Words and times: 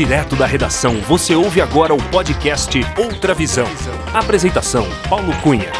Direto 0.00 0.34
da 0.34 0.46
redação, 0.46 0.98
você 1.02 1.34
ouve 1.34 1.60
agora 1.60 1.92
o 1.92 2.02
podcast 2.10 2.80
Outra 2.96 3.34
Visão. 3.34 3.66
Apresentação: 4.14 4.86
Paulo 5.10 5.30
Cunha. 5.42 5.70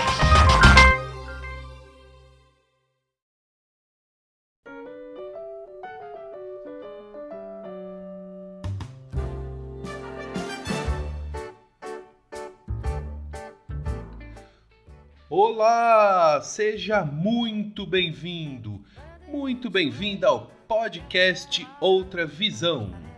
Olá, 15.31 16.43
seja 16.43 17.07
muito 17.07 17.87
bem-vindo, 17.87 18.85
muito 19.27 19.71
bem-vinda 19.71 20.27
ao 20.27 20.51
podcast 20.69 21.67
Outra 21.81 22.27
Visão. 22.27 23.10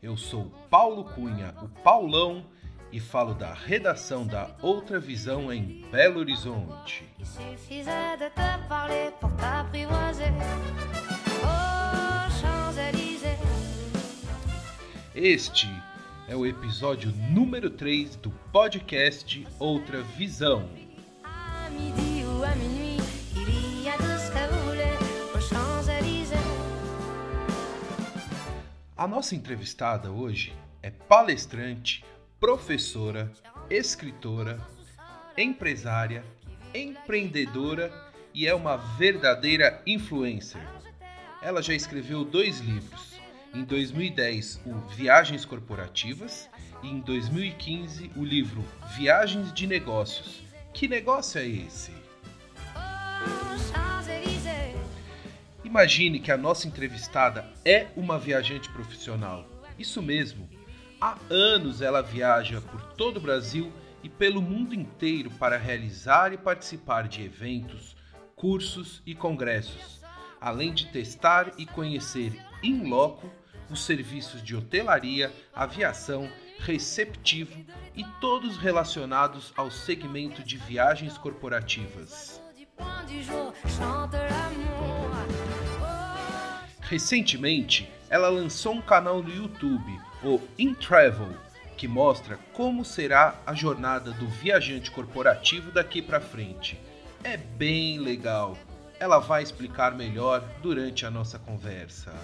Eu 0.00 0.16
sou 0.16 0.44
Paulo 0.70 1.04
Cunha, 1.04 1.52
o 1.60 1.68
Paulão, 1.68 2.46
e 2.92 3.00
falo 3.00 3.34
da 3.34 3.52
redação 3.52 4.24
da 4.24 4.56
Outra 4.62 5.00
Visão 5.00 5.52
em 5.52 5.82
Belo 5.90 6.20
Horizonte. 6.20 7.04
Este 15.16 15.68
é 16.28 16.36
o 16.36 16.46
episódio 16.46 17.12
número 17.30 17.68
3 17.68 18.14
do 18.16 18.30
podcast 18.52 19.44
Outra 19.58 20.00
Visão. 20.00 20.77
A 28.98 29.06
nossa 29.06 29.36
entrevistada 29.36 30.10
hoje 30.10 30.52
é 30.82 30.90
palestrante, 30.90 32.04
professora, 32.40 33.30
escritora, 33.70 34.60
empresária, 35.36 36.24
empreendedora 36.74 37.92
e 38.34 38.44
é 38.44 38.52
uma 38.52 38.76
verdadeira 38.76 39.80
influencer. 39.86 40.60
Ela 41.40 41.62
já 41.62 41.74
escreveu 41.74 42.24
dois 42.24 42.58
livros. 42.58 43.20
Em 43.54 43.62
2010, 43.62 44.62
o 44.66 44.74
Viagens 44.96 45.44
Corporativas 45.44 46.50
e 46.82 46.88
em 46.88 46.98
2015, 46.98 48.10
o 48.16 48.24
livro 48.24 48.64
Viagens 48.96 49.52
de 49.52 49.68
Negócios. 49.68 50.42
Que 50.74 50.88
negócio 50.88 51.40
é 51.40 51.46
esse? 51.46 51.92
Imagine 55.68 56.18
que 56.18 56.32
a 56.32 56.36
nossa 56.38 56.66
entrevistada 56.66 57.44
é 57.62 57.88
uma 57.94 58.18
viajante 58.18 58.70
profissional. 58.70 59.46
Isso 59.78 60.00
mesmo. 60.00 60.48
Há 60.98 61.18
anos 61.28 61.82
ela 61.82 62.00
viaja 62.00 62.62
por 62.62 62.80
todo 62.94 63.18
o 63.18 63.20
Brasil 63.20 63.70
e 64.02 64.08
pelo 64.08 64.40
mundo 64.40 64.74
inteiro 64.74 65.30
para 65.32 65.58
realizar 65.58 66.32
e 66.32 66.38
participar 66.38 67.06
de 67.06 67.22
eventos, 67.22 67.94
cursos 68.34 69.02
e 69.04 69.14
congressos, 69.14 70.00
além 70.40 70.72
de 70.72 70.86
testar 70.86 71.52
e 71.58 71.66
conhecer 71.66 72.32
in 72.62 72.88
loco 72.88 73.30
os 73.68 73.84
serviços 73.84 74.42
de 74.42 74.56
hotelaria, 74.56 75.30
aviação, 75.54 76.32
receptivo 76.60 77.62
e 77.94 78.02
todos 78.22 78.56
relacionados 78.56 79.52
ao 79.54 79.70
segmento 79.70 80.42
de 80.42 80.56
viagens 80.56 81.18
corporativas. 81.18 82.40
Recentemente, 86.88 87.86
ela 88.08 88.30
lançou 88.30 88.72
um 88.72 88.80
canal 88.80 89.22
no 89.22 89.28
YouTube, 89.28 90.00
o 90.24 90.40
In 90.58 90.72
Travel, 90.72 91.28
que 91.76 91.86
mostra 91.86 92.38
como 92.54 92.82
será 92.82 93.34
a 93.44 93.52
jornada 93.52 94.10
do 94.12 94.26
viajante 94.26 94.90
corporativo 94.90 95.70
daqui 95.70 96.00
para 96.00 96.18
frente. 96.18 96.80
É 97.22 97.36
bem 97.36 97.98
legal. 97.98 98.56
Ela 98.98 99.18
vai 99.18 99.42
explicar 99.42 99.94
melhor 99.94 100.42
durante 100.62 101.04
a 101.04 101.10
nossa 101.10 101.38
conversa. 101.38 102.14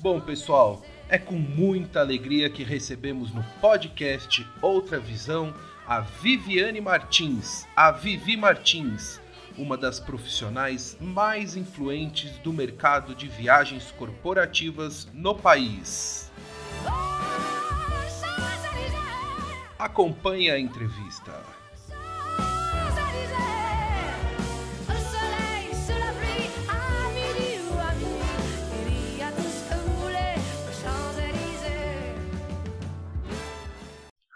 Bom, 0.00 0.18
pessoal, 0.18 0.82
é 1.10 1.18
com 1.18 1.34
muita 1.34 2.00
alegria 2.00 2.48
que 2.48 2.64
recebemos 2.64 3.34
no 3.34 3.44
podcast 3.60 4.46
Outra 4.62 4.98
Visão 4.98 5.52
a 5.86 6.00
Viviane 6.00 6.80
Martins, 6.80 7.66
a 7.76 7.90
Vivi 7.90 8.34
Martins 8.34 9.20
uma 9.56 9.76
das 9.76 10.00
profissionais 10.00 10.96
mais 11.00 11.56
influentes 11.56 12.38
do 12.38 12.52
mercado 12.52 13.14
de 13.14 13.28
viagens 13.28 13.90
corporativas 13.92 15.08
no 15.12 15.34
país. 15.34 16.30
Acompanhe 19.78 20.50
a 20.50 20.58
entrevista. 20.58 21.32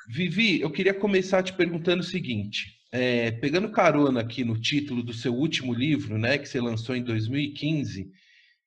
Vivi, 0.09 0.61
eu 0.61 0.71
queria 0.71 0.93
começar 0.93 1.45
te 1.45 1.53
perguntando 1.53 2.01
o 2.01 2.05
seguinte: 2.05 2.78
é, 2.91 3.31
pegando 3.33 3.71
carona 3.71 4.21
aqui 4.21 4.45
no 4.45 4.59
título 4.59 5.03
do 5.03 5.13
seu 5.13 5.35
último 5.35 5.75
livro, 5.75 6.19
né, 6.19 6.39
que 6.39 6.49
você 6.49 6.61
lançou 6.61 6.97
em 6.97 7.03
2015, 7.03 8.11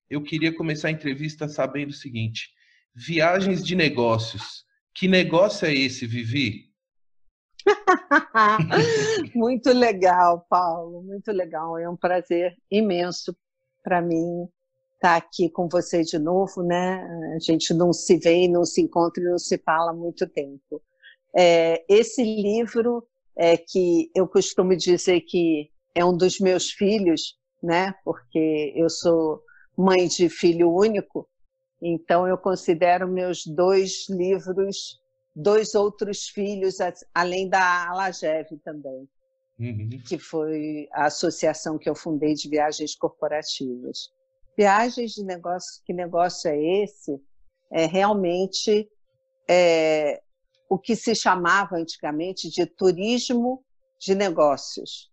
eu 0.10 0.22
queria 0.22 0.54
começar 0.54 0.90
a 0.90 0.92
entrevista 0.92 1.48
sabendo 1.48 1.90
o 1.92 1.96
seguinte: 1.96 2.50
viagens 2.94 3.64
de 3.64 3.76
negócios. 3.76 4.66
Que 4.94 5.08
negócio 5.08 5.66
é 5.66 5.74
esse, 5.74 6.06
Vivi? 6.06 6.70
muito 9.34 9.72
legal, 9.72 10.46
Paulo, 10.50 11.02
muito 11.02 11.32
legal. 11.32 11.78
É 11.78 11.90
um 11.90 11.96
prazer 11.96 12.58
imenso 12.70 13.36
para 13.82 14.02
mim 14.02 14.48
estar 14.96 15.16
aqui 15.16 15.50
com 15.50 15.70
você 15.70 16.04
de 16.04 16.20
novo, 16.20 16.62
né? 16.62 17.02
A 17.36 17.40
gente 17.40 17.74
não 17.74 17.94
se 17.94 18.18
vê, 18.18 18.48
não 18.48 18.66
se 18.66 18.82
encontra 18.82 19.24
e 19.24 19.28
não 19.28 19.40
se 19.40 19.58
fala 19.58 19.92
há 19.92 19.96
muito 19.96 20.28
tempo. 20.28 20.82
É, 21.34 21.86
esse 21.88 22.22
livro 22.22 23.08
é 23.38 23.58
que 23.58 24.10
eu 24.16 24.28
costumo 24.28 24.76
dizer 24.76 25.22
que 25.22 25.70
é 25.96 26.04
um 26.04 26.16
dos 26.16 26.40
meus 26.40 26.72
filhos, 26.72 27.38
né? 27.62 27.94
Porque 28.04 28.74
eu 28.76 28.90
sou 28.90 29.42
mãe 29.78 30.08
de 30.08 30.30
filho 30.30 30.72
único, 30.72 31.28
então 31.82 32.28
eu 32.28 32.38
considero 32.38 33.08
meus 33.08 33.46
dois 33.46 34.08
livros 34.10 35.02
dois 35.36 35.76
outros 35.76 36.28
filhos, 36.28 36.78
além 37.14 37.48
da 37.50 37.90
Alagev 37.90 38.48
também, 38.64 39.08
uhum. 39.60 39.90
que 40.08 40.18
foi 40.18 40.88
a 40.92 41.06
associação 41.06 41.78
que 41.78 41.90
eu 41.90 41.96
fundei 41.96 42.34
de 42.34 42.50
viagens 42.50 42.96
corporativas. 42.96 44.10
Viagens 44.58 45.14
de 45.14 45.24
negócio, 45.24 45.82
que 45.86 45.94
negócio 45.94 46.50
é 46.50 46.84
esse? 46.84 47.20
É 47.72 47.86
realmente 47.86 48.90
é, 49.50 50.22
o 50.72 50.80
que 50.80 50.96
se 50.96 51.14
chamava 51.14 51.76
antigamente 51.76 52.50
de 52.50 52.66
turismo 52.66 53.62
de 54.00 54.16
negócios. 54.16 55.12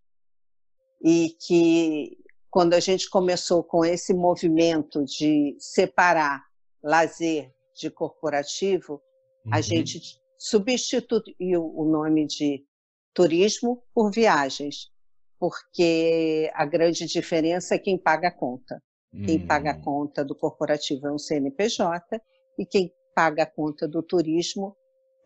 E 1.03 1.37
que, 1.45 2.17
quando 2.49 2.75
a 2.75 2.81
gente 2.81 3.11
começou 3.11 3.65
com 3.65 3.85
esse 3.85 4.15
movimento 4.15 5.05
de 5.05 5.57
separar 5.59 6.45
lazer 6.81 7.53
de 7.75 7.91
corporativo, 7.91 9.03
uhum. 9.45 9.53
a 9.53 9.61
gente 9.61 10.01
substituiu 10.39 11.73
o 11.75 11.85
nome 11.85 12.29
de 12.29 12.65
turismo 13.13 13.83
por 13.93 14.13
viagens, 14.13 14.93
porque 15.41 16.53
a 16.55 16.65
grande 16.65 17.05
diferença 17.05 17.75
é 17.75 17.81
quem 17.81 17.99
paga 17.99 18.29
a 18.29 18.33
conta. 18.33 18.81
Quem 19.27 19.45
paga 19.45 19.73
a 19.73 19.77
hum. 19.77 19.81
conta 19.81 20.25
do 20.25 20.37
corporativo 20.37 21.09
é 21.09 21.13
um 21.13 21.19
CNPJ 21.19 22.21
e 22.59 22.67
quem 22.67 22.93
paga 23.15 23.43
a 23.43 23.47
conta 23.47 23.89
do 23.89 24.03
turismo 24.03 24.77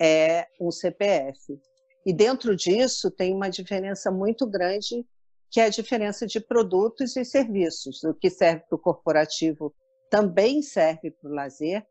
é 0.02 0.48
um 0.60 0.72
CPF. 0.72 1.60
E 2.04 2.12
dentro 2.12 2.56
disso 2.56 3.08
tem 3.08 3.32
uma 3.32 3.48
diferença 3.48 4.10
muito 4.10 4.44
grande, 4.44 5.06
que 5.48 5.60
é 5.60 5.66
a 5.66 5.68
diferença 5.68 6.26
de 6.26 6.40
produtos 6.40 7.16
e 7.16 7.24
serviços. 7.24 8.02
O 8.02 8.12
que 8.12 8.28
serve 8.28 8.64
para 8.68 8.74
o 8.74 8.80
corporativo 8.80 9.72
também 10.10 10.60
serve 10.60 11.12
para 11.12 11.30
o 11.30 11.34
lazer, 11.34 11.86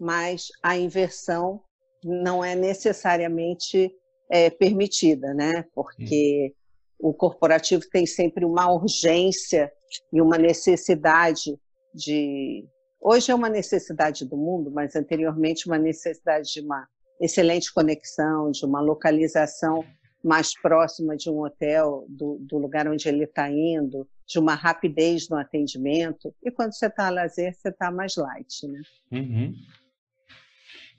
mas 0.00 0.48
a 0.62 0.76
inversão 0.76 1.62
não 2.02 2.44
é 2.44 2.56
necessariamente 2.56 3.94
é, 4.28 4.50
permitida, 4.50 5.32
né? 5.32 5.64
Porque 5.72 6.52
hum. 7.00 7.10
o 7.10 7.14
corporativo 7.14 7.84
tem 7.88 8.04
sempre 8.04 8.44
uma 8.44 8.72
urgência 8.72 9.72
e 10.12 10.20
uma 10.20 10.36
necessidade 10.36 11.56
de. 11.94 12.66
Hoje 13.00 13.30
é 13.30 13.34
uma 13.34 13.48
necessidade 13.48 14.24
do 14.24 14.36
mundo, 14.36 14.72
mas 14.72 14.96
anteriormente 14.96 15.66
uma 15.66 15.78
necessidade 15.78 16.52
de 16.52 16.60
uma 16.60 16.88
excelente 17.20 17.72
conexão, 17.72 18.50
de 18.50 18.64
uma 18.64 18.80
localização 18.80 19.84
mais 20.22 20.54
próxima 20.58 21.16
de 21.16 21.28
um 21.28 21.44
hotel, 21.44 22.06
do, 22.08 22.38
do 22.40 22.58
lugar 22.58 22.88
onde 22.88 23.06
ele 23.08 23.24
está 23.24 23.50
indo, 23.50 24.08
de 24.26 24.38
uma 24.38 24.54
rapidez 24.54 25.28
no 25.28 25.36
atendimento. 25.36 26.34
E 26.42 26.50
quando 26.50 26.72
você 26.72 26.86
está 26.86 27.08
a 27.08 27.10
lazer, 27.10 27.54
você 27.54 27.68
está 27.68 27.90
mais 27.90 28.16
light, 28.16 28.66
né? 28.66 28.80
Uhum. 29.12 29.54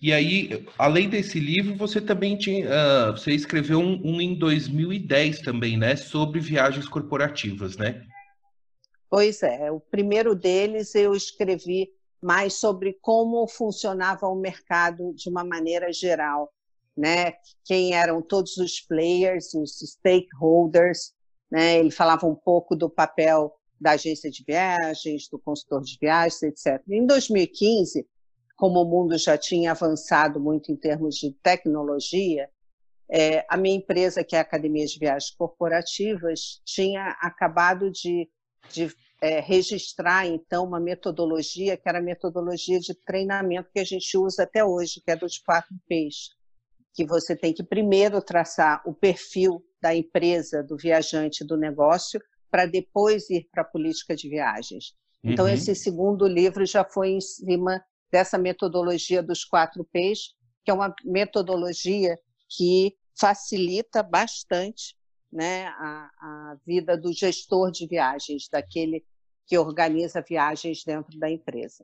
E 0.01 0.13
aí, 0.13 0.63
além 0.77 1.09
desse 1.09 1.39
livro, 1.39 1.75
você 1.75 1.99
também 1.99 2.37
tinha, 2.37 2.67
uh, 2.67 3.11
você 3.13 3.31
escreveu 3.31 3.79
um, 3.79 3.99
um, 4.05 4.21
em 4.21 4.37
2010 4.37 5.39
também, 5.39 5.77
né, 5.77 5.95
sobre 5.95 6.39
viagens 6.39 6.87
corporativas, 6.87 7.77
né? 7.77 8.05
Pois 9.09 9.41
é, 9.41 9.71
o 9.71 9.79
primeiro 9.79 10.35
deles 10.35 10.93
eu 10.93 11.15
escrevi 11.15 11.89
mais 12.21 12.55
sobre 12.55 12.97
como 13.01 13.47
funcionava 13.47 14.27
o 14.27 14.35
mercado 14.35 15.13
de 15.13 15.29
uma 15.29 15.43
maneira 15.43 15.91
geral, 15.91 16.51
né? 16.95 17.33
Quem 17.63 17.93
eram 17.93 18.21
todos 18.21 18.57
os 18.57 18.79
players, 18.79 19.53
os 19.53 19.79
stakeholders, 19.79 21.13
né? 21.51 21.77
Ele 21.79 21.91
falava 21.91 22.25
um 22.25 22.35
pouco 22.35 22.75
do 22.75 22.89
papel 22.89 23.53
da 23.79 23.91
agência 23.91 24.31
de 24.31 24.43
viagens, 24.43 25.27
do 25.29 25.37
consultor 25.37 25.81
de 25.81 25.97
viagens, 25.99 26.41
etc. 26.43 26.81
Em 26.89 27.05
2015, 27.05 28.07
como 28.55 28.81
o 28.81 28.85
mundo 28.85 29.17
já 29.17 29.37
tinha 29.37 29.71
avançado 29.71 30.39
muito 30.39 30.71
em 30.71 30.75
termos 30.75 31.15
de 31.15 31.31
tecnologia, 31.43 32.49
é, 33.09 33.45
a 33.49 33.57
minha 33.57 33.75
empresa, 33.75 34.23
que 34.23 34.35
é 34.35 34.39
a 34.39 34.41
Academia 34.41 34.85
de 34.85 34.97
Viagens 34.97 35.31
Corporativas, 35.31 36.61
tinha 36.65 37.09
acabado 37.21 37.91
de, 37.91 38.29
de 38.71 38.91
é, 39.21 39.39
registrar, 39.39 40.25
então, 40.27 40.65
uma 40.65 40.79
metodologia 40.79 41.77
que 41.77 41.87
era 41.87 41.99
a 41.99 42.01
metodologia 42.01 42.79
de 42.79 42.93
treinamento 42.93 43.69
que 43.73 43.79
a 43.79 43.83
gente 43.83 44.17
usa 44.17 44.43
até 44.43 44.63
hoje, 44.63 45.01
que 45.03 45.11
é 45.11 45.15
dos 45.15 45.37
quatro 45.37 45.73
P's, 45.87 46.29
que 46.93 47.05
você 47.05 47.35
tem 47.35 47.53
que 47.53 47.63
primeiro 47.63 48.21
traçar 48.21 48.81
o 48.85 48.93
perfil 48.93 49.63
da 49.81 49.95
empresa, 49.95 50.63
do 50.63 50.77
viajante, 50.77 51.45
do 51.45 51.57
negócio, 51.57 52.19
para 52.49 52.65
depois 52.65 53.29
ir 53.29 53.47
para 53.51 53.63
a 53.63 53.65
política 53.65 54.15
de 54.15 54.29
viagens. 54.29 54.93
Então, 55.23 55.45
uhum. 55.45 55.51
esse 55.51 55.73
segundo 55.75 56.27
livro 56.27 56.65
já 56.65 56.85
foi 56.85 57.09
em 57.09 57.21
cima 57.21 57.83
dessa 58.11 58.37
metodologia 58.37 59.23
dos 59.23 59.43
quatro 59.43 59.83
P's, 59.91 60.33
que 60.63 60.71
é 60.71 60.73
uma 60.73 60.93
metodologia 61.03 62.17
que 62.49 62.95
facilita 63.19 64.03
bastante 64.03 64.95
né, 65.35 65.65
a, 65.67 66.09
a 66.17 66.57
vida 66.65 66.97
do 66.97 67.11
gestor 67.11 67.69
de 67.69 67.85
viagens, 67.85 68.47
daquele 68.49 69.03
que 69.45 69.57
organiza 69.57 70.23
viagens 70.27 70.83
dentro 70.85 71.19
da 71.19 71.29
empresa. 71.29 71.83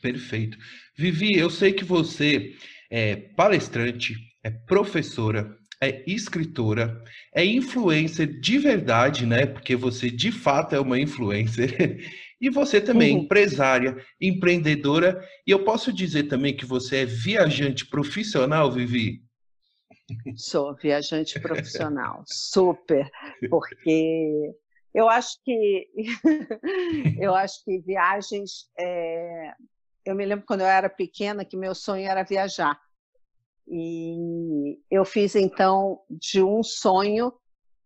Perfeito. 0.00 0.56
Vivi, 0.96 1.36
eu 1.36 1.50
sei 1.50 1.72
que 1.72 1.84
você 1.84 2.56
é 2.90 3.16
palestrante, 3.16 4.14
é 4.42 4.50
professora, 4.50 5.56
é 5.80 6.02
escritora, 6.10 7.02
é 7.34 7.44
influencer 7.44 8.40
de 8.40 8.58
verdade, 8.58 9.26
né? 9.26 9.44
Porque 9.44 9.76
você 9.76 10.10
de 10.10 10.32
fato 10.32 10.74
é 10.74 10.80
uma 10.80 10.98
influencer. 10.98 12.00
E 12.38 12.50
você 12.50 12.82
também, 12.82 13.16
uhum. 13.16 13.22
empresária, 13.22 13.96
empreendedora, 14.20 15.26
e 15.46 15.50
eu 15.50 15.64
posso 15.64 15.90
dizer 15.90 16.24
também 16.24 16.54
que 16.54 16.66
você 16.66 16.96
é 16.96 17.06
viajante 17.06 17.86
profissional, 17.86 18.70
Vivi? 18.70 19.22
Sou 20.36 20.74
viajante 20.74 21.40
profissional, 21.40 22.22
super, 22.26 23.10
porque 23.50 24.54
eu 24.94 25.08
acho 25.08 25.36
que 25.44 25.88
eu 27.20 27.34
acho 27.34 27.64
que 27.64 27.80
viagens. 27.80 28.70
É... 28.78 29.52
Eu 30.04 30.14
me 30.14 30.24
lembro 30.24 30.46
quando 30.46 30.60
eu 30.60 30.66
era 30.66 30.88
pequena 30.88 31.44
que 31.44 31.56
meu 31.56 31.74
sonho 31.74 32.08
era 32.08 32.22
viajar. 32.22 32.80
E 33.68 34.78
eu 34.88 35.04
fiz 35.04 35.34
então 35.34 36.00
de 36.08 36.40
um 36.40 36.62
sonho 36.62 37.32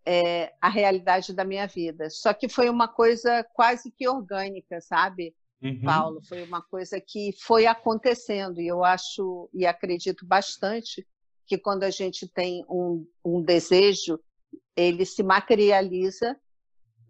é, 0.04 0.52
a 0.60 0.68
realidade 0.68 1.32
da 1.32 1.44
minha 1.44 1.66
vida. 1.66 2.10
Só 2.10 2.34
que 2.34 2.48
foi 2.48 2.68
uma 2.68 2.86
coisa 2.86 3.42
quase 3.54 3.90
que 3.90 4.06
orgânica, 4.06 4.80
sabe, 4.82 5.34
uhum. 5.62 5.82
Paulo? 5.82 6.20
Foi 6.28 6.42
uma 6.42 6.60
coisa 6.60 7.00
que 7.00 7.32
foi 7.40 7.66
acontecendo. 7.66 8.60
E 8.60 8.66
eu 8.66 8.84
acho 8.84 9.48
e 9.54 9.64
acredito 9.64 10.26
bastante 10.26 11.06
que 11.50 11.58
quando 11.58 11.82
a 11.82 11.90
gente 11.90 12.28
tem 12.28 12.64
um, 12.70 13.04
um 13.24 13.42
desejo, 13.42 14.20
ele 14.76 15.04
se 15.04 15.20
materializa 15.20 16.38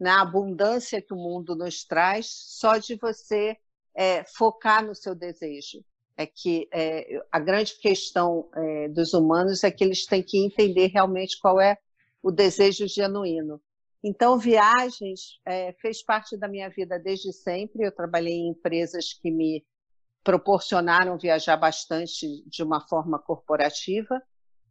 na 0.00 0.22
abundância 0.22 1.02
que 1.02 1.12
o 1.12 1.16
mundo 1.18 1.54
nos 1.54 1.84
traz, 1.84 2.26
só 2.30 2.78
de 2.78 2.96
você 2.96 3.54
é, 3.94 4.24
focar 4.24 4.82
no 4.82 4.94
seu 4.94 5.14
desejo. 5.14 5.84
É 6.16 6.24
que 6.24 6.66
é, 6.72 7.22
a 7.30 7.38
grande 7.38 7.78
questão 7.80 8.48
é, 8.54 8.88
dos 8.88 9.12
humanos 9.12 9.62
é 9.62 9.70
que 9.70 9.84
eles 9.84 10.06
têm 10.06 10.22
que 10.22 10.38
entender 10.38 10.86
realmente 10.86 11.38
qual 11.38 11.60
é 11.60 11.76
o 12.22 12.30
desejo 12.30 12.88
genuíno. 12.88 13.60
Então, 14.02 14.38
viagens 14.38 15.38
é, 15.44 15.74
fez 15.82 16.02
parte 16.02 16.34
da 16.34 16.48
minha 16.48 16.70
vida 16.70 16.98
desde 16.98 17.30
sempre. 17.30 17.86
Eu 17.86 17.92
trabalhei 17.92 18.32
em 18.32 18.48
empresas 18.48 19.12
que 19.12 19.30
me 19.30 19.62
proporcionaram 20.24 21.18
viajar 21.18 21.56
bastante 21.56 22.42
de 22.46 22.62
uma 22.62 22.80
forma 22.80 23.18
corporativa. 23.18 24.20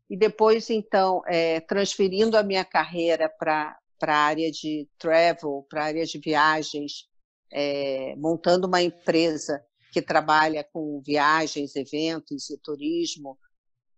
E 0.09 0.17
depois, 0.17 0.69
então, 0.69 1.21
é, 1.27 1.59
transferindo 1.59 2.35
a 2.35 2.44
minha 2.44 2.65
carreira 2.65 3.29
para 3.29 3.77
a 4.01 4.13
área 4.13 4.51
de 4.51 4.88
travel, 4.97 5.65
para 5.69 5.83
a 5.83 5.85
área 5.85 6.06
de 6.06 6.17
viagens, 6.17 7.07
é, 7.51 8.15
montando 8.17 8.67
uma 8.67 8.81
empresa 8.81 9.63
que 9.91 10.01
trabalha 10.01 10.63
com 10.71 11.01
viagens, 11.06 11.75
eventos 11.75 12.50
e 12.50 12.57
turismo, 12.57 13.38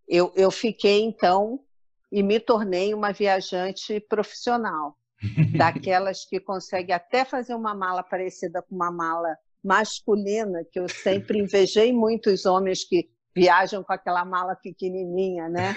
eu, 0.08 0.32
eu 0.36 0.50
fiquei, 0.50 1.00
então, 1.02 1.60
e 2.10 2.22
me 2.22 2.38
tornei 2.38 2.92
uma 2.92 3.12
viajante 3.12 3.98
profissional, 4.00 4.96
daquelas 5.56 6.24
que 6.24 6.38
consegue 6.40 6.92
até 6.92 7.24
fazer 7.24 7.54
uma 7.54 7.74
mala 7.74 8.02
parecida 8.02 8.62
com 8.62 8.74
uma 8.74 8.90
mala 8.90 9.34
masculina, 9.64 10.64
que 10.70 10.78
eu 10.78 10.88
sempre 10.88 11.38
invejei 11.38 11.92
muitos 11.92 12.44
homens 12.44 12.84
que 12.84 13.08
viajam 13.34 13.82
com 13.82 13.92
aquela 13.92 14.24
mala 14.24 14.54
pequenininha, 14.54 15.48
né? 15.48 15.74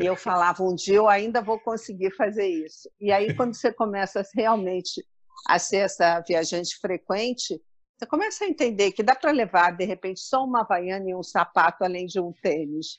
E 0.00 0.06
eu 0.06 0.16
falava, 0.16 0.62
um 0.62 0.74
dia 0.74 0.96
eu 0.96 1.08
ainda 1.08 1.42
vou 1.42 1.58
conseguir 1.58 2.10
fazer 2.12 2.46
isso. 2.46 2.90
E 3.00 3.12
aí, 3.12 3.34
quando 3.34 3.54
você 3.54 3.72
começa 3.72 4.22
realmente 4.34 5.04
a 5.46 5.58
ser 5.58 5.78
essa 5.78 6.20
viajante 6.20 6.76
frequente, 6.78 7.60
você 7.96 8.06
começa 8.06 8.44
a 8.44 8.48
entender 8.48 8.92
que 8.92 9.02
dá 9.02 9.14
para 9.14 9.32
levar, 9.32 9.76
de 9.76 9.84
repente, 9.84 10.20
só 10.20 10.44
uma 10.44 10.60
havaiana 10.60 11.10
e 11.10 11.14
um 11.14 11.22
sapato, 11.22 11.84
além 11.84 12.06
de 12.06 12.20
um 12.20 12.32
tênis. 12.32 12.98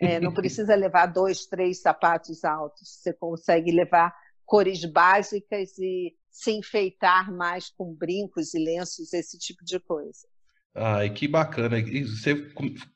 É, 0.00 0.20
não 0.20 0.32
precisa 0.34 0.74
levar 0.74 1.06
dois, 1.06 1.46
três 1.46 1.80
sapatos 1.80 2.44
altos. 2.44 2.88
Você 2.88 3.12
consegue 3.12 3.70
levar 3.70 4.14
cores 4.44 4.84
básicas 4.84 5.78
e 5.78 6.14
se 6.30 6.50
enfeitar 6.50 7.32
mais 7.32 7.70
com 7.70 7.94
brincos 7.94 8.52
e 8.52 8.58
lenços, 8.58 9.12
esse 9.12 9.38
tipo 9.38 9.64
de 9.64 9.78
coisa. 9.78 10.26
Ai, 10.74 11.10
que 11.10 11.28
bacana. 11.28 11.78
E 11.78 12.04
você 12.04 12.46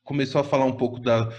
começou 0.03 0.41
a 0.41 0.45
falar 0.45 0.65
um 0.65 0.77
pouco 0.77 0.99
da, 0.99 1.31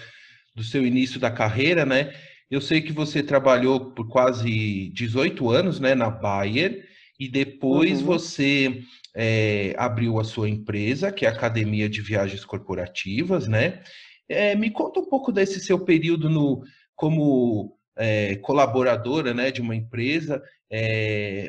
do 0.55 0.63
seu 0.63 0.85
início 0.85 1.19
da 1.19 1.31
carreira, 1.31 1.85
né? 1.85 2.13
Eu 2.49 2.61
sei 2.61 2.81
que 2.81 2.93
você 2.93 3.21
trabalhou 3.21 3.93
por 3.93 4.07
quase 4.07 4.89
18 4.93 5.49
anos, 5.49 5.79
né, 5.79 5.93
na 5.93 6.09
Bayer, 6.09 6.87
e 7.19 7.27
depois 7.27 7.99
uhum. 7.99 8.05
você 8.05 8.81
é, 9.15 9.75
abriu 9.77 10.19
a 10.19 10.23
sua 10.23 10.47
empresa, 10.47 11.11
que 11.11 11.25
é 11.25 11.29
a 11.29 11.31
Academia 11.31 11.89
de 11.89 12.01
Viagens 12.01 12.45
Corporativas, 12.45 13.47
né? 13.47 13.81
É, 14.29 14.55
me 14.55 14.69
conta 14.69 14.99
um 14.99 15.09
pouco 15.09 15.31
desse 15.31 15.59
seu 15.59 15.79
período 15.79 16.29
no, 16.29 16.63
como 16.95 17.77
é, 17.97 18.35
colaboradora 18.37 19.33
né, 19.33 19.51
de 19.51 19.61
uma 19.61 19.75
empresa, 19.75 20.41
é, 20.69 21.47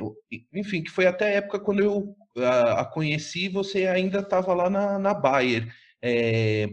enfim, 0.53 0.83
que 0.83 0.91
foi 0.91 1.07
até 1.07 1.27
a 1.27 1.35
época 1.35 1.61
quando 1.61 1.81
eu 1.83 2.17
a, 2.43 2.81
a 2.81 2.85
conheci, 2.85 3.49
você 3.49 3.87
ainda 3.87 4.21
estava 4.21 4.55
lá 4.55 4.71
na, 4.71 4.99
na 4.99 5.15
Bayer. 5.15 5.73
É, 6.03 6.69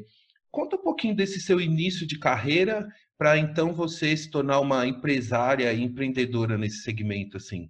conta 0.52 0.76
um 0.76 0.82
pouquinho 0.82 1.16
desse 1.16 1.40
seu 1.40 1.60
início 1.60 2.06
de 2.06 2.20
carreira 2.20 2.88
para 3.18 3.38
então 3.38 3.74
você 3.74 4.16
se 4.16 4.30
tornar 4.30 4.60
uma 4.60 4.86
empresária 4.86 5.72
e 5.74 5.82
empreendedora 5.82 6.58
nesse 6.58 6.84
segmento, 6.84 7.38
assim. 7.38 7.70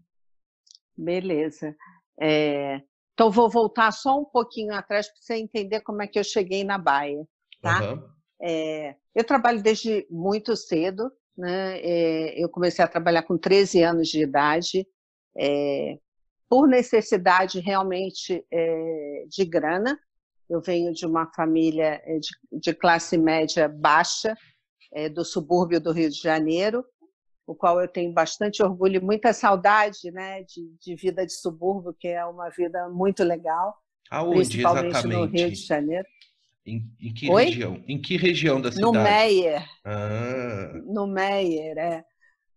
Beleza. 0.98 1.76
É, 2.20 2.82
então, 3.14 3.32
vou 3.32 3.50
voltar 3.50 3.92
só 3.92 4.20
um 4.20 4.26
pouquinho 4.26 4.74
atrás 4.74 5.08
para 5.08 5.22
você 5.22 5.36
entender 5.36 5.82
como 5.82 6.02
é 6.02 6.08
que 6.08 6.20
eu 6.20 6.24
cheguei 6.24 6.64
na 6.64 6.78
Bayer. 6.78 7.26
Tá? 7.62 7.94
Uhum. 7.94 8.10
É, 8.42 8.96
eu 9.14 9.24
trabalho 9.24 9.62
desde 9.62 10.06
muito 10.10 10.56
cedo, 10.56 11.12
né? 11.38 11.80
É, 11.80 12.44
eu 12.44 12.50
comecei 12.50 12.84
a 12.84 12.88
trabalhar 12.88 13.24
com 13.24 13.38
13 13.38 13.82
anos 13.84 14.10
de 14.10 14.22
idade, 14.22 14.86
é, 15.38 15.98
por 16.50 16.68
necessidade 16.68 17.60
realmente 17.60 18.46
é, 18.52 19.26
de 19.28 19.46
grana. 19.46 19.98
Eu 20.50 20.62
venho 20.62 20.94
de 20.94 21.06
uma 21.06 21.26
família 21.34 22.02
é, 22.06 22.20
de, 22.20 22.30
de 22.60 22.74
classe 22.74 23.18
média 23.18 23.68
baixa, 23.68 24.36
é, 24.94 25.10
do 25.10 25.26
subúrbio 25.26 25.82
do 25.82 25.92
Rio 25.92 26.10
de 26.10 26.18
Janeiro, 26.18 26.86
o 27.46 27.54
qual 27.54 27.82
eu 27.82 27.88
tenho 27.88 28.14
bastante 28.14 28.64
orgulho 28.64 28.98
e 28.98 29.04
muita 29.04 29.34
saudade 29.34 30.12
né, 30.12 30.44
de, 30.44 30.74
de 30.80 30.96
vida 30.96 31.26
de 31.26 31.34
subúrbio, 31.34 31.96
que 32.00 32.08
é 32.08 32.26
uma 32.26 32.50
vida 32.50 32.88
muito 32.90 33.24
legal. 33.24 33.76
Aonde, 34.10 34.36
principalmente 34.36 34.88
exatamente? 34.88 35.18
no 35.18 35.26
Rio 35.26 35.52
de 35.52 35.56
Janeiro. 35.56 36.08
Em, 36.66 36.84
em 37.00 37.14
que 37.14 37.30
Oi? 37.30 37.46
região? 37.46 37.84
Em 37.88 38.02
que 38.02 38.18
região 38.18 38.62
da 38.62 38.72
cidade? 38.72 38.98
No 38.98 39.04
Meyer. 39.04 39.66
Ah. 39.84 40.72
No 40.86 41.08
Meyer, 41.08 41.78
é. 41.78 42.06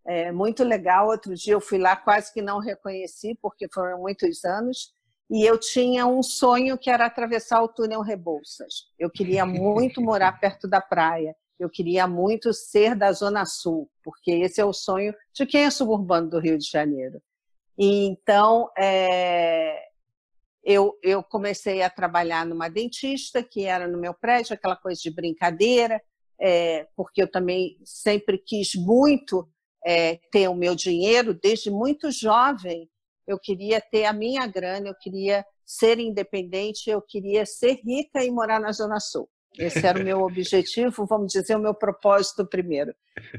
É 0.06 0.32
muito 0.32 0.64
legal. 0.64 1.08
Outro 1.08 1.34
dia 1.34 1.54
eu 1.54 1.60
fui 1.60 1.78
lá, 1.78 1.96
quase 1.96 2.32
que 2.32 2.42
não 2.42 2.58
reconheci, 2.58 3.38
porque 3.40 3.68
foram 3.72 3.98
muitos 3.98 4.44
anos, 4.44 4.94
e 5.30 5.44
eu 5.44 5.58
tinha 5.58 6.06
um 6.06 6.22
sonho 6.22 6.78
que 6.78 6.88
era 6.88 7.06
atravessar 7.06 7.62
o 7.62 7.68
túnel 7.68 8.00
Rebouças. 8.00 8.86
Eu 8.98 9.10
queria 9.10 9.44
muito 9.44 10.00
morar 10.00 10.32
perto 10.40 10.66
da 10.66 10.80
praia. 10.80 11.36
Eu 11.58 11.68
queria 11.68 12.06
muito 12.06 12.52
ser 12.54 12.94
da 12.94 13.12
Zona 13.12 13.44
Sul, 13.44 13.90
porque 14.02 14.30
esse 14.30 14.60
é 14.60 14.64
o 14.64 14.72
sonho 14.72 15.12
de 15.34 15.44
quem 15.44 15.64
é 15.64 15.70
suburbano 15.70 16.30
do 16.30 16.38
Rio 16.38 16.56
de 16.56 16.64
Janeiro. 16.70 17.20
E, 17.76 18.06
então, 18.06 18.70
é, 18.78 19.88
eu, 20.64 20.98
eu 21.02 21.22
comecei 21.22 21.82
a 21.82 21.90
trabalhar 21.90 22.46
numa 22.46 22.68
dentista, 22.68 23.42
que 23.42 23.64
era 23.64 23.88
no 23.88 23.98
meu 23.98 24.14
prédio, 24.14 24.54
aquela 24.54 24.76
coisa 24.76 25.00
de 25.00 25.10
brincadeira, 25.10 26.00
é, 26.40 26.86
porque 26.96 27.22
eu 27.22 27.30
também 27.30 27.76
sempre 27.84 28.38
quis 28.38 28.74
muito 28.74 29.48
é, 29.84 30.18
ter 30.30 30.48
o 30.48 30.54
meu 30.54 30.74
dinheiro, 30.74 31.34
desde 31.34 31.70
muito 31.70 32.10
jovem, 32.10 32.88
eu 33.26 33.38
queria 33.38 33.80
ter 33.80 34.04
a 34.04 34.12
minha 34.12 34.46
grana, 34.46 34.88
eu 34.88 34.94
queria 34.94 35.44
ser 35.64 35.98
independente, 35.98 36.88
eu 36.88 37.02
queria 37.02 37.44
ser 37.44 37.74
rica 37.84 38.24
e 38.24 38.30
morar 38.30 38.58
na 38.58 38.72
Zona 38.72 38.98
Sul. 38.98 39.28
Esse 39.58 39.86
era 39.86 39.98
o 39.98 40.04
meu 40.04 40.22
objetivo, 40.22 41.06
vamos 41.06 41.32
dizer, 41.32 41.56
o 41.56 41.60
meu 41.60 41.74
propósito 41.74 42.46
primeiro. 42.46 42.94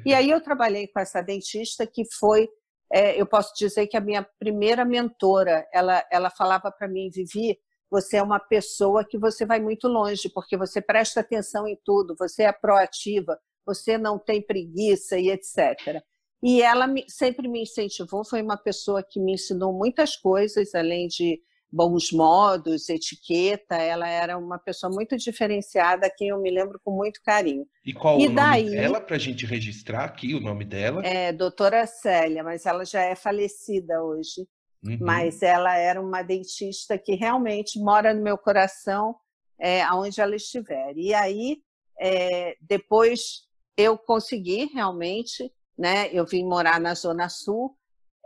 E 0.05 0.13
aí 0.13 0.29
eu 0.29 0.41
trabalhei 0.41 0.87
com 0.87 0.99
essa 0.99 1.21
dentista 1.21 1.87
que 1.87 2.03
foi, 2.19 2.47
é, 2.91 3.19
eu 3.19 3.25
posso 3.25 3.53
dizer 3.57 3.87
que 3.87 3.97
a 3.97 4.01
minha 4.01 4.27
primeira 4.37 4.85
mentora, 4.85 5.67
ela, 5.73 6.03
ela 6.11 6.29
falava 6.29 6.71
para 6.71 6.87
mim, 6.87 7.09
Vivi, 7.09 7.57
você 7.89 8.17
é 8.17 8.23
uma 8.23 8.39
pessoa 8.39 9.03
que 9.03 9.17
você 9.17 9.45
vai 9.45 9.59
muito 9.59 9.87
longe, 9.87 10.29
porque 10.29 10.55
você 10.55 10.81
presta 10.81 11.21
atenção 11.21 11.67
em 11.67 11.77
tudo, 11.83 12.15
você 12.17 12.43
é 12.43 12.51
proativa, 12.51 13.39
você 13.65 13.97
não 13.97 14.19
tem 14.19 14.41
preguiça 14.41 15.17
e 15.17 15.29
etc. 15.29 16.03
E 16.41 16.61
ela 16.61 16.87
sempre 17.07 17.47
me 17.47 17.63
incentivou, 17.63 18.23
foi 18.23 18.41
uma 18.41 18.57
pessoa 18.57 19.03
que 19.03 19.19
me 19.19 19.33
ensinou 19.33 19.73
muitas 19.73 20.15
coisas, 20.15 20.73
além 20.73 21.07
de 21.07 21.41
bons 21.71 22.11
modos, 22.11 22.89
etiqueta, 22.89 23.75
ela 23.75 24.07
era 24.07 24.37
uma 24.37 24.57
pessoa 24.57 24.91
muito 24.91 25.15
diferenciada, 25.17 26.07
a 26.07 26.09
quem 26.09 26.29
eu 26.29 26.41
me 26.41 26.49
lembro 26.49 26.79
com 26.83 26.91
muito 26.91 27.21
carinho. 27.23 27.65
E 27.85 27.93
qual 27.93 28.19
e 28.19 28.27
o 28.27 28.33
daí, 28.33 28.63
nome 28.63 28.75
dela, 28.75 29.01
para 29.01 29.15
a 29.15 29.19
gente 29.19 29.45
registrar 29.45 30.05
aqui 30.05 30.33
o 30.33 30.39
nome 30.39 30.65
dela? 30.65 31.05
É, 31.05 31.31
doutora 31.31 31.85
Célia, 31.85 32.43
mas 32.43 32.65
ela 32.65 32.83
já 32.85 33.01
é 33.01 33.15
falecida 33.15 34.01
hoje. 34.03 34.47
Uhum. 34.83 34.97
Mas 35.01 35.41
ela 35.41 35.75
era 35.77 36.01
uma 36.01 36.21
dentista 36.21 36.97
que 36.97 37.13
realmente 37.13 37.79
mora 37.79 38.13
no 38.13 38.23
meu 38.23 38.37
coração, 38.37 39.15
é, 39.59 39.81
aonde 39.83 40.21
ela 40.21 40.35
estiver. 40.35 40.93
E 40.95 41.13
aí, 41.13 41.57
é, 41.99 42.55
depois 42.61 43.47
eu 43.77 43.97
consegui 43.97 44.69
realmente, 44.73 45.51
né? 45.79 46.09
Eu 46.11 46.25
vim 46.25 46.43
morar 46.43 46.77
na 46.77 46.93
Zona 46.93 47.29
Sul 47.29 47.73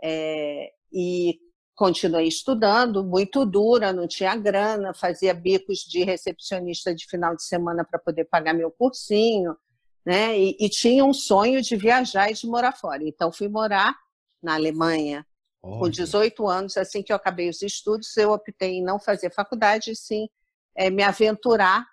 é, 0.02 0.72
e 0.92 1.38
continuei 1.76 2.26
estudando, 2.26 3.04
muito 3.04 3.46
dura, 3.46 3.92
não 3.92 4.08
tinha 4.08 4.34
grana, 4.34 4.92
fazia 4.92 5.32
bicos 5.32 5.78
de 5.78 6.02
recepcionista 6.02 6.92
de 6.92 7.06
final 7.06 7.36
de 7.36 7.44
semana 7.44 7.84
para 7.84 7.98
poder 8.00 8.24
pagar 8.24 8.54
meu 8.54 8.72
cursinho, 8.72 9.56
né? 10.04 10.36
E, 10.36 10.56
e, 10.58 10.68
tinha 10.68 11.04
um 11.04 11.12
sonho 11.12 11.62
de 11.62 11.76
viajar 11.76 12.28
e 12.28 12.34
de 12.34 12.46
morar 12.46 12.72
fora. 12.72 13.04
Então 13.04 13.32
fui 13.32 13.48
morar 13.48 13.96
na 14.42 14.54
Alemanha 14.54 15.24
Olha. 15.62 15.78
com 15.78 15.88
18 15.88 16.46
anos, 16.48 16.76
assim 16.76 17.04
que 17.04 17.12
eu 17.12 17.16
acabei 17.16 17.48
os 17.48 17.62
estudos, 17.62 18.16
eu 18.16 18.32
optei 18.32 18.78
em 18.78 18.84
não 18.84 18.98
fazer 18.98 19.32
faculdade, 19.32 19.92
e 19.92 19.96
sim 19.96 20.28
é, 20.76 20.90
me 20.90 21.04
aventurar 21.04 21.86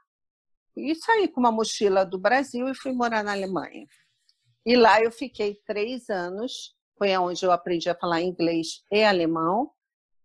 e 0.75 0.95
sair 0.95 1.27
com 1.27 1.39
uma 1.39 1.51
mochila 1.51 2.03
do 2.03 2.17
Brasil 2.17 2.67
e 2.67 2.75
fui 2.75 2.91
morar 2.93 3.23
na 3.23 3.31
Alemanha. 3.31 3.85
E 4.65 4.75
lá 4.75 5.01
eu 5.01 5.11
fiquei 5.11 5.55
três 5.65 6.09
anos 6.09 6.75
foi 6.97 7.17
onde 7.17 7.43
eu 7.43 7.51
aprendi 7.51 7.89
a 7.89 7.95
falar 7.95 8.21
inglês 8.21 8.83
e 8.91 9.03
alemão 9.03 9.71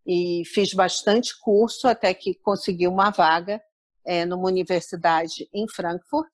e 0.07 0.43
fiz 0.45 0.75
bastante 0.75 1.38
curso 1.40 1.88
até 1.88 2.12
que 2.12 2.35
consegui 2.35 2.87
uma 2.87 3.11
vaga 3.11 3.62
é, 4.05 4.26
numa 4.26 4.47
universidade 4.47 5.49
em 5.55 5.66
Frankfurt. 5.66 6.31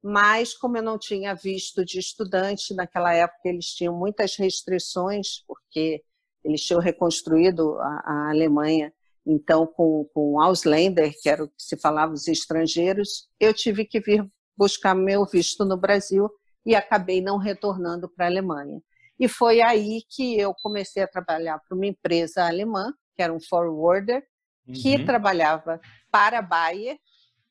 Mas 0.00 0.54
como 0.54 0.76
eu 0.76 0.82
não 0.82 0.96
tinha 0.96 1.34
visto 1.34 1.84
de 1.84 1.98
estudante 1.98 2.72
naquela 2.72 3.12
época, 3.12 3.48
eles 3.48 3.66
tinham 3.66 3.98
muitas 3.98 4.36
restrições 4.36 5.42
porque 5.46 6.04
eles 6.44 6.62
tinham 6.62 6.80
reconstruído 6.80 7.76
a, 7.80 8.02
a 8.04 8.30
Alemanha. 8.30 8.92
Então, 9.26 9.66
com, 9.66 10.08
com 10.14 10.40
Ausländer, 10.40 11.14
que 11.20 11.28
era 11.28 11.42
o 11.42 11.48
que 11.48 11.62
se 11.62 11.76
falava 11.76 12.12
os 12.12 12.28
estrangeiros, 12.28 13.28
eu 13.40 13.52
tive 13.52 13.84
que 13.84 13.98
vir 13.98 14.24
buscar 14.56 14.94
meu 14.94 15.24
visto 15.24 15.64
no 15.64 15.76
Brasil 15.76 16.30
e 16.64 16.74
acabei 16.74 17.20
não 17.20 17.36
retornando 17.36 18.08
para 18.08 18.26
a 18.26 18.28
Alemanha. 18.28 18.80
E 19.18 19.28
foi 19.28 19.62
aí 19.62 20.02
que 20.08 20.38
eu 20.38 20.54
comecei 20.54 21.02
a 21.02 21.08
trabalhar 21.08 21.58
para 21.58 21.76
uma 21.76 21.86
empresa 21.86 22.46
alemã, 22.46 22.92
que 23.14 23.22
era 23.22 23.32
um 23.32 23.40
forwarder, 23.40 24.26
que 24.72 24.96
uhum. 24.96 25.04
trabalhava 25.04 25.80
para 26.10 26.38
a 26.38 26.42
Bayer, 26.42 26.98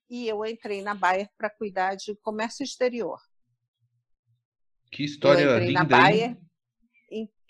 e 0.10 0.28
eu 0.28 0.46
entrei 0.46 0.82
na 0.82 0.94
Bayer 0.94 1.30
para 1.38 1.50
cuidar 1.50 1.96
de 1.96 2.16
comércio 2.22 2.64
exterior. 2.64 3.20
Que 4.92 5.04
história 5.04 5.42
eu 5.42 5.52
entrei 5.52 5.68
linda, 5.68 5.80
na 5.80 5.86
Bayer, 5.86 6.38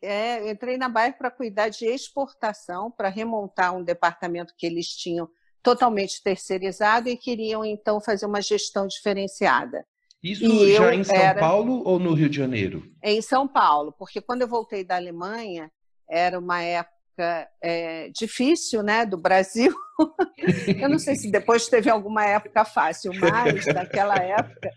é, 0.01 0.51
entrei 0.51 0.77
na 0.77 0.89
Bayer 0.89 1.17
para 1.17 1.31
cuidar 1.31 1.69
de 1.69 1.85
exportação, 1.85 2.91
para 2.91 3.07
remontar 3.07 3.75
um 3.75 3.83
departamento 3.83 4.53
que 4.57 4.65
eles 4.65 4.87
tinham 4.87 5.29
totalmente 5.61 6.21
terceirizado 6.21 7.07
e 7.07 7.15
queriam 7.15 7.63
então 7.63 8.01
fazer 8.01 8.25
uma 8.25 8.41
gestão 8.41 8.85
diferenciada. 8.85 9.85
Isso 10.23 10.45
e 10.45 10.73
já 10.75 10.95
em 10.95 11.03
São 11.03 11.15
era... 11.15 11.39
Paulo 11.39 11.83
ou 11.85 11.99
no 11.99 12.13
Rio 12.13 12.29
de 12.29 12.37
Janeiro? 12.37 12.89
Em 13.03 13.21
São 13.21 13.45
Paulo, 13.47 13.93
porque 13.97 14.21
quando 14.21 14.43
eu 14.43 14.47
voltei 14.47 14.83
da 14.83 14.95
Alemanha, 14.95 15.69
era 16.09 16.39
uma 16.39 16.61
época 16.61 17.49
é, 17.61 18.09
difícil, 18.09 18.81
né, 18.81 19.05
do 19.05 19.17
Brasil. 19.17 19.75
eu 20.79 20.87
não 20.87 20.97
sei 20.97 21.15
se 21.15 21.29
depois 21.29 21.67
teve 21.67 21.89
alguma 21.89 22.25
época 22.25 22.63
fácil, 22.63 23.11
mas 23.19 23.65
naquela 23.65 24.15
época 24.15 24.71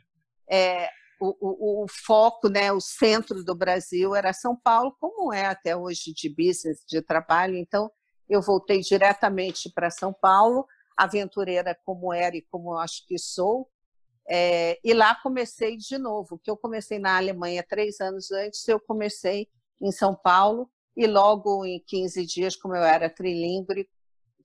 é, 0.50 0.88
o, 1.20 1.28
o, 1.40 1.84
o, 1.84 1.86
foco, 1.88 2.48
né, 2.48 2.72
o 2.72 2.80
centro 2.80 3.44
do 3.44 3.54
Brasil 3.54 4.16
era 4.16 4.32
São 4.32 4.56
Paulo, 4.56 4.96
como 5.00 5.32
é 5.32 5.46
até 5.46 5.76
hoje 5.76 6.12
de 6.12 6.28
business, 6.28 6.84
de 6.88 7.00
trabalho. 7.00 7.56
Então, 7.56 7.88
eu 8.28 8.42
voltei 8.42 8.80
diretamente 8.80 9.70
para 9.72 9.90
São 9.90 10.12
Paulo, 10.12 10.66
aventureira 10.96 11.78
como 11.84 12.12
era 12.12 12.36
e 12.36 12.42
como 12.42 12.72
eu 12.72 12.78
acho 12.78 13.06
que 13.06 13.16
sou, 13.16 13.68
é, 14.28 14.78
e 14.82 14.92
lá 14.92 15.14
comecei 15.14 15.76
de 15.76 15.98
novo, 15.98 16.38
que 16.38 16.50
eu 16.50 16.56
comecei 16.56 16.98
na 16.98 17.16
Alemanha 17.16 17.64
três 17.66 18.00
anos 18.00 18.30
antes, 18.32 18.66
eu 18.66 18.80
comecei 18.80 19.48
em 19.80 19.92
São 19.92 20.14
Paulo 20.14 20.68
e 20.96 21.06
logo 21.06 21.64
em 21.64 21.82
15 21.86 22.26
dias, 22.26 22.56
como 22.56 22.74
eu 22.74 22.82
era 22.82 23.08
trilingue, 23.08 23.88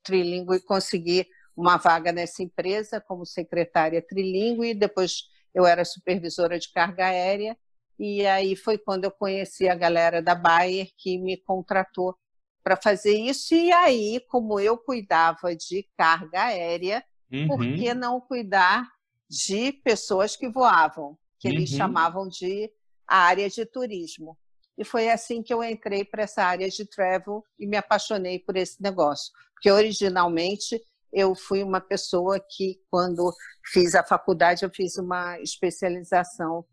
trilingue 0.03 0.59
consegui 0.61 1.27
uma 1.55 1.77
vaga 1.77 2.11
nessa 2.11 2.43
empresa 2.43 3.01
como 3.01 3.25
secretária 3.25 4.01
trilingue 4.01 4.69
e 4.69 4.73
depois 4.73 5.23
eu 5.53 5.65
era 5.65 5.83
supervisora 5.83 6.59
de 6.59 6.71
carga 6.71 7.07
aérea 7.07 7.57
e 7.99 8.25
aí 8.25 8.55
foi 8.55 8.77
quando 8.77 9.05
eu 9.05 9.11
conheci 9.11 9.67
a 9.67 9.75
galera 9.75 10.21
da 10.21 10.33
Bayer 10.33 10.89
que 10.97 11.17
me 11.17 11.37
contratou 11.37 12.15
para 12.63 12.77
fazer 12.77 13.15
isso 13.15 13.53
e 13.53 13.71
aí 13.71 14.19
como 14.27 14.59
eu 14.59 14.77
cuidava 14.77 15.55
de 15.55 15.87
carga 15.97 16.45
aérea, 16.45 17.03
uhum. 17.31 17.47
por 17.47 17.59
que 17.59 17.93
não 17.93 18.21
cuidar 18.21 18.87
de 19.31 19.71
pessoas 19.71 20.35
que 20.35 20.49
voavam, 20.49 21.17
que 21.39 21.47
uhum. 21.47 21.53
eles 21.53 21.69
chamavam 21.69 22.27
de 22.27 22.69
área 23.07 23.49
de 23.49 23.65
turismo. 23.65 24.37
E 24.77 24.83
foi 24.83 25.09
assim 25.09 25.41
que 25.41 25.53
eu 25.53 25.63
entrei 25.63 26.03
para 26.03 26.23
essa 26.23 26.43
área 26.43 26.67
de 26.69 26.85
travel 26.85 27.41
e 27.57 27.65
me 27.65 27.77
apaixonei 27.77 28.39
por 28.39 28.57
esse 28.57 28.81
negócio. 28.81 29.31
Porque 29.53 29.71
originalmente 29.71 30.81
eu 31.13 31.33
fui 31.33 31.63
uma 31.63 31.79
pessoa 31.79 32.39
que, 32.39 32.81
quando 32.89 33.33
fiz 33.71 33.95
a 33.95 34.03
faculdade, 34.03 34.63
eu 34.63 34.69
fiz 34.69 34.97
uma 34.97 35.39
especialização 35.39 36.65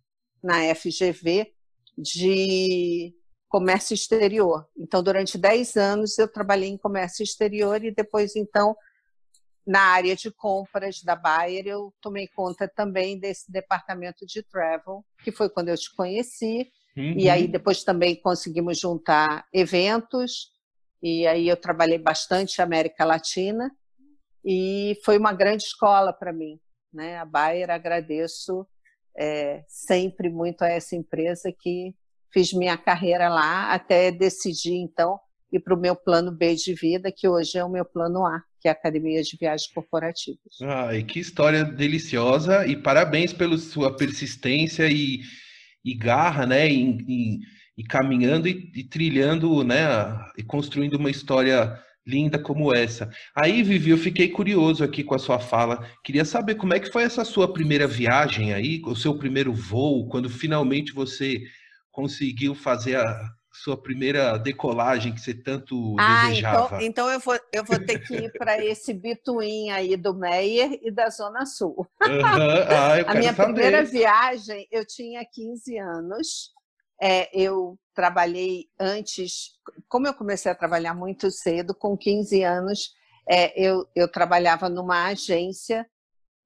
na 0.42 0.74
FGV 0.74 1.52
de 1.96 3.14
comércio 3.48 3.94
exterior. 3.94 4.66
Então, 4.76 5.02
durante 5.02 5.38
10 5.38 5.76
anos 5.76 6.18
eu 6.18 6.26
trabalhei 6.26 6.68
em 6.68 6.78
comércio 6.78 7.22
exterior 7.22 7.84
e 7.84 7.94
depois, 7.94 8.34
então, 8.36 8.76
na 9.68 9.82
área 9.82 10.16
de 10.16 10.30
compras 10.30 11.02
da 11.02 11.14
Bayer, 11.14 11.66
eu 11.66 11.92
tomei 12.00 12.26
conta 12.26 12.66
também 12.66 13.18
desse 13.20 13.52
departamento 13.52 14.24
de 14.24 14.42
travel, 14.42 15.04
que 15.22 15.30
foi 15.30 15.50
quando 15.50 15.68
eu 15.68 15.76
te 15.76 15.94
conheci. 15.94 16.72
Uhum. 16.96 17.12
E 17.18 17.28
aí 17.28 17.46
depois 17.46 17.84
também 17.84 18.16
conseguimos 18.16 18.80
juntar 18.80 19.46
eventos. 19.52 20.48
E 21.02 21.26
aí 21.26 21.46
eu 21.46 21.54
trabalhei 21.54 21.98
bastante 21.98 22.62
América 22.62 23.04
Latina. 23.04 23.70
E 24.42 24.98
foi 25.04 25.18
uma 25.18 25.34
grande 25.34 25.64
escola 25.64 26.14
para 26.14 26.32
mim. 26.32 26.58
Né? 26.90 27.18
A 27.18 27.26
Bayer, 27.26 27.70
agradeço 27.70 28.66
é, 29.14 29.62
sempre 29.68 30.30
muito 30.30 30.62
a 30.62 30.68
essa 30.68 30.96
empresa 30.96 31.52
que 31.52 31.94
fiz 32.32 32.54
minha 32.54 32.78
carreira 32.78 33.28
lá 33.28 33.70
até 33.74 34.10
decidir, 34.10 34.76
então, 34.76 35.20
ir 35.52 35.60
para 35.60 35.74
o 35.74 35.78
meu 35.78 35.94
plano 35.94 36.32
B 36.32 36.54
de 36.54 36.72
vida, 36.72 37.12
que 37.12 37.28
hoje 37.28 37.58
é 37.58 37.64
o 37.64 37.68
meu 37.68 37.84
plano 37.84 38.24
A 38.24 38.42
que 38.60 38.68
é 38.68 38.70
a 38.70 38.74
Academia 38.74 39.22
de 39.22 39.36
Viagens 39.36 39.70
Corporativas. 39.72 40.60
Ai, 40.62 41.02
que 41.02 41.20
história 41.20 41.64
deliciosa 41.64 42.66
e 42.66 42.76
parabéns 42.76 43.32
pela 43.32 43.56
sua 43.56 43.96
persistência 43.96 44.88
e, 44.90 45.20
e 45.84 45.94
garra, 45.94 46.46
né, 46.46 46.68
em, 46.68 47.40
e 47.76 47.84
caminhando 47.84 48.48
e, 48.48 48.70
e 48.74 48.84
trilhando, 48.84 49.62
né, 49.62 49.86
e 50.36 50.42
construindo 50.42 50.94
uma 50.94 51.10
história 51.10 51.78
linda 52.08 52.38
como 52.38 52.74
essa. 52.74 53.10
Aí, 53.36 53.62
Vivi, 53.62 53.90
eu 53.90 53.98
fiquei 53.98 54.28
curioso 54.28 54.82
aqui 54.82 55.04
com 55.04 55.14
a 55.14 55.18
sua 55.18 55.38
fala. 55.38 55.86
Queria 56.02 56.24
saber 56.24 56.54
como 56.54 56.72
é 56.72 56.80
que 56.80 56.90
foi 56.90 57.02
essa 57.02 57.24
sua 57.24 57.52
primeira 57.52 57.86
viagem 57.86 58.54
aí, 58.54 58.80
o 58.84 58.96
seu 58.96 59.16
primeiro 59.18 59.52
voo, 59.52 60.08
quando 60.08 60.30
finalmente 60.30 60.92
você 60.92 61.38
conseguiu 61.92 62.54
fazer 62.54 62.96
a 62.96 63.37
sua 63.62 63.80
primeira 63.80 64.38
decolagem 64.38 65.12
que 65.12 65.20
você 65.20 65.34
tanto 65.34 65.96
ah, 65.98 66.12
então, 66.12 66.28
desejava. 66.28 66.66
Então, 66.66 66.80
então 66.82 67.10
eu, 67.10 67.20
vou, 67.20 67.38
eu 67.52 67.64
vou 67.64 67.78
ter 67.78 67.98
que 67.98 68.14
ir 68.14 68.32
para 68.32 68.64
esse 68.64 68.94
bituim 68.94 69.70
aí 69.70 69.96
do 69.96 70.14
Meyer 70.14 70.78
e 70.82 70.90
da 70.90 71.10
Zona 71.10 71.44
Sul. 71.46 71.86
Uhum. 72.02 72.18
Ah, 72.70 73.12
a 73.12 73.14
minha 73.14 73.34
saber. 73.34 73.52
primeira 73.52 73.84
viagem, 73.84 74.66
eu 74.70 74.86
tinha 74.86 75.24
15 75.24 75.78
anos. 75.78 76.52
É, 77.00 77.28
eu 77.32 77.78
trabalhei 77.94 78.66
antes, 78.78 79.50
como 79.88 80.06
eu 80.06 80.14
comecei 80.14 80.50
a 80.50 80.54
trabalhar 80.54 80.94
muito 80.94 81.30
cedo, 81.30 81.74
com 81.74 81.96
15 81.96 82.42
anos, 82.42 82.90
é, 83.28 83.52
eu, 83.60 83.86
eu 83.94 84.08
trabalhava 84.08 84.68
numa 84.68 85.06
agência. 85.06 85.86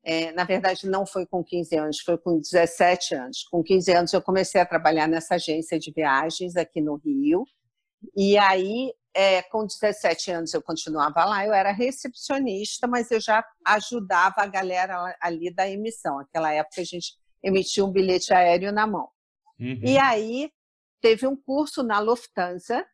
É, 0.05 0.33
na 0.33 0.45
verdade, 0.45 0.89
não 0.89 1.07
foi 1.07 1.25
com 1.25 1.45
15 1.45 1.77
anos, 1.77 2.01
foi 2.01 2.19
com 2.19 2.41
17 2.41 3.15
anos. 3.15 3.45
Com 3.45 3.63
15 3.63 3.93
anos, 3.93 4.13
eu 4.13 4.21
comecei 4.21 4.61
a 4.61 4.67
trabalhar 4.67 5.07
nessa 5.07 5.37
agência 5.37 5.79
de 5.79 5.93
viagens 5.93 6.57
aqui 6.57 6.81
no 6.81 6.97
Rio. 6.97 7.45
E 8.17 8.37
aí, 8.37 8.93
é, 9.15 9.43
com 9.43 9.65
17 9.65 10.31
anos, 10.33 10.55
eu 10.55 10.63
continuava 10.63 11.25
lá. 11.25 11.47
Eu 11.47 11.53
era 11.53 11.71
recepcionista, 11.71 12.89
mas 12.89 13.11
eu 13.13 13.21
já 13.21 13.45
ajudava 13.65 14.37
a 14.39 14.47
galera 14.47 15.17
ali 15.21 15.55
da 15.55 15.69
emissão. 15.69 16.19
Naquela 16.19 16.53
época, 16.53 16.81
a 16.81 16.85
gente 16.85 17.15
emitia 17.43 17.85
um 17.85 17.93
bilhete 17.93 18.35
aéreo 18.35 18.73
na 18.73 18.87
mão. 18.87 19.09
Uhum. 19.61 19.81
E 19.85 19.99
aí 19.99 20.51
teve 21.01 21.27
um 21.27 21.37
curso 21.37 21.83
na 21.85 22.01
Lufthansa, 22.01 22.85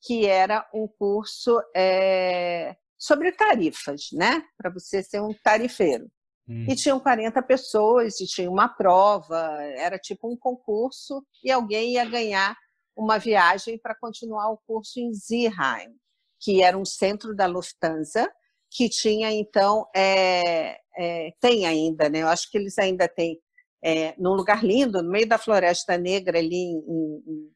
que 0.00 0.26
era 0.26 0.68
um 0.72 0.86
curso 0.86 1.60
é, 1.74 2.76
sobre 2.98 3.32
tarifas, 3.32 4.10
né? 4.12 4.44
Para 4.56 4.70
você 4.70 5.02
ser 5.02 5.20
um 5.20 5.32
tarifeiro. 5.42 6.08
Uhum. 6.48 6.66
E 6.68 6.74
tinham 6.74 6.98
40 6.98 7.42
pessoas, 7.42 8.20
e 8.20 8.26
tinha 8.26 8.50
uma 8.50 8.68
prova, 8.68 9.58
era 9.76 9.98
tipo 9.98 10.30
um 10.30 10.36
concurso, 10.36 11.24
e 11.42 11.50
alguém 11.50 11.94
ia 11.94 12.04
ganhar 12.04 12.56
uma 12.96 13.18
viagem 13.18 13.78
para 13.78 13.94
continuar 13.94 14.50
o 14.50 14.58
curso 14.66 15.00
em 15.00 15.12
Zierheim, 15.14 15.94
que 16.40 16.62
era 16.62 16.76
um 16.76 16.84
centro 16.84 17.34
da 17.34 17.46
Lufthansa, 17.46 18.30
que 18.70 18.88
tinha 18.88 19.30
então, 19.30 19.86
é, 19.94 20.78
é, 20.98 21.30
tem 21.40 21.66
ainda, 21.66 22.08
né? 22.08 22.22
Eu 22.22 22.28
acho 22.28 22.50
que 22.50 22.58
eles 22.58 22.78
ainda 22.78 23.06
têm 23.06 23.38
é, 23.82 24.14
num 24.16 24.32
lugar 24.34 24.64
lindo, 24.64 25.02
no 25.02 25.10
meio 25.10 25.28
da 25.28 25.38
Floresta 25.38 25.98
Negra, 25.98 26.38
ali 26.38 26.54
em, 26.54 26.78
em, 26.78 27.52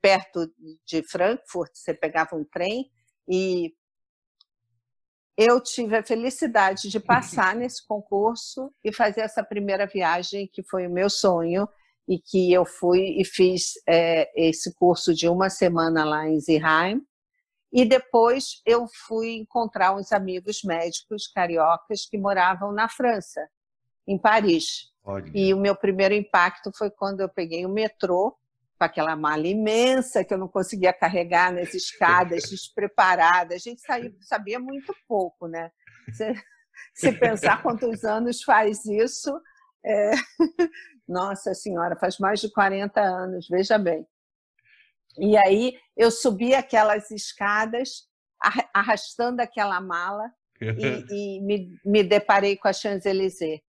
perto 0.00 0.46
de 0.84 1.02
Frankfurt, 1.02 1.70
você 1.74 1.94
pegava 1.94 2.36
um 2.36 2.44
trem 2.44 2.90
e 3.28 3.74
eu 5.38 5.60
tive 5.60 5.96
a 5.96 6.02
felicidade 6.02 6.88
de 6.88 6.98
passar 6.98 7.54
nesse 7.54 7.86
concurso 7.86 8.74
e 8.82 8.92
fazer 8.92 9.20
essa 9.20 9.44
primeira 9.44 9.86
viagem 9.86 10.50
que 10.52 10.64
foi 10.64 10.88
o 10.88 10.90
meu 10.90 11.08
sonho 11.08 11.68
e 12.08 12.18
que 12.18 12.52
eu 12.52 12.64
fui 12.64 13.20
e 13.20 13.24
fiz 13.24 13.74
é, 13.88 14.28
esse 14.34 14.74
curso 14.74 15.14
de 15.14 15.28
uma 15.28 15.48
semana 15.48 16.04
lá 16.04 16.28
em 16.28 16.40
Zierheim 16.40 17.00
e 17.72 17.84
depois 17.84 18.60
eu 18.66 18.86
fui 19.06 19.36
encontrar 19.36 19.94
uns 19.94 20.10
amigos 20.10 20.62
médicos 20.64 21.28
cariocas 21.28 22.06
que 22.06 22.18
moravam 22.18 22.72
na 22.72 22.88
França, 22.88 23.46
em 24.06 24.18
Paris. 24.18 24.90
Olha. 25.04 25.30
E 25.34 25.54
o 25.54 25.58
meu 25.58 25.76
primeiro 25.76 26.14
impacto 26.14 26.72
foi 26.76 26.90
quando 26.90 27.20
eu 27.20 27.28
peguei 27.28 27.64
o 27.64 27.68
metrô, 27.68 28.36
com 28.78 28.84
aquela 28.84 29.16
mala 29.16 29.46
imensa 29.46 30.24
que 30.24 30.32
eu 30.32 30.38
não 30.38 30.48
conseguia 30.48 30.92
carregar 30.92 31.52
nas 31.52 31.74
escadas, 31.74 32.44
despreparada. 32.48 33.54
A 33.54 33.58
gente 33.58 33.82
sabia 34.20 34.60
muito 34.60 34.94
pouco, 35.06 35.48
né? 35.48 35.70
Se, 36.12 36.32
se 36.94 37.12
pensar 37.12 37.62
quantos 37.62 38.04
anos 38.04 38.42
faz 38.42 38.84
isso, 38.86 39.38
é... 39.84 40.12
nossa 41.08 41.54
senhora, 41.54 41.96
faz 41.96 42.18
mais 42.18 42.40
de 42.40 42.52
40 42.52 43.00
anos, 43.00 43.48
veja 43.48 43.78
bem. 43.78 44.06
E 45.18 45.36
aí 45.36 45.76
eu 45.96 46.10
subi 46.10 46.54
aquelas 46.54 47.10
escadas, 47.10 48.06
arrastando 48.72 49.40
aquela 49.40 49.80
mala, 49.80 50.30
e, 50.60 51.36
e 51.36 51.40
me, 51.40 51.80
me 51.84 52.04
deparei 52.04 52.56
com 52.56 52.68
a 52.68 52.72
Champs-Élysées. 52.72 53.60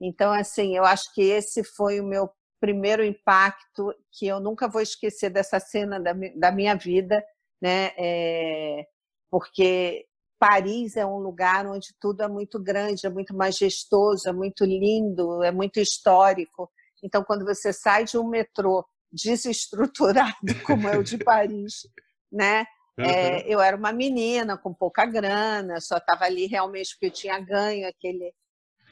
Então, 0.00 0.32
assim, 0.32 0.76
eu 0.76 0.84
acho 0.84 1.12
que 1.14 1.22
esse 1.22 1.64
foi 1.64 2.00
o 2.00 2.06
meu 2.06 2.30
primeiro 2.64 3.04
impacto, 3.04 3.94
que 4.10 4.26
eu 4.26 4.40
nunca 4.40 4.66
vou 4.66 4.80
esquecer 4.80 5.28
dessa 5.28 5.60
cena 5.60 6.00
da, 6.00 6.14
da 6.34 6.50
minha 6.50 6.74
vida, 6.74 7.22
né? 7.60 7.90
É, 7.98 8.86
porque 9.30 10.06
Paris 10.38 10.96
é 10.96 11.04
um 11.04 11.18
lugar 11.18 11.66
onde 11.66 11.88
tudo 12.00 12.22
é 12.22 12.28
muito 12.28 12.58
grande, 12.58 13.06
é 13.06 13.10
muito 13.10 13.36
majestoso, 13.36 14.26
é 14.26 14.32
muito 14.32 14.64
lindo, 14.64 15.42
é 15.42 15.52
muito 15.52 15.78
histórico. 15.78 16.70
Então, 17.02 17.22
quando 17.22 17.44
você 17.44 17.70
sai 17.70 18.04
de 18.04 18.16
um 18.16 18.26
metrô 18.26 18.82
desestruturado 19.12 20.34
como 20.64 20.88
é 20.88 20.96
o 20.96 21.04
de 21.04 21.18
Paris, 21.18 21.86
né? 22.32 22.64
É, 22.98 23.46
eu 23.46 23.60
era 23.60 23.76
uma 23.76 23.92
menina 23.92 24.56
com 24.56 24.72
pouca 24.72 25.04
grana, 25.04 25.82
só 25.82 25.98
estava 25.98 26.24
ali 26.24 26.46
realmente 26.46 26.94
porque 26.94 27.06
eu 27.06 27.10
tinha 27.10 27.38
ganho 27.40 27.86
aquele 27.86 28.32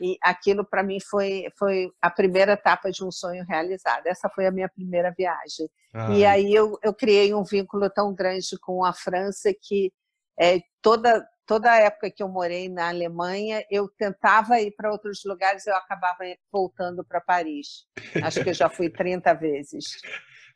e 0.01 0.17
aquilo 0.23 0.65
para 0.65 0.83
mim 0.83 0.99
foi, 1.01 1.47
foi 1.59 1.91
a 2.01 2.11
primeira 2.11 2.53
etapa 2.53 2.91
de 2.91 3.05
um 3.05 3.11
sonho 3.11 3.45
realizado. 3.45 4.07
Essa 4.07 4.29
foi 4.29 4.47
a 4.47 4.51
minha 4.51 4.69
primeira 4.69 5.13
viagem. 5.17 5.69
Ai. 5.95 6.19
E 6.19 6.25
aí 6.25 6.55
eu, 6.55 6.79
eu 6.83 6.95
criei 6.95 7.35
um 7.35 7.45
vínculo 7.45 7.89
tão 7.91 8.15
grande 8.15 8.59
com 8.61 8.85
a 8.85 8.93
França 8.93 9.53
que 9.61 9.93
é, 10.39 10.61
toda 10.81 11.27
toda 11.47 11.71
a 11.71 11.77
época 11.77 12.11
que 12.11 12.23
eu 12.23 12.29
morei 12.29 12.69
na 12.69 12.89
Alemanha, 12.89 13.65
eu 13.71 13.89
tentava 13.99 14.61
ir 14.61 14.71
para 14.77 14.91
outros 14.91 15.23
lugares, 15.25 15.67
eu 15.67 15.75
acabava 15.77 16.25
voltando 16.51 17.05
para 17.05 17.21
Paris. 17.21 17.85
Acho 18.23 18.43
que 18.43 18.51
eu 18.51 18.55
já 18.55 18.71
fui 18.71 18.89
30 18.89 19.35
vezes. 19.35 20.01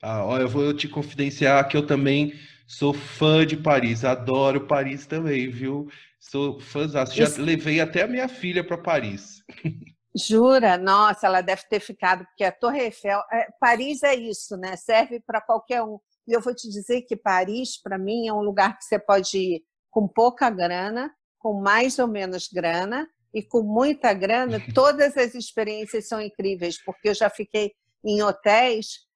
Ah, 0.03 0.25
ó, 0.25 0.39
eu 0.39 0.49
vou 0.49 0.73
te 0.73 0.89
confidenciar 0.89 1.69
que 1.69 1.77
eu 1.77 1.87
também 1.87 2.33
sou 2.67 2.95
fã 2.95 3.47
de 3.47 3.57
Paris, 3.57 4.05
adoro 4.05 4.67
Paris 4.67 5.07
também, 5.07 5.51
viu? 5.51 5.89
Sou 6.31 6.61
fãzão. 6.61 7.07
Já 7.07 7.25
Isso... 7.25 7.41
levei 7.41 7.81
até 7.81 8.03
a 8.03 8.09
minha 8.09 8.29
filha 8.29 8.67
para 8.67 8.77
Paris. 8.77 9.43
Jura? 10.17 10.77
Nossa, 10.79 11.27
ela 11.27 11.41
deve 11.41 11.63
ter 11.69 11.79
ficado, 11.79 12.25
porque 12.25 12.43
a 12.43 12.51
Torre 12.51 12.85
Eiffel. 12.85 13.21
É, 13.31 13.49
Paris 13.61 14.03
é 14.03 14.15
isso, 14.15 14.57
né? 14.57 14.75
Serve 14.77 15.21
para 15.21 15.41
qualquer 15.41 15.83
um. 15.83 15.99
E 16.27 16.33
eu 16.33 16.41
vou 16.41 16.55
te 16.55 16.69
dizer 16.69 17.03
que 17.03 17.17
Paris, 17.17 17.81
para 17.81 17.99
mim, 17.99 18.27
é 18.27 18.33
um 18.33 18.41
lugar 18.41 18.77
que 18.77 18.85
você 18.85 18.99
pode 18.99 19.37
ir 19.37 19.63
com 19.91 20.09
pouca 20.09 20.51
grana, 20.51 21.15
com 21.39 21.61
mais 21.61 21.99
ou 21.99 22.09
menos 22.09 22.49
grana, 22.49 23.09
e 23.33 23.43
com 23.43 23.63
muita 23.63 24.13
grana, 24.13 24.59
todas 24.75 25.17
as 25.17 25.35
experiências 25.35 26.09
são 26.09 26.21
incríveis, 26.21 26.83
porque 26.83 27.11
eu 27.11 27.15
já 27.15 27.31
fiquei 27.31 27.73
em 28.05 28.23
hotéis 28.23 29.07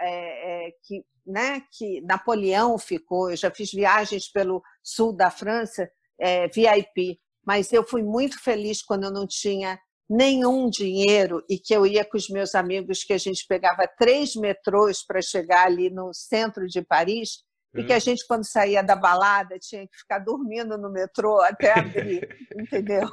é, 0.00 0.66
é, 0.66 0.70
que, 0.82 1.04
né, 1.26 1.62
que 1.72 2.00
Napoleão 2.02 2.78
ficou, 2.78 3.30
eu 3.30 3.36
já 3.36 3.50
fiz 3.50 3.70
viagens 3.72 4.30
pelo 4.30 4.62
sul 4.82 5.12
da 5.12 5.30
França 5.30 5.88
é, 6.24 6.48
VIP, 6.48 7.20
mas 7.46 7.70
eu 7.70 7.84
fui 7.84 8.02
muito 8.02 8.42
feliz 8.42 8.82
quando 8.82 9.04
eu 9.04 9.10
não 9.10 9.26
tinha 9.26 9.78
nenhum 10.08 10.70
dinheiro 10.70 11.44
e 11.50 11.58
que 11.58 11.74
eu 11.74 11.86
ia 11.86 12.02
com 12.02 12.16
os 12.16 12.30
meus 12.30 12.54
amigos, 12.54 13.04
que 13.04 13.12
a 13.12 13.18
gente 13.18 13.44
pegava 13.46 13.86
três 13.98 14.34
metrôs 14.34 15.04
para 15.04 15.20
chegar 15.20 15.66
ali 15.66 15.90
no 15.90 16.14
centro 16.14 16.66
de 16.66 16.80
Paris, 16.80 17.42
e 17.76 17.84
que 17.84 17.92
a 17.92 17.96
hum. 17.96 18.00
gente, 18.00 18.26
quando 18.26 18.46
saía 18.46 18.82
da 18.82 18.96
balada, 18.96 19.58
tinha 19.58 19.86
que 19.86 19.98
ficar 19.98 20.20
dormindo 20.20 20.78
no 20.78 20.90
metrô 20.90 21.40
até 21.40 21.78
abrir, 21.78 22.26
entendeu? 22.56 23.06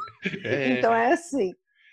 É. 0.45 0.69
Então 0.69 0.93
é 0.93 1.13
assim, 1.13 1.51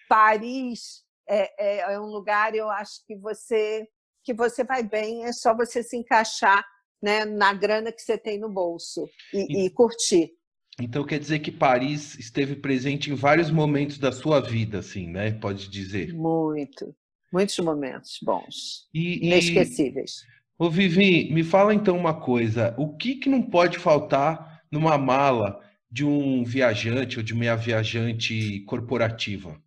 Paris 0.08 1.02
é, 1.28 1.50
é, 1.58 1.94
é, 1.94 2.00
um 2.00 2.06
lugar, 2.06 2.54
eu 2.54 2.70
acho 2.70 3.04
que 3.06 3.16
você 3.16 3.88
que 4.22 4.34
você 4.34 4.62
vai 4.62 4.82
bem, 4.82 5.24
é 5.24 5.32
só 5.32 5.56
você 5.56 5.82
se 5.82 5.96
encaixar 5.96 6.62
né, 7.02 7.24
na 7.24 7.54
grana 7.54 7.90
que 7.90 8.02
você 8.02 8.18
tem 8.18 8.38
no 8.38 8.50
bolso 8.50 9.08
e, 9.32 9.62
e, 9.62 9.66
e 9.66 9.70
curtir. 9.70 10.37
Então 10.80 11.04
quer 11.04 11.18
dizer 11.18 11.40
que 11.40 11.50
Paris 11.50 12.16
esteve 12.18 12.54
presente 12.54 13.10
em 13.10 13.14
vários 13.14 13.50
momentos 13.50 13.98
da 13.98 14.12
sua 14.12 14.40
vida, 14.40 14.78
assim, 14.78 15.08
né? 15.08 15.32
Pode 15.32 15.68
dizer. 15.68 16.14
Muito, 16.14 16.94
muitos 17.32 17.58
momentos 17.58 18.18
bons, 18.22 18.88
e, 18.94 19.26
inesquecíveis. 19.26 20.22
E... 20.22 20.38
Ô 20.64 20.70
Vivi, 20.70 21.32
me 21.32 21.42
fala 21.42 21.74
então 21.74 21.96
uma 21.96 22.20
coisa: 22.20 22.74
o 22.78 22.96
que, 22.96 23.16
que 23.16 23.28
não 23.28 23.42
pode 23.42 23.78
faltar 23.78 24.62
numa 24.70 24.96
mala 24.96 25.60
de 25.90 26.04
um 26.04 26.44
viajante 26.44 27.18
ou 27.18 27.24
de 27.24 27.32
uma 27.32 27.56
viajante 27.56 28.60
corporativa? 28.60 29.60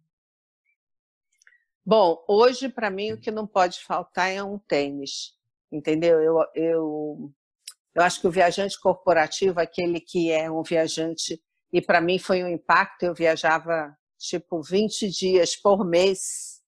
Bom, 1.86 2.24
hoje 2.28 2.70
para 2.70 2.90
mim 2.90 3.12
o 3.12 3.20
que 3.20 3.32
não 3.32 3.46
pode 3.46 3.80
faltar 3.80 4.32
é 4.32 4.42
um 4.42 4.58
tênis, 4.58 5.34
entendeu? 5.72 6.22
Eu, 6.22 6.38
eu 6.56 7.34
eu 7.94 8.02
acho 8.02 8.22
que 8.22 8.28
o 8.28 8.32
viajante 8.32 8.80
corporativo, 8.80 9.60
aquele 9.60 10.00
que 10.00 10.32
é 10.32 10.50
um 10.50 10.64
viajante, 10.64 11.42
e 11.74 11.82
para 11.82 12.02
mim 12.02 12.18
foi 12.20 12.44
um 12.44 12.48
impacto, 12.48 13.04
eu 13.04 13.14
viajava 13.14 13.96
tipo 14.18 14.62
20 14.62 15.10
dias 15.10 15.56
por 15.56 15.86
mês, 15.86 16.62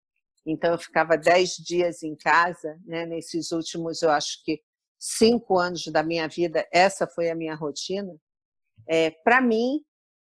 então 0.46 0.72
eu 0.72 0.78
ficava 0.78 1.18
10 1.18 1.56
dias 1.58 2.04
em 2.04 2.16
casa, 2.16 2.78
né? 2.86 3.06
nesses 3.06 3.52
últimos, 3.52 4.02
eu 4.02 4.10
acho 4.10 4.44
que 4.44 4.62
cinco 5.00 5.58
anos 5.58 5.86
da 5.88 6.04
minha 6.04 6.28
vida, 6.28 6.68
essa 6.72 7.08
foi 7.08 7.30
a 7.30 7.36
minha 7.36 7.56
rotina. 7.56 8.16
É, 8.88 9.12
Para 9.12 9.42
mim, 9.42 9.82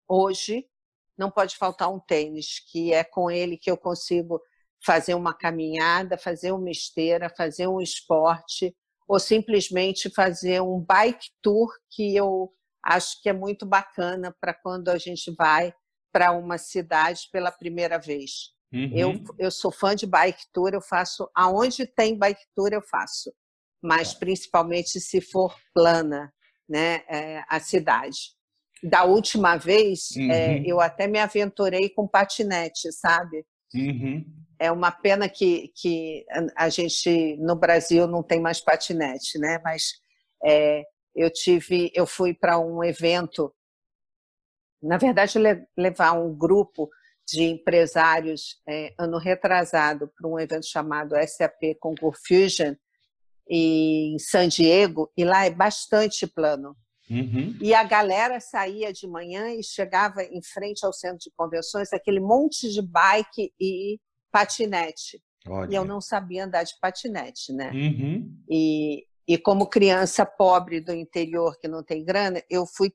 hoje, 0.07 0.66
não 1.16 1.31
pode 1.31 1.57
faltar 1.57 1.92
um 1.92 1.98
tênis, 1.98 2.61
que 2.70 2.92
é 2.92 3.03
com 3.03 3.31
ele 3.31 3.59
que 3.59 3.70
eu 3.70 3.77
consigo 3.77 4.40
fazer 4.85 5.14
uma 5.14 5.35
caminhada, 5.35 6.16
fazer 6.16 6.53
uma 6.53 6.70
esteira, 6.70 7.33
fazer 7.37 7.66
um 7.66 7.81
esporte, 7.81 8.74
ou 9.08 9.18
simplesmente 9.18 10.10
fazer 10.10 10.60
um 10.60 10.78
bike 10.78 11.30
tour, 11.42 11.68
que 11.90 12.14
eu 12.14 12.52
acho 12.84 13.20
que 13.22 13.28
é 13.30 13.32
muito 13.32 13.64
bacana 13.64 14.36
para 14.38 14.52
quando 14.52 14.90
a 14.90 14.98
gente 14.98 15.34
vai 15.34 15.72
para 16.12 16.30
uma 16.32 16.58
cidade 16.58 17.22
pela 17.32 17.50
primeira 17.50 17.98
vez. 17.98 18.52
Uhum. 18.72 18.90
Eu, 18.94 19.24
eu 19.38 19.50
sou 19.50 19.72
fã 19.72 19.96
de 19.96 20.06
bike 20.06 20.44
tour, 20.52 20.70
eu 20.74 20.82
faço 20.82 21.28
aonde 21.34 21.86
tem 21.86 22.18
bike 22.18 22.44
tour 22.54 22.68
eu 22.70 22.82
faço, 22.82 23.32
mas 23.82 24.12
tá. 24.12 24.20
principalmente 24.20 25.00
se 25.00 25.22
for 25.22 25.56
plana, 25.74 26.30
né, 26.68 27.02
é, 27.08 27.42
a 27.48 27.58
cidade. 27.58 28.36
Da 28.82 29.04
última 29.04 29.56
vez, 29.56 30.10
é, 30.16 30.20
uhum. 30.20 30.30
é, 30.30 30.62
eu 30.66 30.80
até 30.80 31.06
me 31.06 31.18
aventurei 31.18 31.88
com 31.88 32.06
patinete, 32.06 32.92
sabe? 32.92 33.44
Uhum. 33.74 34.24
É 34.58 34.72
uma 34.72 34.90
pena 34.90 35.28
que, 35.28 35.68
que 35.74 36.26
a 36.56 36.68
gente 36.68 37.36
no 37.36 37.54
Brasil 37.54 38.06
não 38.06 38.22
tem 38.22 38.40
mais 38.40 38.60
patinete, 38.60 39.38
né? 39.38 39.60
Mas 39.62 39.94
é, 40.44 40.84
eu 41.14 41.30
tive, 41.32 41.90
eu 41.94 42.06
fui 42.06 42.34
para 42.34 42.58
um 42.58 42.82
evento, 42.82 43.54
na 44.82 44.96
verdade 44.96 45.38
levar 45.76 46.12
um 46.12 46.34
grupo 46.34 46.88
de 47.26 47.42
empresários 47.42 48.60
é, 48.66 48.94
ano 48.98 49.18
retrasado 49.18 50.10
para 50.16 50.26
um 50.28 50.38
evento 50.38 50.66
chamado 50.66 51.14
SAP 51.26 51.76
Concours 51.78 52.20
Fusion 52.26 52.74
em 53.48 54.18
San 54.18 54.48
Diego 54.48 55.12
e 55.16 55.24
lá 55.24 55.44
é 55.44 55.50
bastante 55.50 56.26
plano. 56.26 56.76
Uhum. 57.10 57.56
E 57.60 57.72
a 57.74 57.82
galera 57.84 58.38
saía 58.38 58.92
de 58.92 59.06
manhã 59.06 59.54
e 59.54 59.62
chegava 59.62 60.22
em 60.22 60.42
frente 60.42 60.84
ao 60.84 60.92
centro 60.92 61.18
de 61.18 61.30
convenções, 61.34 61.92
aquele 61.92 62.20
monte 62.20 62.70
de 62.70 62.82
bike 62.82 63.52
e 63.58 63.98
patinete. 64.30 65.22
Olha. 65.46 65.70
E 65.70 65.74
eu 65.74 65.84
não 65.84 66.00
sabia 66.00 66.44
andar 66.44 66.64
de 66.64 66.74
patinete, 66.80 67.52
né? 67.52 67.70
Uhum. 67.72 68.36
E, 68.48 69.06
e 69.26 69.38
como 69.38 69.68
criança 69.68 70.26
pobre 70.26 70.80
do 70.80 70.92
interior 70.92 71.58
que 71.58 71.68
não 71.68 71.82
tem 71.82 72.04
grana, 72.04 72.42
eu 72.50 72.66
fui 72.66 72.92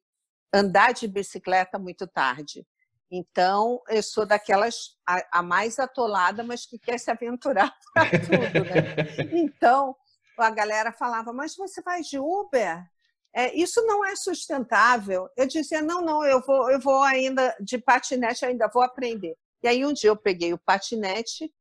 andar 0.54 0.94
de 0.94 1.08
bicicleta 1.08 1.80
muito 1.80 2.06
tarde. 2.08 2.66
Então, 3.12 3.82
eu 3.90 4.02
sou 4.02 4.26
daquelas, 4.26 4.98
a, 5.08 5.40
a 5.40 5.44
mais 5.44 5.78
atolada, 5.78 6.44
mas 6.44 6.66
que 6.66 6.80
quer 6.80 7.00
se 7.00 7.12
aventurar 7.12 7.72
para 7.94 8.10
tudo, 8.10 8.66
né? 8.66 9.30
Então, 9.44 9.96
a 10.38 10.50
galera 10.50 10.92
falava, 10.92 11.32
mas 11.32 11.56
você 11.56 11.82
vai 11.82 12.02
de 12.02 12.18
Uber? 12.18 12.84
É, 13.36 13.56
isso 13.56 13.82
não 13.86 14.06
é 14.06 14.16
sustentável. 14.16 15.30
Eu 15.36 15.48
dizia, 15.48 15.82
não, 15.82 16.02
não, 16.02 16.24
eu 16.24 16.42
vou, 16.42 16.70
eu 16.72 16.80
vou 16.80 17.02
ainda 17.04 17.56
de 17.60 17.78
patinete, 17.78 18.46
ainda 18.46 18.68
vou 18.68 18.82
aprender. 18.82 19.36
E 19.64 19.68
aí 19.68 19.86
um 19.86 19.94
dia 19.94 20.10
eu 20.10 20.18
peguei 20.18 20.54
o 20.54 20.58
patinete, 20.58 21.52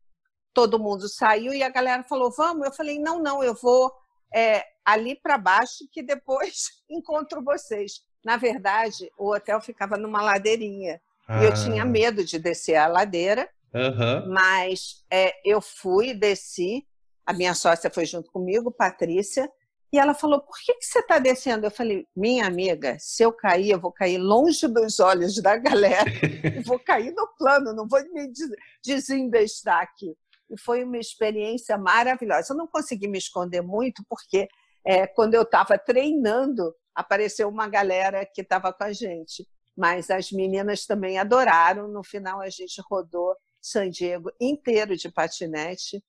todo 0.53 0.79
mundo 0.79 1.09
saiu 1.09 1.55
e 1.55 1.63
a 1.63 1.69
galera 1.69 2.03
falou, 2.03 2.31
vamos? 2.31 2.67
Eu 2.67 2.73
falei, 2.73 2.99
não, 2.99 3.23
não, 3.23 3.43
eu 3.43 3.55
vou 3.55 3.93
é, 4.35 4.65
ali 4.85 5.15
para 5.15 5.39
baixo 5.39 5.89
que 5.91 6.03
depois 6.03 6.83
encontro 6.91 7.43
vocês. 7.43 8.01
Na 8.25 8.37
verdade, 8.37 9.11
o 9.19 9.33
hotel 9.33 9.61
ficava 9.61 9.97
numa 9.97 10.23
ladeirinha. 10.23 11.01
Ah. 11.27 11.43
E 11.43 11.47
eu 11.47 11.55
tinha 11.55 11.83
ah. 11.83 11.87
medo 11.87 12.25
de 12.25 12.39
descer 12.39 12.77
a 12.77 12.87
ladeira, 12.87 13.49
uhum. 13.75 14.33
mas 14.33 15.05
é, 15.11 15.35
eu 15.45 15.61
fui, 15.61 16.15
desci, 16.15 16.87
a 17.25 17.33
minha 17.33 17.55
sócia 17.55 17.91
foi 17.91 18.05
junto 18.05 18.31
comigo, 18.31 18.71
Patrícia, 18.71 19.51
e 19.93 19.99
ela 19.99 20.15
falou: 20.15 20.41
Por 20.41 20.57
que, 20.59 20.75
que 20.75 20.87
você 20.87 21.01
está 21.01 21.19
descendo? 21.19 21.67
Eu 21.67 21.71
falei: 21.71 22.07
Minha 22.17 22.47
amiga, 22.47 22.97
se 22.99 23.23
eu 23.23 23.33
cair, 23.33 23.71
eu 23.71 23.81
vou 23.81 23.93
cair 23.93 24.17
longe 24.17 24.67
dos 24.67 24.99
olhos 25.01 25.41
da 25.43 25.57
galera, 25.57 26.11
vou 26.65 26.79
cair 26.79 27.13
no 27.13 27.29
plano, 27.37 27.75
não 27.75 27.87
vou 27.87 28.01
me 28.13 28.33
desembestar 28.83 29.83
aqui. 29.83 30.17
E 30.49 30.59
foi 30.59 30.83
uma 30.85 30.99
experiência 30.99 31.77
maravilhosa. 31.77 32.53
Eu 32.53 32.57
não 32.57 32.67
consegui 32.67 33.07
me 33.07 33.19
esconder 33.19 33.61
muito, 33.61 34.03
porque 34.09 34.49
é, 34.85 35.07
quando 35.07 35.35
eu 35.35 35.43
estava 35.43 35.79
treinando, 35.79 36.75
apareceu 36.95 37.49
uma 37.49 37.69
galera 37.69 38.25
que 38.25 38.41
estava 38.41 38.73
com 38.73 38.85
a 38.85 38.93
gente. 38.93 39.47
Mas 39.77 40.11
as 40.11 40.31
meninas 40.31 40.87
também 40.87 41.19
adoraram. 41.19 41.89
No 41.89 42.03
final, 42.03 42.41
a 42.41 42.51
gente 42.51 42.81
rodou 42.91 43.35
San 43.61 43.89
Diego 43.89 44.31
inteiro 44.41 44.97
de 44.97 45.11
patinete 45.11 46.03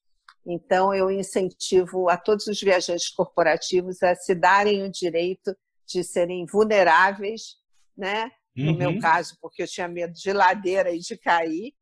então, 0.45 0.93
eu 0.93 1.09
incentivo 1.09 2.09
a 2.09 2.17
todos 2.17 2.47
os 2.47 2.59
viajantes 2.59 3.09
corporativos 3.09 4.01
a 4.03 4.13
se 4.15 4.35
darem 4.35 4.83
o 4.83 4.91
direito 4.91 5.55
de 5.87 6.03
serem 6.03 6.45
vulneráveis, 6.45 7.57
né? 7.95 8.29
no 8.55 8.71
uhum. 8.71 8.77
meu 8.77 8.99
caso, 8.99 9.35
porque 9.41 9.63
eu 9.63 9.67
tinha 9.67 9.87
medo 9.87 10.13
de 10.13 10.31
ladeira 10.31 10.91
e 10.91 10.99
de 10.99 11.17
cair, 11.17 11.73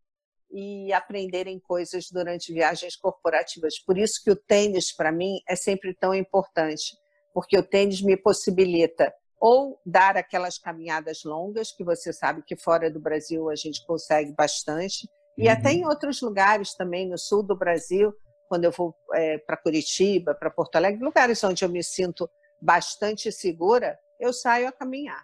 e 0.54 0.92
aprenderem 0.92 1.60
coisas 1.60 2.10
durante 2.12 2.54
viagens 2.54 2.96
corporativas. 2.96 3.80
Por 3.80 3.98
isso 3.98 4.22
que 4.24 4.32
o 4.32 4.36
tênis, 4.36 4.94
para 4.94 5.12
mim, 5.12 5.38
é 5.48 5.56
sempre 5.56 5.94
tão 5.94 6.14
importante, 6.14 6.98
porque 7.34 7.58
o 7.58 7.64
tênis 7.64 8.02
me 8.02 8.18
possibilita 8.18 9.14
ou 9.40 9.80
dar 9.86 10.18
aquelas 10.18 10.58
caminhadas 10.58 11.24
longas, 11.24 11.72
que 11.72 11.84
você 11.84 12.14
sabe 12.14 12.44
que 12.44 12.56
fora 12.56 12.92
do 12.92 13.00
Brasil 13.00 13.50
a 13.50 13.56
gente 13.56 13.84
consegue 13.88 14.34
bastante, 14.34 15.10
e 15.38 15.48
uhum. 15.48 15.52
até 15.52 15.72
em 15.72 15.86
outros 15.86 16.22
lugares 16.22 16.76
também, 16.76 17.10
no 17.10 17.18
sul 17.18 17.42
do 17.42 17.58
Brasil, 17.58 18.14
quando 18.52 18.66
eu 18.66 18.72
vou 18.72 18.94
é, 19.14 19.38
para 19.38 19.56
Curitiba, 19.56 20.36
para 20.36 20.52
Porto 20.52 20.76
Alegre, 20.76 21.02
lugares 21.02 21.42
onde 21.42 21.64
eu 21.64 21.70
me 21.70 21.82
sinto 21.82 22.30
bastante 22.62 23.32
segura, 23.32 23.98
eu 24.20 24.34
saio 24.34 24.68
a 24.68 24.74
caminhar. 24.74 25.24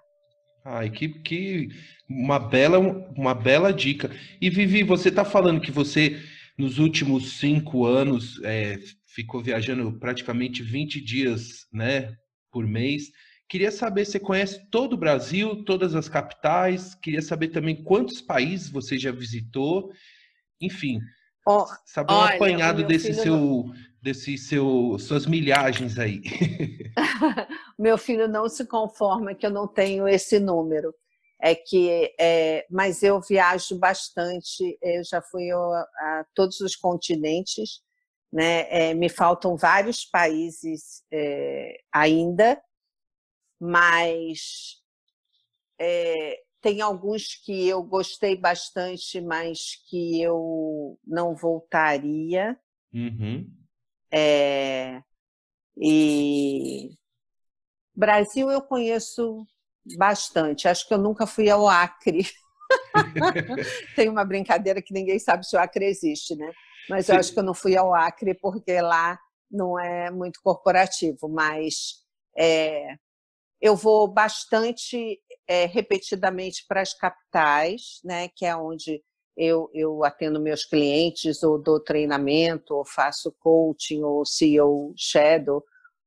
Ai, 0.64 0.90
que, 0.90 1.10
que 1.10 1.68
uma 2.10 2.40
bela 2.40 2.80
uma 2.80 3.36
bela 3.36 3.74
dica. 3.74 4.10
E 4.40 4.50
Vivi, 4.50 4.82
você 4.82 5.10
está 5.10 5.26
falando 5.26 5.60
que 5.60 5.72
você 5.72 6.18
nos 6.58 6.80
últimos 6.80 7.38
cinco 7.38 7.86
anos 7.86 8.42
é, 8.46 8.80
ficou 9.06 9.44
viajando 9.44 10.00
praticamente 10.00 10.64
20 10.64 11.02
dias, 11.02 11.68
né, 11.74 12.16
por 12.50 12.66
mês. 12.66 13.12
Queria 13.50 13.72
saber, 13.72 14.06
você 14.06 14.22
conhece 14.22 14.70
todo 14.72 14.94
o 14.94 14.98
Brasil, 14.98 15.66
todas 15.66 15.96
as 15.96 16.08
capitais? 16.08 16.96
Queria 16.96 17.22
saber 17.22 17.50
também 17.50 17.84
quantos 17.84 18.22
países 18.22 18.70
você 18.70 18.98
já 18.98 19.12
visitou. 19.12 19.92
Enfim, 20.62 21.02
Oh, 21.50 21.66
Sabe 21.86 22.12
um 22.12 22.20
apanhado 22.20 22.84
desse 22.84 23.14
seu, 23.14 23.38
não... 23.38 23.74
desse 24.02 24.38
seu, 24.38 25.00
suas 25.00 25.26
milhagens 25.26 25.98
aí. 25.98 26.22
meu 27.80 27.98
filho 27.98 28.28
não 28.28 28.50
se 28.50 28.66
conforma 28.66 29.34
que 29.34 29.46
eu 29.46 29.50
não 29.50 29.66
tenho 29.66 30.06
esse 30.10 30.42
número. 30.42 30.94
É 31.42 31.56
que, 31.56 32.14
é, 32.20 32.66
mas 32.70 33.02
eu 33.02 33.22
viajo 33.22 33.80
bastante. 33.80 34.78
Eu 34.82 35.02
já 35.06 35.22
fui 35.22 35.50
a, 35.50 35.56
a 35.56 36.26
todos 36.36 36.60
os 36.60 36.76
continentes. 36.76 37.80
Né? 38.30 38.68
É, 38.70 38.94
me 38.94 39.08
faltam 39.08 39.56
vários 39.56 40.04
países 40.04 41.02
é, 41.10 41.80
ainda, 41.94 42.62
mas 43.58 44.82
é, 45.80 46.38
tem 46.68 46.82
alguns 46.82 47.34
que 47.34 47.66
eu 47.66 47.82
gostei 47.82 48.36
bastante, 48.36 49.22
mas 49.22 49.82
que 49.88 50.22
eu 50.22 51.00
não 51.08 51.34
voltaria. 51.34 52.60
Uhum. 52.94 53.50
É, 54.12 55.02
e 55.78 56.90
Brasil 57.96 58.52
eu 58.52 58.62
conheço 58.62 59.48
bastante. 59.98 60.68
Acho 60.68 60.86
que 60.86 60.94
eu 60.94 60.98
nunca 60.98 61.26
fui 61.26 61.50
ao 61.50 61.70
Acre. 61.70 62.30
tem 63.96 64.10
uma 64.10 64.26
brincadeira 64.26 64.82
que 64.82 64.94
ninguém 64.94 65.20
sabe 65.20 65.48
se 65.48 65.56
o 65.56 65.60
Acre 65.60 65.86
existe, 65.86 66.36
né? 66.36 66.52
Mas 66.90 67.08
eu 67.08 67.16
acho 67.16 67.32
que 67.32 67.40
eu 67.40 67.44
não 67.44 67.54
fui 67.54 67.78
ao 67.78 67.96
Acre 67.96 68.34
porque 68.34 68.82
lá 68.82 69.18
não 69.50 69.80
é 69.80 70.12
muito 70.12 70.42
corporativo, 70.44 71.30
mas 71.30 72.04
é, 72.38 72.98
eu 73.62 73.74
vou 73.74 74.06
bastante 74.06 75.18
é, 75.48 75.66
repetidamente 75.66 76.66
para 76.68 76.82
as 76.82 76.94
capitais, 76.94 78.00
né, 78.04 78.28
que 78.36 78.46
é 78.46 78.56
onde 78.56 79.02
eu, 79.36 79.70
eu 79.74 80.04
atendo 80.04 80.42
meus 80.42 80.66
clientes, 80.66 81.44
ou 81.44 81.62
dou 81.62 81.80
treinamento, 81.80 82.74
ou 82.74 82.86
faço 82.86 83.34
coaching, 83.40 84.04
ou 84.04 84.26
CEO 84.26 84.94
Shadow, 84.98 85.64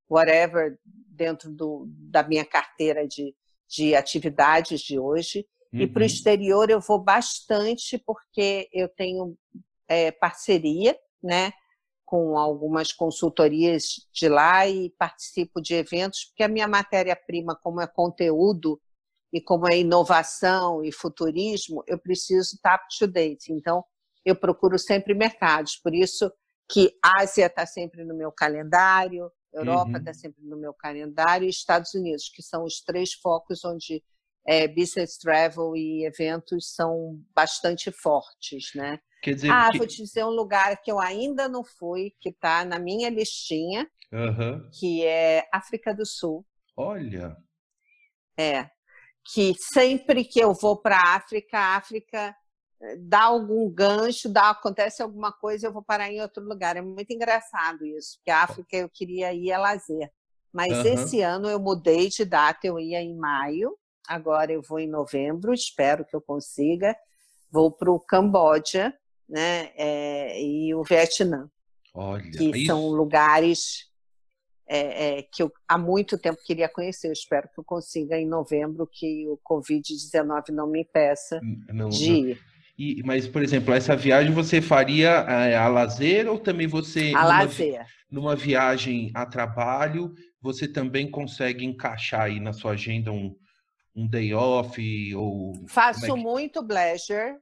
whatever, 0.08 0.78
dentro 0.84 1.50
do, 1.50 1.86
da 1.88 2.22
minha 2.22 2.44
carteira 2.44 3.06
de, 3.06 3.34
de 3.68 3.94
atividades 3.94 4.80
de 4.80 4.98
hoje. 4.98 5.46
Uhum. 5.72 5.82
E 5.82 5.86
para 5.86 6.02
o 6.02 6.06
exterior 6.06 6.68
eu 6.68 6.80
vou 6.80 6.98
bastante, 6.98 7.96
porque 7.98 8.68
eu 8.72 8.88
tenho 8.88 9.36
é, 9.88 10.10
parceria, 10.10 10.98
né? 11.22 11.52
com 12.10 12.36
algumas 12.36 12.92
consultorias 12.92 14.08
de 14.12 14.28
lá 14.28 14.66
e 14.66 14.90
participo 14.98 15.62
de 15.62 15.74
eventos, 15.74 16.24
porque 16.24 16.42
a 16.42 16.48
minha 16.48 16.66
matéria-prima, 16.66 17.54
como 17.62 17.80
é 17.80 17.86
conteúdo 17.86 18.80
e 19.32 19.40
como 19.40 19.70
é 19.70 19.78
inovação 19.78 20.84
e 20.84 20.90
futurismo, 20.92 21.82
eu 21.86 21.98
preciso 21.98 22.54
estar 22.54 22.76
up 22.76 22.84
to 22.98 23.06
date. 23.06 23.52
Então, 23.52 23.84
eu 24.24 24.34
procuro 24.34 24.78
sempre 24.78 25.14
mercados. 25.14 25.76
Por 25.76 25.94
isso 25.94 26.30
que 26.70 26.96
Ásia 27.02 27.46
está 27.46 27.66
sempre 27.66 28.04
no 28.04 28.14
meu 28.14 28.30
calendário, 28.32 29.30
Europa 29.52 29.98
está 29.98 30.10
uhum. 30.10 30.14
sempre 30.14 30.44
no 30.44 30.56
meu 30.56 30.72
calendário 30.72 31.46
e 31.46 31.50
Estados 31.50 31.94
Unidos, 31.94 32.28
que 32.28 32.42
são 32.42 32.64
os 32.64 32.80
três 32.80 33.12
focos 33.14 33.64
onde 33.64 34.02
é, 34.46 34.68
business 34.68 35.18
travel 35.18 35.76
e 35.76 36.04
eventos 36.04 36.72
são 36.72 37.20
bastante 37.34 37.90
fortes, 37.90 38.70
né? 38.74 38.98
Quer 39.22 39.34
dizer, 39.34 39.50
ah, 39.50 39.70
que... 39.70 39.78
vou 39.78 39.86
te 39.86 40.02
dizer 40.02 40.24
um 40.24 40.30
lugar 40.30 40.80
que 40.80 40.90
eu 40.90 40.98
ainda 40.98 41.48
não 41.48 41.62
fui, 41.62 42.14
que 42.20 42.30
está 42.30 42.64
na 42.64 42.78
minha 42.78 43.10
listinha, 43.10 43.88
uhum. 44.12 44.70
que 44.72 45.04
é 45.04 45.46
África 45.52 45.94
do 45.94 46.06
Sul. 46.06 46.46
Olha. 46.76 47.36
É. 48.38 48.70
Que 49.32 49.54
sempre 49.72 50.24
que 50.24 50.40
eu 50.40 50.52
vou 50.52 50.76
para 50.76 50.96
a 50.96 51.14
África, 51.16 51.58
a 51.58 51.76
África 51.76 52.34
eh, 52.82 52.96
dá 52.98 53.24
algum 53.24 53.70
gancho, 53.70 54.28
dá, 54.28 54.50
acontece 54.50 55.02
alguma 55.02 55.32
coisa, 55.32 55.66
eu 55.66 55.72
vou 55.72 55.82
parar 55.82 56.10
em 56.10 56.20
outro 56.20 56.42
lugar. 56.42 56.76
É 56.76 56.82
muito 56.82 57.12
engraçado 57.12 57.84
isso, 57.84 58.16
porque 58.16 58.30
a 58.30 58.42
África 58.42 58.76
eu 58.76 58.88
queria 58.88 59.32
ir 59.32 59.52
a 59.52 59.58
lazer. 59.58 60.10
Mas 60.52 60.72
uhum. 60.72 60.94
esse 60.94 61.20
ano 61.20 61.48
eu 61.48 61.60
mudei 61.60 62.08
de 62.08 62.24
data, 62.24 62.66
eu 62.66 62.78
ia 62.78 63.00
em 63.00 63.16
maio, 63.16 63.76
agora 64.08 64.52
eu 64.52 64.62
vou 64.62 64.80
em 64.80 64.88
novembro, 64.88 65.54
espero 65.54 66.04
que 66.04 66.16
eu 66.16 66.20
consiga. 66.20 66.96
Vou 67.52 67.70
para 67.70 67.90
o 67.90 68.00
Camboja 68.00 68.94
né, 69.28 69.70
é, 69.76 70.42
e 70.42 70.74
o 70.74 70.82
Vietnã. 70.82 71.48
Olha, 71.94 72.30
que 72.30 72.50
isso... 72.50 72.66
são 72.66 72.88
lugares 72.88 73.89
é, 74.72 75.18
é, 75.18 75.22
que 75.22 75.42
eu 75.42 75.52
há 75.66 75.76
muito 75.76 76.16
tempo 76.16 76.38
queria 76.46 76.68
conhecer. 76.68 77.08
Eu 77.08 77.12
espero 77.12 77.48
que 77.52 77.58
eu 77.58 77.64
consiga 77.64 78.16
em 78.16 78.26
novembro, 78.26 78.86
que 78.86 79.26
o 79.26 79.36
Covid-19 79.38 80.50
não 80.50 80.68
me 80.68 80.82
impeça 80.82 81.40
não, 81.68 81.88
de 81.88 82.12
ir. 82.12 82.40
E, 82.78 83.02
mas, 83.04 83.26
por 83.26 83.42
exemplo, 83.42 83.74
essa 83.74 83.96
viagem 83.96 84.32
você 84.32 84.62
faria 84.62 85.08
é, 85.28 85.56
a 85.56 85.66
lazer 85.66 86.30
ou 86.30 86.38
também 86.38 86.68
você. 86.68 87.12
A 87.16 87.22
numa, 87.22 87.26
lazer. 87.26 87.86
Numa 88.08 88.36
viagem 88.36 89.10
a 89.12 89.26
trabalho, 89.26 90.14
você 90.40 90.68
também 90.68 91.10
consegue 91.10 91.64
encaixar 91.64 92.22
aí 92.22 92.38
na 92.38 92.52
sua 92.52 92.72
agenda 92.72 93.10
um, 93.10 93.36
um 93.94 94.08
day 94.08 94.32
off? 94.32 94.80
ou 95.16 95.52
é 95.56 95.68
Faço 95.68 96.14
que... 96.14 96.20
muito 96.20 96.64
pleasure, 96.64 97.34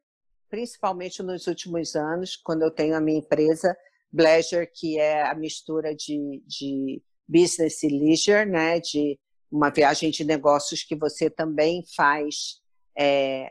principalmente 0.48 1.22
nos 1.22 1.46
últimos 1.46 1.94
anos, 1.94 2.36
quando 2.36 2.62
eu 2.62 2.70
tenho 2.70 2.96
a 2.96 3.00
minha 3.00 3.18
empresa. 3.18 3.76
Pleasure, 4.10 4.66
que 4.74 4.98
é 4.98 5.28
a 5.28 5.34
mistura 5.34 5.94
de, 5.94 6.42
de 6.46 7.02
business 7.28 7.82
e 7.82 7.88
leisure, 7.88 8.46
né? 8.46 8.80
De 8.80 9.18
uma 9.50 9.70
viagem 9.70 10.10
de 10.10 10.24
negócios 10.24 10.82
que 10.82 10.94
você 10.94 11.28
também 11.28 11.84
faz 11.96 12.60
é, 12.96 13.50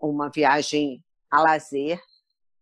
uma 0.00 0.30
viagem 0.30 1.04
a 1.30 1.42
lazer, 1.42 2.00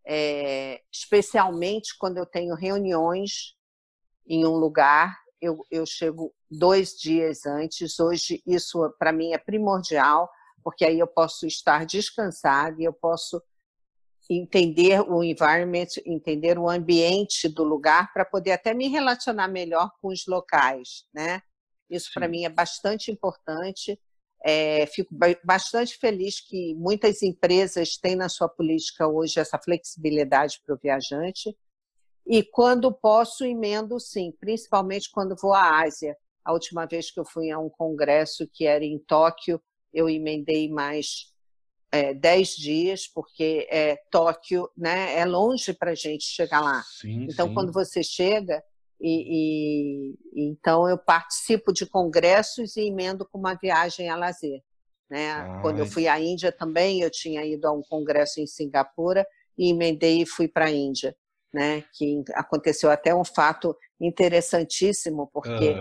é, 0.07 0.81
especialmente 0.93 1.97
quando 1.99 2.19
eu 2.19 2.27
tenho 2.27 2.55
reuniões 2.55 3.55
em 4.27 4.45
um 4.45 4.57
lugar, 4.57 5.17
eu, 5.41 5.65
eu 5.71 5.87
chego 5.87 6.35
dois 6.51 6.93
dias 6.99 7.47
antes. 7.47 7.99
Hoje 7.99 8.43
isso 8.47 8.91
para 8.99 9.13
mim 9.13 9.33
é 9.33 9.39
primordial, 9.39 10.29
porque 10.63 10.85
aí 10.85 10.99
eu 10.99 11.07
posso 11.07 11.47
estar 11.47 11.87
descansada 11.87 12.81
e 12.81 12.85
eu 12.85 12.93
posso 12.93 13.43
entender 14.29 15.01
o 15.01 15.25
environment, 15.25 15.89
entender 16.05 16.59
o 16.59 16.69
ambiente 16.69 17.49
do 17.49 17.65
lugar 17.65 18.13
para 18.13 18.25
poder 18.25 18.53
até 18.53 18.75
me 18.75 18.89
relacionar 18.89 19.49
melhor 19.49 19.91
com 20.01 20.09
os 20.09 20.27
locais, 20.27 21.07
né? 21.13 21.43
Isso 21.89 22.11
para 22.13 22.29
mim 22.29 22.45
é 22.45 22.49
bastante 22.51 23.11
importante. 23.11 23.99
É, 24.45 24.87
fico 24.87 25.13
bastante 25.43 25.97
feliz 25.97 26.41
que 26.41 26.75
muitas 26.75 27.23
empresas 27.23 27.97
têm 27.97 28.15
na 28.15 28.29
sua 28.29 28.49
política 28.49 29.09
hoje 29.09 29.41
essa 29.41 29.59
flexibilidade 29.59 30.61
para 30.65 30.75
o 30.75 30.79
viajante. 30.79 31.57
E 32.27 32.43
quando 32.43 32.93
posso, 32.93 33.45
emendo 33.45 33.99
sim, 33.99 34.33
principalmente 34.39 35.11
quando 35.11 35.35
vou 35.35 35.55
à 35.55 35.81
Ásia. 35.83 36.17
A 36.45 36.53
última 36.53 36.87
vez 36.87 37.11
que 37.11 37.19
eu 37.19 37.25
fui 37.25 37.51
a 37.51 37.59
um 37.59 37.71
congresso 37.71 38.47
que 38.53 38.67
era 38.67 38.85
em 38.85 38.99
Tóquio, 38.99 39.61
eu 39.93 40.09
emendei 40.09 40.69
mais 40.71 41.33
é, 41.91 42.13
10 42.15 42.51
dias, 42.51 43.07
porque 43.07 43.67
é, 43.71 43.97
Tóquio 44.11 44.69
né, 44.77 45.19
é 45.19 45.25
longe 45.25 45.73
para 45.73 45.93
a 45.93 45.95
gente 45.95 46.25
chegar 46.25 46.61
lá. 46.61 46.83
Sim, 46.83 47.27
então, 47.31 47.49
sim. 47.49 47.55
quando 47.55 47.73
você 47.73 48.03
chega, 48.03 48.63
e, 49.01 50.15
e, 50.35 50.49
então 50.51 50.89
eu 50.89 50.99
participo 50.99 51.73
de 51.73 51.87
congressos 51.87 52.77
e 52.77 52.83
emendo 52.89 53.27
com 53.27 53.39
uma 53.39 53.55
viagem 53.55 54.09
a 54.09 54.17
lazer. 54.17 54.61
Né? 55.09 55.61
Quando 55.63 55.79
eu 55.79 55.87
fui 55.87 56.07
à 56.07 56.21
Índia 56.21 56.53
também, 56.53 57.01
eu 57.01 57.11
tinha 57.11 57.45
ido 57.45 57.67
a 57.67 57.73
um 57.73 57.83
congresso 57.83 58.41
em 58.41 58.47
Singapura 58.47 59.27
e 59.57 59.71
emendei 59.71 60.23
e 60.23 60.27
fui 60.27 60.47
para 60.47 60.67
a 60.67 60.71
Índia. 60.71 61.17
Né? 61.53 61.83
Que 61.95 62.23
aconteceu 62.35 62.91
até 62.91 63.15
um 63.15 63.25
fato 63.25 63.75
interessantíssimo, 63.99 65.31
porque 65.33 65.77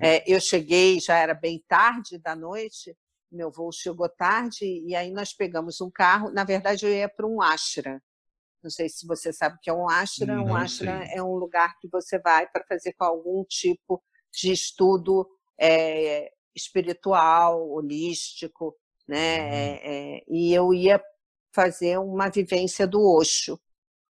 é, 0.00 0.24
eu 0.26 0.40
cheguei, 0.40 0.98
já 1.00 1.18
era 1.18 1.34
bem 1.34 1.62
tarde 1.68 2.18
da 2.18 2.34
noite, 2.34 2.96
meu 3.32 3.50
voo 3.50 3.72
chegou 3.72 4.08
tarde 4.08 4.64
e 4.64 4.94
aí 4.94 5.10
nós 5.10 5.32
pegamos 5.32 5.80
um 5.80 5.90
carro. 5.90 6.30
Na 6.30 6.44
verdade, 6.44 6.86
eu 6.86 6.92
ia 6.92 7.08
para 7.08 7.26
um 7.26 7.40
ashram. 7.40 8.00
Não 8.62 8.70
sei 8.70 8.88
se 8.88 9.06
você 9.06 9.32
sabe 9.32 9.56
o 9.56 9.58
que 9.60 9.70
é 9.70 9.72
um 9.72 9.88
ashram. 9.88 10.36
Não 10.36 10.44
um 10.46 10.56
ashram 10.56 11.04
sei. 11.04 11.16
é 11.16 11.22
um 11.22 11.34
lugar 11.34 11.78
que 11.80 11.88
você 11.88 12.18
vai 12.18 12.46
para 12.46 12.64
fazer 12.64 12.92
com 12.92 13.04
algum 13.04 13.44
tipo 13.44 14.02
de 14.32 14.52
estudo 14.52 15.28
é, 15.58 16.30
espiritual, 16.54 17.68
holístico, 17.70 18.76
né? 19.06 19.38
Uhum. 19.38 19.52
É, 19.52 19.80
é, 19.84 20.24
e 20.28 20.52
eu 20.52 20.72
ia 20.72 21.02
fazer 21.54 21.98
uma 21.98 22.28
vivência 22.28 22.86
do 22.86 23.02
Osho 23.02 23.60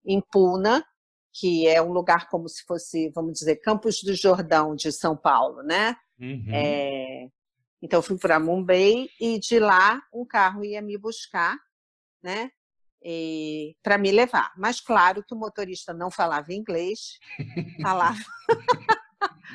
em 0.05 0.21
Puna, 0.21 0.85
que 1.33 1.67
é 1.67 1.81
um 1.81 1.93
lugar 1.93 2.29
como 2.29 2.49
se 2.49 2.65
fosse, 2.65 3.11
vamos 3.11 3.35
dizer, 3.35 3.57
Campos 3.57 4.03
do 4.03 4.15
Jordão 4.15 4.75
de 4.75 4.91
São 4.93 5.17
Paulo, 5.17 5.63
né? 5.63 5.97
Uhum. 6.19 6.45
É, 6.53 7.29
então, 7.83 7.99
eu 7.99 8.03
fui 8.03 8.19
para 8.19 8.39
Mumbai 8.39 9.09
e 9.21 9.39
de 9.39 9.59
lá 9.59 10.03
um 10.13 10.25
carro 10.25 10.65
ia 10.65 10.83
me 10.83 10.99
buscar, 10.99 11.57
né? 12.23 12.51
Para 13.83 13.97
me 13.97 14.11
levar. 14.11 14.53
Mas, 14.57 14.81
claro 14.81 15.25
que 15.25 15.35
o 15.35 15.39
motorista 15.39 15.95
não 15.95 16.11
falava 16.11 16.53
inglês, 16.53 17.19
falava 17.83 18.19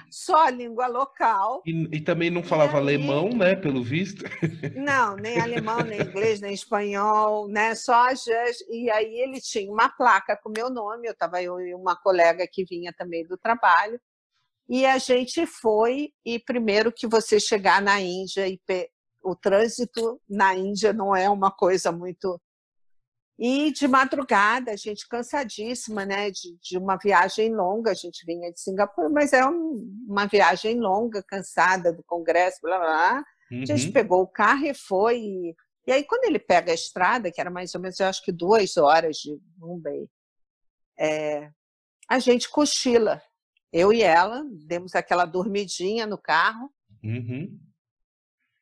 só 0.09 0.47
a 0.47 0.49
língua 0.49 0.87
local. 0.87 1.61
E, 1.65 1.97
e 1.97 2.01
também 2.01 2.31
não 2.31 2.41
falava 2.41 2.77
aí... 2.77 2.77
alemão, 2.77 3.29
né? 3.29 3.55
Pelo 3.55 3.83
visto. 3.83 4.23
Não, 4.75 5.15
nem 5.15 5.39
alemão, 5.39 5.79
nem 5.81 6.01
inglês, 6.01 6.39
nem 6.39 6.53
espanhol, 6.53 7.47
né? 7.47 7.75
Só 7.75 8.09
as. 8.09 8.25
E 8.69 8.89
aí 8.89 9.19
ele 9.19 9.39
tinha 9.39 9.71
uma 9.71 9.89
placa 9.89 10.37
com 10.41 10.49
meu 10.49 10.69
nome, 10.69 11.07
eu 11.07 11.13
estava 11.13 11.41
eu 11.41 11.59
e 11.59 11.73
uma 11.73 11.95
colega 11.95 12.47
que 12.51 12.65
vinha 12.65 12.93
também 12.97 13.25
do 13.25 13.37
trabalho. 13.37 13.99
E 14.67 14.85
a 14.85 14.97
gente 14.97 15.45
foi, 15.45 16.11
e 16.25 16.39
primeiro 16.39 16.91
que 16.91 17.07
você 17.07 17.39
chegar 17.39 17.81
na 17.81 18.01
Índia, 18.01 18.47
e 18.47 18.59
o 19.23 19.35
trânsito 19.35 20.19
na 20.27 20.55
Índia 20.55 20.91
não 20.91 21.15
é 21.15 21.29
uma 21.29 21.51
coisa 21.51 21.91
muito. 21.91 22.41
E 23.37 23.71
de 23.71 23.87
madrugada, 23.87 24.71
a 24.71 24.75
gente 24.75 25.07
cansadíssima, 25.07 26.05
né? 26.05 26.31
De, 26.31 26.57
de 26.61 26.77
uma 26.77 26.97
viagem 26.97 27.53
longa, 27.53 27.91
a 27.91 27.95
gente 27.95 28.25
vinha 28.25 28.51
de 28.51 28.59
Singapura, 28.59 29.09
mas 29.09 29.33
é 29.33 29.45
um, 29.45 29.75
uma 30.07 30.25
viagem 30.25 30.79
longa, 30.79 31.21
cansada 31.21 31.93
do 31.93 32.03
congresso, 32.03 32.59
blá 32.61 32.77
blá 32.77 32.87
blá. 32.87 33.23
Uhum. 33.51 33.61
A 33.61 33.65
gente 33.65 33.87
uhum. 33.87 33.93
pegou 33.93 34.21
o 34.21 34.27
carro 34.27 34.65
e 34.65 34.73
foi. 34.73 35.19
E, 35.19 35.55
e 35.85 35.91
aí, 35.91 36.03
quando 36.03 36.25
ele 36.25 36.39
pega 36.39 36.71
a 36.71 36.75
estrada, 36.75 37.31
que 37.31 37.39
era 37.39 37.51
mais 37.51 37.75
ou 37.75 37.81
menos, 37.81 37.99
eu 37.99 38.07
acho 38.07 38.23
que 38.23 38.31
duas 38.31 38.77
horas 38.77 39.17
de 39.17 39.37
Mumbai, 39.57 40.07
é, 40.97 41.51
a 42.09 42.17
gente 42.17 42.49
cochila 42.49 43.21
eu 43.75 43.91
e 43.91 44.01
ela 44.01 44.41
demos 44.65 44.95
aquela 44.95 45.25
dormidinha 45.25 46.07
no 46.07 46.17
carro. 46.17 46.73
Uhum. 47.03 47.59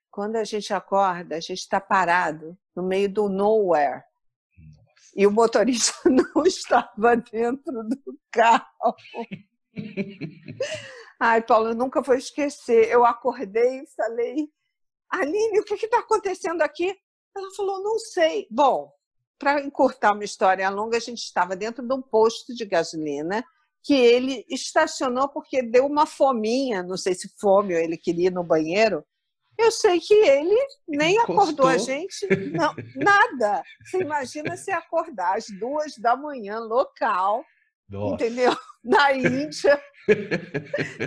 Quando 0.10 0.38
a 0.38 0.44
gente 0.44 0.74
acorda, 0.74 1.36
a 1.36 1.40
gente 1.40 1.60
está 1.60 1.80
parado 1.80 2.58
no 2.76 2.82
meio 2.82 3.08
do 3.08 3.30
nowhere. 3.30 4.02
Nossa. 4.58 5.14
E 5.16 5.28
o 5.28 5.32
motorista 5.32 5.94
não 6.10 6.44
estava 6.48 7.16
dentro 7.16 7.84
do 7.84 8.20
carro. 8.32 8.96
Ai, 11.20 11.44
Paulo, 11.44 11.70
eu 11.70 11.76
nunca 11.76 12.02
vou 12.02 12.16
esquecer. 12.16 12.90
Eu 12.90 13.06
acordei 13.06 13.82
e 13.82 13.88
falei, 13.96 14.50
Aline, 15.12 15.60
o 15.60 15.64
que 15.64 15.76
está 15.76 16.00
acontecendo 16.00 16.64
aqui? 16.64 16.92
Ela 17.38 17.52
falou, 17.56 17.84
não 17.84 18.00
sei. 18.00 18.48
Bom, 18.50 18.92
para 19.38 19.62
encurtar 19.62 20.14
uma 20.14 20.24
história 20.24 20.68
longa, 20.72 20.98
a 20.98 21.00
gente 21.00 21.20
estava 21.20 21.56
dentro 21.56 21.88
de 21.88 21.94
um 21.94 22.02
posto 22.02 22.56
de 22.56 22.66
gasolina 22.66 23.46
que 23.84 23.94
ele 23.94 24.46
estacionou 24.50 25.28
porque 25.30 25.62
deu 25.62 25.86
uma 25.86 26.06
fominha, 26.06 26.82
não 26.82 26.98
sei 26.98 27.14
se 27.14 27.30
fome 27.40 27.74
ou 27.74 27.80
ele 27.80 27.98
queria 27.98 28.28
ir 28.28 28.34
no 28.34 28.44
banheiro. 28.44 29.06
Eu 29.58 29.72
sei 29.72 30.00
que 30.00 30.14
ele 30.14 30.58
nem 30.88 31.16
Encostou. 31.16 31.36
acordou 31.36 31.68
a 31.68 31.78
gente, 31.78 32.28
não, 32.52 32.74
nada. 32.96 33.64
Você 33.86 34.00
imagina 34.00 34.58
se 34.58 34.72
acordar 34.72 35.38
às 35.38 35.46
duas 35.60 35.96
da 35.98 36.16
manhã, 36.16 36.60
local, 36.60 37.46
Nossa. 37.88 38.16
entendeu? 38.16 38.56
Na 38.84 39.14
Índia, 39.14 39.82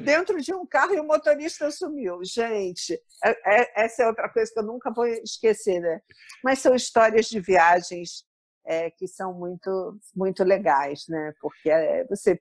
dentro 0.02 0.40
de 0.40 0.54
um 0.54 0.64
carro 0.64 0.94
e 0.94 1.00
o 1.00 1.04
motorista 1.04 1.70
sumiu. 1.70 2.20
Gente, 2.24 2.98
é, 3.24 3.60
é, 3.60 3.84
essa 3.84 4.04
é 4.04 4.06
outra 4.06 4.28
coisa 4.30 4.50
que 4.50 4.58
eu 4.58 4.64
nunca 4.64 4.90
vou 4.90 5.06
esquecer, 5.06 5.80
né? 5.80 6.00
Mas 6.42 6.60
são 6.60 6.74
histórias 6.74 7.26
de 7.26 7.38
viagens 7.40 8.24
é, 8.66 8.90
que 8.90 9.06
são 9.06 9.34
muito, 9.34 9.98
muito 10.14 10.42
legais, 10.42 11.04
né? 11.08 11.34
Porque 11.40 11.68
é, 11.68 12.04
você 12.04 12.40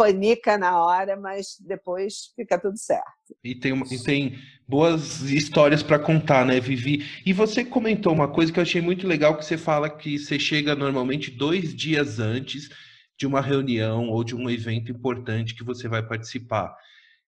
panica 0.00 0.56
na 0.56 0.82
hora, 0.82 1.14
mas 1.14 1.58
depois 1.60 2.32
fica 2.34 2.58
tudo 2.58 2.78
certo. 2.78 3.36
E 3.44 3.54
tem, 3.54 3.78
e 3.92 4.02
tem 4.02 4.38
boas 4.66 5.20
histórias 5.30 5.82
para 5.82 5.98
contar, 5.98 6.46
né, 6.46 6.58
Vivi? 6.58 7.04
E 7.26 7.34
você 7.34 7.62
comentou 7.62 8.10
uma 8.10 8.26
coisa 8.26 8.50
que 8.50 8.58
eu 8.58 8.62
achei 8.62 8.80
muito 8.80 9.06
legal, 9.06 9.36
que 9.36 9.44
você 9.44 9.58
fala 9.58 9.90
que 9.90 10.18
você 10.18 10.38
chega 10.38 10.74
normalmente 10.74 11.30
dois 11.30 11.74
dias 11.74 12.18
antes 12.18 12.70
de 13.18 13.26
uma 13.26 13.42
reunião 13.42 14.08
ou 14.08 14.24
de 14.24 14.34
um 14.34 14.48
evento 14.48 14.90
importante 14.90 15.54
que 15.54 15.62
você 15.62 15.86
vai 15.86 16.02
participar. 16.02 16.74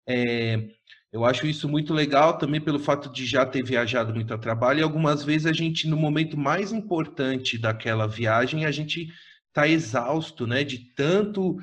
É, 0.08 0.58
eu 1.12 1.26
acho 1.26 1.46
isso 1.46 1.68
muito 1.68 1.92
legal 1.92 2.38
também 2.38 2.58
pelo 2.58 2.78
fato 2.78 3.12
de 3.12 3.26
já 3.26 3.44
ter 3.44 3.62
viajado 3.62 4.14
muito 4.14 4.32
a 4.32 4.38
trabalho 4.38 4.80
e 4.80 4.82
algumas 4.82 5.22
vezes 5.22 5.46
a 5.46 5.52
gente, 5.52 5.86
no 5.86 5.96
momento 5.98 6.38
mais 6.38 6.72
importante 6.72 7.58
daquela 7.58 8.06
viagem, 8.06 8.64
a 8.64 8.70
gente 8.70 9.12
está 9.48 9.68
exausto, 9.68 10.46
né, 10.46 10.64
de 10.64 10.78
tanto 10.94 11.58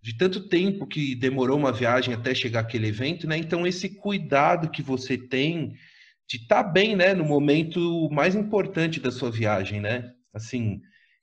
de 0.00 0.16
tanto 0.18 0.48
tempo 0.48 0.86
que 0.86 1.14
demorou 1.14 1.56
uma 1.56 1.72
viagem 1.72 2.12
até 2.12 2.34
chegar 2.34 2.60
aquele 2.60 2.88
evento, 2.88 3.26
né? 3.26 3.38
Então 3.38 3.66
esse 3.66 3.88
cuidado 3.88 4.70
que 4.70 4.82
você 4.82 5.16
tem 5.16 5.74
de 6.28 6.36
estar 6.38 6.62
tá 6.62 6.70
bem, 6.70 6.96
né, 6.96 7.14
no 7.14 7.24
momento 7.24 8.08
mais 8.10 8.34
importante 8.34 9.00
da 9.00 9.10
sua 9.10 9.30
viagem, 9.30 9.80
né? 9.80 10.12
Assim, 10.32 10.80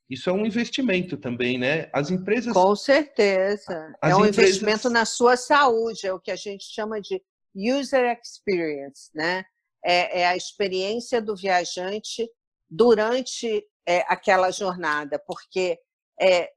isso 0.10 0.30
é 0.30 0.34
um 0.34 0.46
investimento 0.46 1.16
também, 1.16 1.58
né? 1.58 1.90
As 1.94 2.12
empresas. 2.12 2.54
Com 2.54 2.76
certeza. 2.76 3.94
é 4.02 4.16
um 4.16 4.26
empresas... 4.26 4.38
investimento 4.38 4.90
na 4.90 5.06
sua 5.06 5.38
saúde, 5.38 6.08
é 6.08 6.14
o 6.14 6.20
que 6.20 6.32
a 6.32 6.36
gente 6.36 6.66
chama 6.66 7.00
de 7.00 7.22
user 7.56 8.18
experience, 8.20 9.10
né? 9.14 9.46
É, 9.84 10.22
é 10.22 10.28
a 10.28 10.36
experiência 10.36 11.22
do 11.22 11.36
viajante 11.36 12.28
durante 12.70 13.64
é, 13.88 14.00
aquela 14.08 14.52
jornada, 14.52 15.18
porque 15.20 15.80
é, 16.20 16.50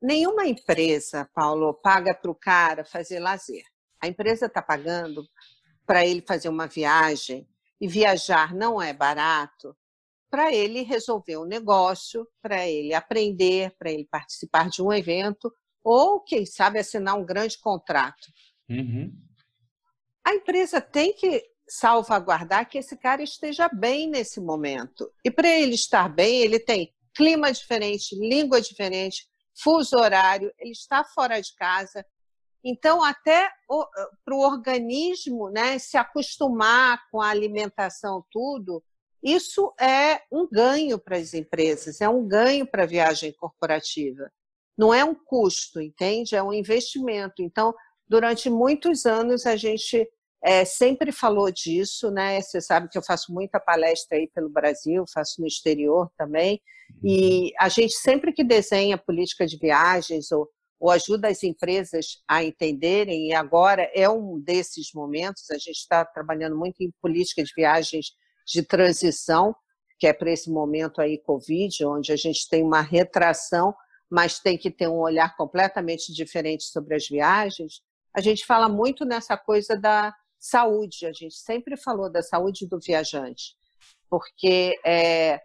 nenhuma 0.00 0.46
empresa, 0.46 1.28
Paulo, 1.34 1.74
paga 1.74 2.14
para 2.14 2.30
o 2.30 2.34
cara 2.34 2.84
fazer 2.84 3.20
lazer. 3.20 3.64
A 4.00 4.08
empresa 4.08 4.46
está 4.46 4.60
pagando 4.60 5.26
para 5.86 6.06
ele 6.06 6.20
fazer 6.20 6.48
uma 6.48 6.66
viagem 6.66 7.48
e 7.80 7.88
viajar 7.88 8.54
não 8.54 8.80
é 8.80 8.92
barato 8.92 9.76
para 10.30 10.52
ele 10.52 10.82
resolver 10.82 11.36
um 11.36 11.44
negócio, 11.44 12.26
para 12.42 12.66
ele 12.68 12.92
aprender, 12.92 13.74
para 13.78 13.90
ele 13.90 14.04
participar 14.10 14.68
de 14.68 14.82
um 14.82 14.92
evento, 14.92 15.52
ou, 15.82 16.20
quem 16.20 16.44
sabe, 16.44 16.78
assinar 16.78 17.16
um 17.16 17.24
grande 17.24 17.58
contrato. 17.58 18.32
Uhum. 18.68 19.14
A 20.24 20.34
empresa 20.34 20.80
tem 20.80 21.12
que 21.12 21.44
salvaguardar 21.68 22.68
que 22.68 22.78
esse 22.78 22.96
cara 22.96 23.22
esteja 23.22 23.68
bem 23.68 24.08
nesse 24.08 24.40
momento. 24.40 25.12
E 25.24 25.30
para 25.30 25.48
ele 25.48 25.74
estar 25.74 26.08
bem, 26.08 26.40
ele 26.40 26.58
tem 26.58 26.93
clima 27.14 27.52
diferente, 27.52 28.16
língua 28.16 28.60
diferente, 28.60 29.26
fuso 29.62 29.96
horário, 29.96 30.52
ele 30.58 30.72
está 30.72 31.04
fora 31.04 31.40
de 31.40 31.54
casa. 31.54 32.04
Então, 32.64 33.04
até 33.04 33.50
para 34.24 34.34
o 34.34 34.40
organismo 34.40 35.50
né, 35.50 35.78
se 35.78 35.96
acostumar 35.96 37.00
com 37.10 37.20
a 37.20 37.28
alimentação, 37.28 38.24
tudo, 38.30 38.82
isso 39.22 39.72
é 39.80 40.20
um 40.30 40.48
ganho 40.50 40.98
para 40.98 41.16
as 41.16 41.34
empresas, 41.34 42.00
é 42.00 42.08
um 42.08 42.26
ganho 42.26 42.66
para 42.66 42.82
a 42.82 42.86
viagem 42.86 43.32
corporativa. 43.32 44.30
Não 44.76 44.92
é 44.92 45.04
um 45.04 45.14
custo, 45.14 45.80
entende? 45.80 46.34
É 46.34 46.42
um 46.42 46.52
investimento. 46.52 47.42
Então, 47.42 47.74
durante 48.08 48.50
muitos 48.50 49.06
anos, 49.06 49.46
a 49.46 49.56
gente 49.56 50.08
é, 50.44 50.62
sempre 50.66 51.10
falou 51.10 51.50
disso, 51.50 52.10
né? 52.10 52.38
Você 52.38 52.60
sabe 52.60 52.90
que 52.90 52.98
eu 52.98 53.02
faço 53.02 53.32
muita 53.32 53.58
palestra 53.58 54.18
aí 54.18 54.28
pelo 54.28 54.50
Brasil, 54.50 55.06
faço 55.12 55.40
no 55.40 55.46
exterior 55.46 56.10
também, 56.18 56.60
e 57.02 57.44
uhum. 57.44 57.50
a 57.58 57.68
gente 57.70 57.94
sempre 57.94 58.30
que 58.30 58.44
desenha 58.44 58.98
política 58.98 59.46
de 59.46 59.56
viagens 59.56 60.30
ou, 60.30 60.46
ou 60.78 60.90
ajuda 60.90 61.28
as 61.28 61.42
empresas 61.42 62.22
a 62.28 62.44
entenderem, 62.44 63.28
e 63.28 63.32
agora 63.32 63.90
é 63.94 64.06
um 64.06 64.38
desses 64.38 64.92
momentos, 64.94 65.50
a 65.50 65.56
gente 65.56 65.78
está 65.78 66.04
trabalhando 66.04 66.58
muito 66.58 66.82
em 66.82 66.92
política 67.00 67.42
de 67.42 67.50
viagens 67.56 68.08
de 68.46 68.62
transição, 68.62 69.56
que 69.98 70.06
é 70.06 70.12
para 70.12 70.30
esse 70.30 70.50
momento 70.50 71.00
aí 71.00 71.16
Covid, 71.22 71.86
onde 71.86 72.12
a 72.12 72.16
gente 72.16 72.46
tem 72.50 72.62
uma 72.62 72.82
retração, 72.82 73.74
mas 74.10 74.38
tem 74.38 74.58
que 74.58 74.70
ter 74.70 74.88
um 74.88 74.98
olhar 74.98 75.34
completamente 75.36 76.12
diferente 76.12 76.64
sobre 76.64 76.94
as 76.96 77.08
viagens. 77.08 77.80
A 78.14 78.20
gente 78.20 78.44
fala 78.44 78.68
muito 78.68 79.06
nessa 79.06 79.38
coisa 79.38 79.74
da 79.74 80.14
saúde, 80.44 81.06
a 81.06 81.12
gente 81.12 81.36
sempre 81.36 81.74
falou 81.76 82.10
da 82.10 82.22
saúde 82.22 82.66
do 82.66 82.78
viajante, 82.78 83.56
porque 84.10 84.78
é, 84.84 85.40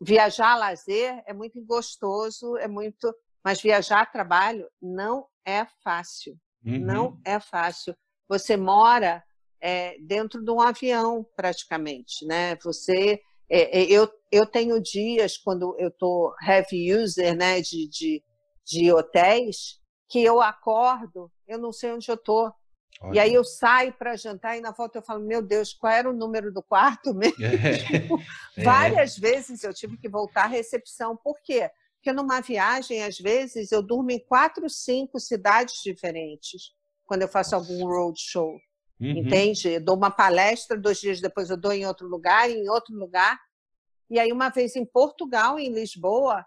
viajar 0.00 0.52
a 0.52 0.56
lazer 0.56 1.22
é 1.26 1.32
muito 1.32 1.60
gostoso, 1.64 2.56
é 2.58 2.68
muito, 2.68 3.12
mas 3.44 3.60
viajar 3.60 4.02
a 4.02 4.06
trabalho 4.06 4.68
não 4.80 5.26
é 5.44 5.66
fácil, 5.82 6.38
uhum. 6.64 6.78
não 6.78 7.20
é 7.24 7.40
fácil. 7.40 7.96
Você 8.28 8.56
mora 8.56 9.24
é, 9.60 9.96
dentro 10.00 10.44
de 10.44 10.50
um 10.50 10.60
avião, 10.60 11.26
praticamente. 11.34 12.24
Né? 12.24 12.54
Você, 12.62 13.20
é, 13.50 13.80
é 13.80 13.84
eu, 13.90 14.08
eu 14.30 14.46
tenho 14.46 14.80
dias, 14.80 15.36
quando 15.36 15.74
eu 15.80 15.88
estou 15.88 16.32
heavy 16.46 16.94
user 16.94 17.36
né, 17.36 17.60
de, 17.60 17.88
de, 17.88 18.22
de 18.64 18.92
hotéis, 18.92 19.80
que 20.08 20.22
eu 20.22 20.40
acordo, 20.40 21.28
eu 21.46 21.58
não 21.58 21.72
sei 21.72 21.92
onde 21.92 22.08
eu 22.08 22.14
estou. 22.14 22.52
E 23.12 23.18
aí 23.18 23.34
eu 23.34 23.44
saio 23.44 23.92
para 23.92 24.16
jantar 24.16 24.56
e 24.56 24.60
na 24.60 24.70
volta 24.70 24.98
eu 24.98 25.02
falo, 25.02 25.24
meu 25.24 25.42
Deus, 25.42 25.74
qual 25.74 25.92
era 25.92 26.08
o 26.08 26.12
número 26.12 26.52
do 26.52 26.62
quarto 26.62 27.12
mesmo? 27.14 27.44
É. 28.56 28.62
Várias 28.62 29.16
vezes 29.18 29.62
eu 29.62 29.74
tive 29.74 29.96
que 29.96 30.08
voltar 30.08 30.44
à 30.44 30.46
recepção. 30.46 31.16
Por 31.16 31.38
quê? 31.42 31.70
Porque 31.96 32.12
numa 32.12 32.40
viagem, 32.40 33.02
às 33.02 33.18
vezes, 33.18 33.72
eu 33.72 33.82
durmo 33.82 34.10
em 34.10 34.18
quatro, 34.18 34.68
cinco 34.68 35.18
cidades 35.18 35.82
diferentes 35.82 36.72
quando 37.06 37.22
eu 37.22 37.28
faço 37.28 37.54
Nossa. 37.54 37.72
algum 37.72 37.86
roadshow. 37.86 38.58
Uhum. 39.00 39.10
Entende? 39.10 39.68
Eu 39.68 39.84
dou 39.84 39.96
uma 39.96 40.10
palestra, 40.10 40.78
dois 40.78 41.00
dias 41.00 41.20
depois 41.20 41.50
eu 41.50 41.56
dou 41.56 41.72
em 41.72 41.86
outro 41.86 42.06
lugar, 42.06 42.50
em 42.50 42.68
outro 42.68 42.94
lugar. 42.94 43.38
E 44.10 44.18
aí, 44.18 44.32
uma 44.32 44.50
vez 44.50 44.76
em 44.76 44.84
Portugal, 44.84 45.58
em 45.58 45.72
Lisboa, 45.72 46.44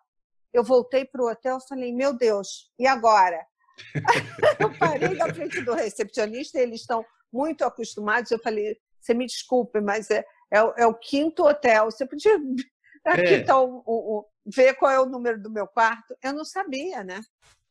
eu 0.54 0.64
voltei 0.64 1.06
para 1.06 1.24
o 1.24 1.30
hotel 1.30 1.58
e 1.58 1.68
falei: 1.68 1.92
Meu 1.92 2.14
Deus, 2.14 2.72
e 2.80 2.88
agora? 2.88 3.46
eu 4.60 4.74
parei 4.78 5.10
na 5.10 5.34
frente 5.34 5.62
do 5.62 5.74
recepcionista, 5.74 6.60
eles 6.60 6.82
estão 6.82 7.06
muito 7.32 7.63
acostumados. 7.63 8.32
Eu 8.32 8.40
falei: 8.40 8.78
Você 9.00 9.13
me 9.13 9.26
desculpe, 9.26 9.80
mas 9.82 10.10
é, 10.10 10.26
é, 10.52 10.60
é 10.78 10.88
o 10.88 10.94
quinto 10.94 11.44
hotel. 11.44 11.86
Você 11.86 12.06
podia 12.06 12.38
aqui 13.06 13.22
é. 13.22 13.44
tá 13.44 13.60
o, 13.60 13.84
o, 13.86 14.20
o, 14.20 14.26
ver 14.46 14.74
qual 14.76 14.92
é 14.92 15.00
o 15.00 15.06
número 15.06 15.42
do 15.42 15.52
meu 15.52 15.68
quarto? 15.68 16.16
Eu 16.24 16.34
não 16.34 16.46
sabia, 16.46 17.04
né? 17.04 17.22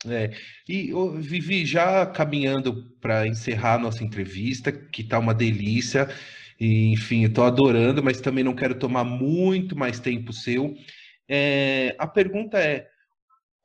É, 0.08 0.30
e 0.68 0.92
Vivi, 1.18 1.64
já 1.64 2.06
caminhando 2.06 2.90
para 3.00 3.26
encerrar 3.26 3.78
nossa 3.78 4.04
entrevista, 4.04 4.70
que 4.70 5.02
tá 5.02 5.18
uma 5.18 5.34
delícia, 5.34 6.08
e, 6.60 6.92
enfim, 6.92 7.24
eu 7.24 7.32
tô 7.32 7.42
adorando, 7.42 8.02
mas 8.02 8.20
também 8.20 8.44
não 8.44 8.54
quero 8.54 8.78
tomar 8.78 9.04
muito 9.04 9.76
mais 9.76 9.98
tempo 9.98 10.32
seu. 10.32 10.74
É, 11.28 11.94
a 11.98 12.06
pergunta 12.06 12.58
é: 12.58 12.88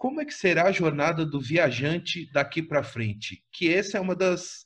como 0.02 0.20
é 0.20 0.26
que 0.26 0.34
será 0.34 0.64
a 0.64 0.72
jornada 0.72 1.24
do 1.24 1.40
viajante 1.40 2.28
daqui 2.34 2.60
para 2.60 2.82
frente? 2.82 3.44
Que 3.52 3.72
essa 3.72 4.00
é 4.00 4.02
uma 4.02 4.16
das, 4.16 4.64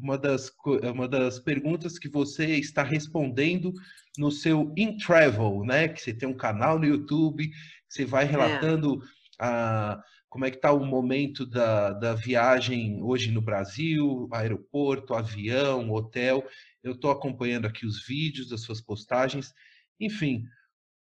uma, 0.00 0.16
das, 0.16 0.52
uma 0.94 1.08
das 1.08 1.40
perguntas 1.40 1.98
que 1.98 2.08
você 2.08 2.54
está 2.54 2.84
respondendo 2.84 3.72
no 4.16 4.30
seu 4.30 4.72
In 4.76 4.98
Travel, 4.98 5.64
né? 5.64 5.88
Que 5.88 6.00
você 6.00 6.14
tem 6.14 6.28
um 6.28 6.36
canal 6.36 6.78
no 6.78 6.86
YouTube, 6.86 7.50
você 7.88 8.04
vai 8.04 8.22
é. 8.22 8.28
relatando 8.28 9.02
é. 9.02 9.06
a 9.40 10.00
como 10.28 10.44
é 10.44 10.50
que 10.50 10.58
está 10.58 10.70
o 10.70 10.84
momento 10.84 11.44
da, 11.44 11.92
da 11.94 12.14
viagem 12.14 13.02
hoje 13.02 13.32
no 13.32 13.42
Brasil, 13.42 14.28
aeroporto, 14.30 15.14
avião, 15.14 15.90
hotel. 15.90 16.46
Eu 16.84 16.92
estou 16.92 17.10
acompanhando 17.10 17.66
aqui 17.66 17.84
os 17.84 18.06
vídeos 18.06 18.48
das 18.48 18.60
suas 18.60 18.80
postagens. 18.80 19.52
Enfim, 19.98 20.44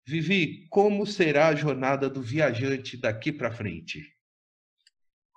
Vivi, 0.06 0.68
como 0.68 1.06
será 1.06 1.48
a 1.48 1.54
jornada 1.54 2.10
do 2.10 2.20
viajante 2.20 2.96
daqui 2.96 3.32
para 3.32 3.50
frente? 3.50 4.02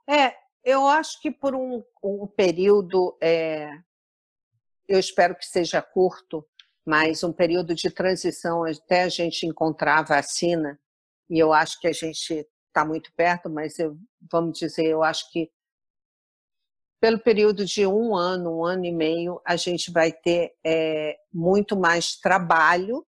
É, 0.10 0.36
eu 0.64 0.86
acho 0.86 1.22
que 1.22 1.32
por 1.32 1.56
um, 1.56 1.82
um 2.04 2.28
período, 2.28 3.18
é, 3.22 3.70
eu 4.88 5.00
espero 5.00 5.36
que 5.36 5.46
seja 5.46 5.82
curto, 5.82 6.46
mas 6.86 7.24
um 7.24 7.32
período 7.32 7.74
de 7.74 7.90
transição 7.90 8.66
até 8.66 9.04
a 9.04 9.10
gente 9.10 9.46
encontrar 9.46 10.00
a 10.00 10.04
vacina, 10.04 10.78
e 11.30 11.40
eu 11.40 11.54
acho 11.54 11.80
que 11.80 11.88
a 11.88 11.94
gente 11.94 12.46
está 12.68 12.86
muito 12.86 13.12
perto, 13.16 13.50
mas 13.50 13.80
eu, 13.80 13.98
vamos 14.30 14.60
dizer, 14.60 14.86
eu 14.86 15.02
acho 15.02 15.32
que 15.32 15.50
pelo 17.00 17.20
período 17.20 17.64
de 17.64 17.86
um 17.86 18.16
ano, 18.16 18.60
um 18.60 18.66
ano 18.66 18.86
e 18.86 18.92
meio, 18.92 19.40
a 19.46 19.56
gente 19.56 19.92
vai 19.92 20.12
ter 20.12 20.56
é, 20.66 21.18
muito 21.32 21.78
mais 21.78 22.18
trabalho 22.18 23.06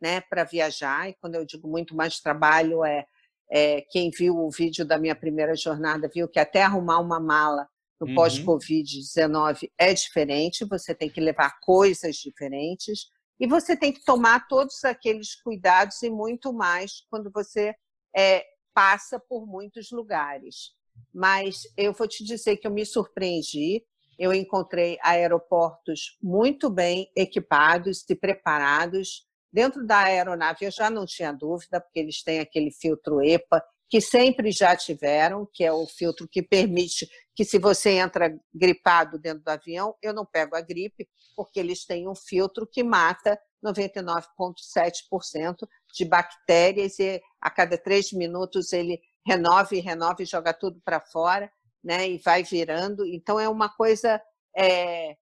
né, 0.00 0.20
para 0.20 0.44
viajar. 0.44 1.08
E 1.08 1.14
quando 1.14 1.34
eu 1.34 1.44
digo 1.44 1.68
muito 1.68 1.94
mais 1.94 2.20
trabalho, 2.20 2.84
é, 2.84 3.06
é, 3.50 3.82
quem 3.90 4.10
viu 4.10 4.36
o 4.36 4.50
vídeo 4.50 4.84
da 4.84 4.98
minha 4.98 5.16
primeira 5.16 5.54
jornada 5.54 6.10
viu 6.12 6.28
que 6.28 6.38
até 6.38 6.62
arrumar 6.62 6.98
uma 6.98 7.18
mala 7.18 7.68
no 8.00 8.06
uhum. 8.06 8.14
pós-Covid-19 8.14 9.70
é 9.76 9.92
diferente, 9.92 10.64
você 10.64 10.94
tem 10.94 11.10
que 11.10 11.20
levar 11.20 11.58
coisas 11.60 12.16
diferentes 12.16 13.08
e 13.40 13.46
você 13.46 13.76
tem 13.76 13.92
que 13.92 14.04
tomar 14.04 14.46
todos 14.48 14.84
aqueles 14.84 15.34
cuidados 15.34 16.02
e 16.02 16.10
muito 16.10 16.52
mais 16.52 17.04
quando 17.10 17.30
você 17.30 17.74
é, 18.16 18.44
passa 18.74 19.18
por 19.18 19.46
muitos 19.46 19.90
lugares. 19.90 20.76
mas 21.14 21.62
eu 21.76 21.92
vou 21.92 22.08
te 22.08 22.24
dizer 22.24 22.56
que 22.56 22.66
eu 22.66 22.72
me 22.72 22.84
surpreendi. 22.84 23.84
Eu 24.18 24.34
encontrei 24.34 24.98
aeroportos 25.00 26.18
muito 26.20 26.68
bem 26.68 27.08
equipados 27.16 28.04
e 28.10 28.16
preparados. 28.16 29.27
Dentro 29.52 29.86
da 29.86 30.00
aeronave 30.00 30.64
eu 30.64 30.70
já 30.70 30.90
não 30.90 31.06
tinha 31.06 31.32
dúvida, 31.32 31.80
porque 31.80 31.98
eles 31.98 32.22
têm 32.22 32.40
aquele 32.40 32.70
filtro 32.70 33.22
EPA, 33.22 33.62
que 33.88 34.00
sempre 34.00 34.52
já 34.52 34.76
tiveram, 34.76 35.48
que 35.52 35.64
é 35.64 35.72
o 35.72 35.86
filtro 35.86 36.28
que 36.28 36.42
permite 36.42 37.08
que, 37.34 37.44
se 37.44 37.58
você 37.58 37.92
entra 37.92 38.38
gripado 38.52 39.18
dentro 39.18 39.44
do 39.44 39.48
avião, 39.48 39.94
eu 40.02 40.12
não 40.12 40.26
pego 40.26 40.54
a 40.54 40.60
gripe, 40.60 41.08
porque 41.34 41.58
eles 41.58 41.86
têm 41.86 42.06
um 42.06 42.14
filtro 42.14 42.66
que 42.66 42.82
mata 42.82 43.40
99,7% 43.64 45.66
de 45.94 46.04
bactérias 46.04 46.98
e 46.98 47.20
a 47.40 47.50
cada 47.50 47.78
três 47.78 48.12
minutos 48.12 48.72
ele 48.72 49.00
renova 49.26 49.74
e 49.74 49.80
renova 49.80 50.22
e 50.22 50.26
joga 50.26 50.52
tudo 50.52 50.80
para 50.84 51.00
fora, 51.00 51.50
né? 51.82 52.08
E 52.08 52.18
vai 52.18 52.42
virando. 52.42 53.06
Então 53.06 53.40
é 53.40 53.48
uma 53.48 53.68
coisa 53.68 54.20
é, 54.56 55.16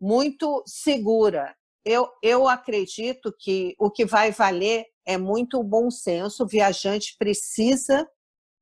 muito 0.00 0.62
segura. 0.66 1.54
Eu, 1.88 2.08
eu 2.20 2.48
acredito 2.48 3.32
que 3.38 3.76
o 3.78 3.88
que 3.88 4.04
vai 4.04 4.32
valer 4.32 4.86
é 5.06 5.16
muito 5.16 5.60
o 5.60 5.62
bom 5.62 5.88
senso. 5.88 6.42
O 6.42 6.48
viajante 6.48 7.14
precisa 7.16 8.04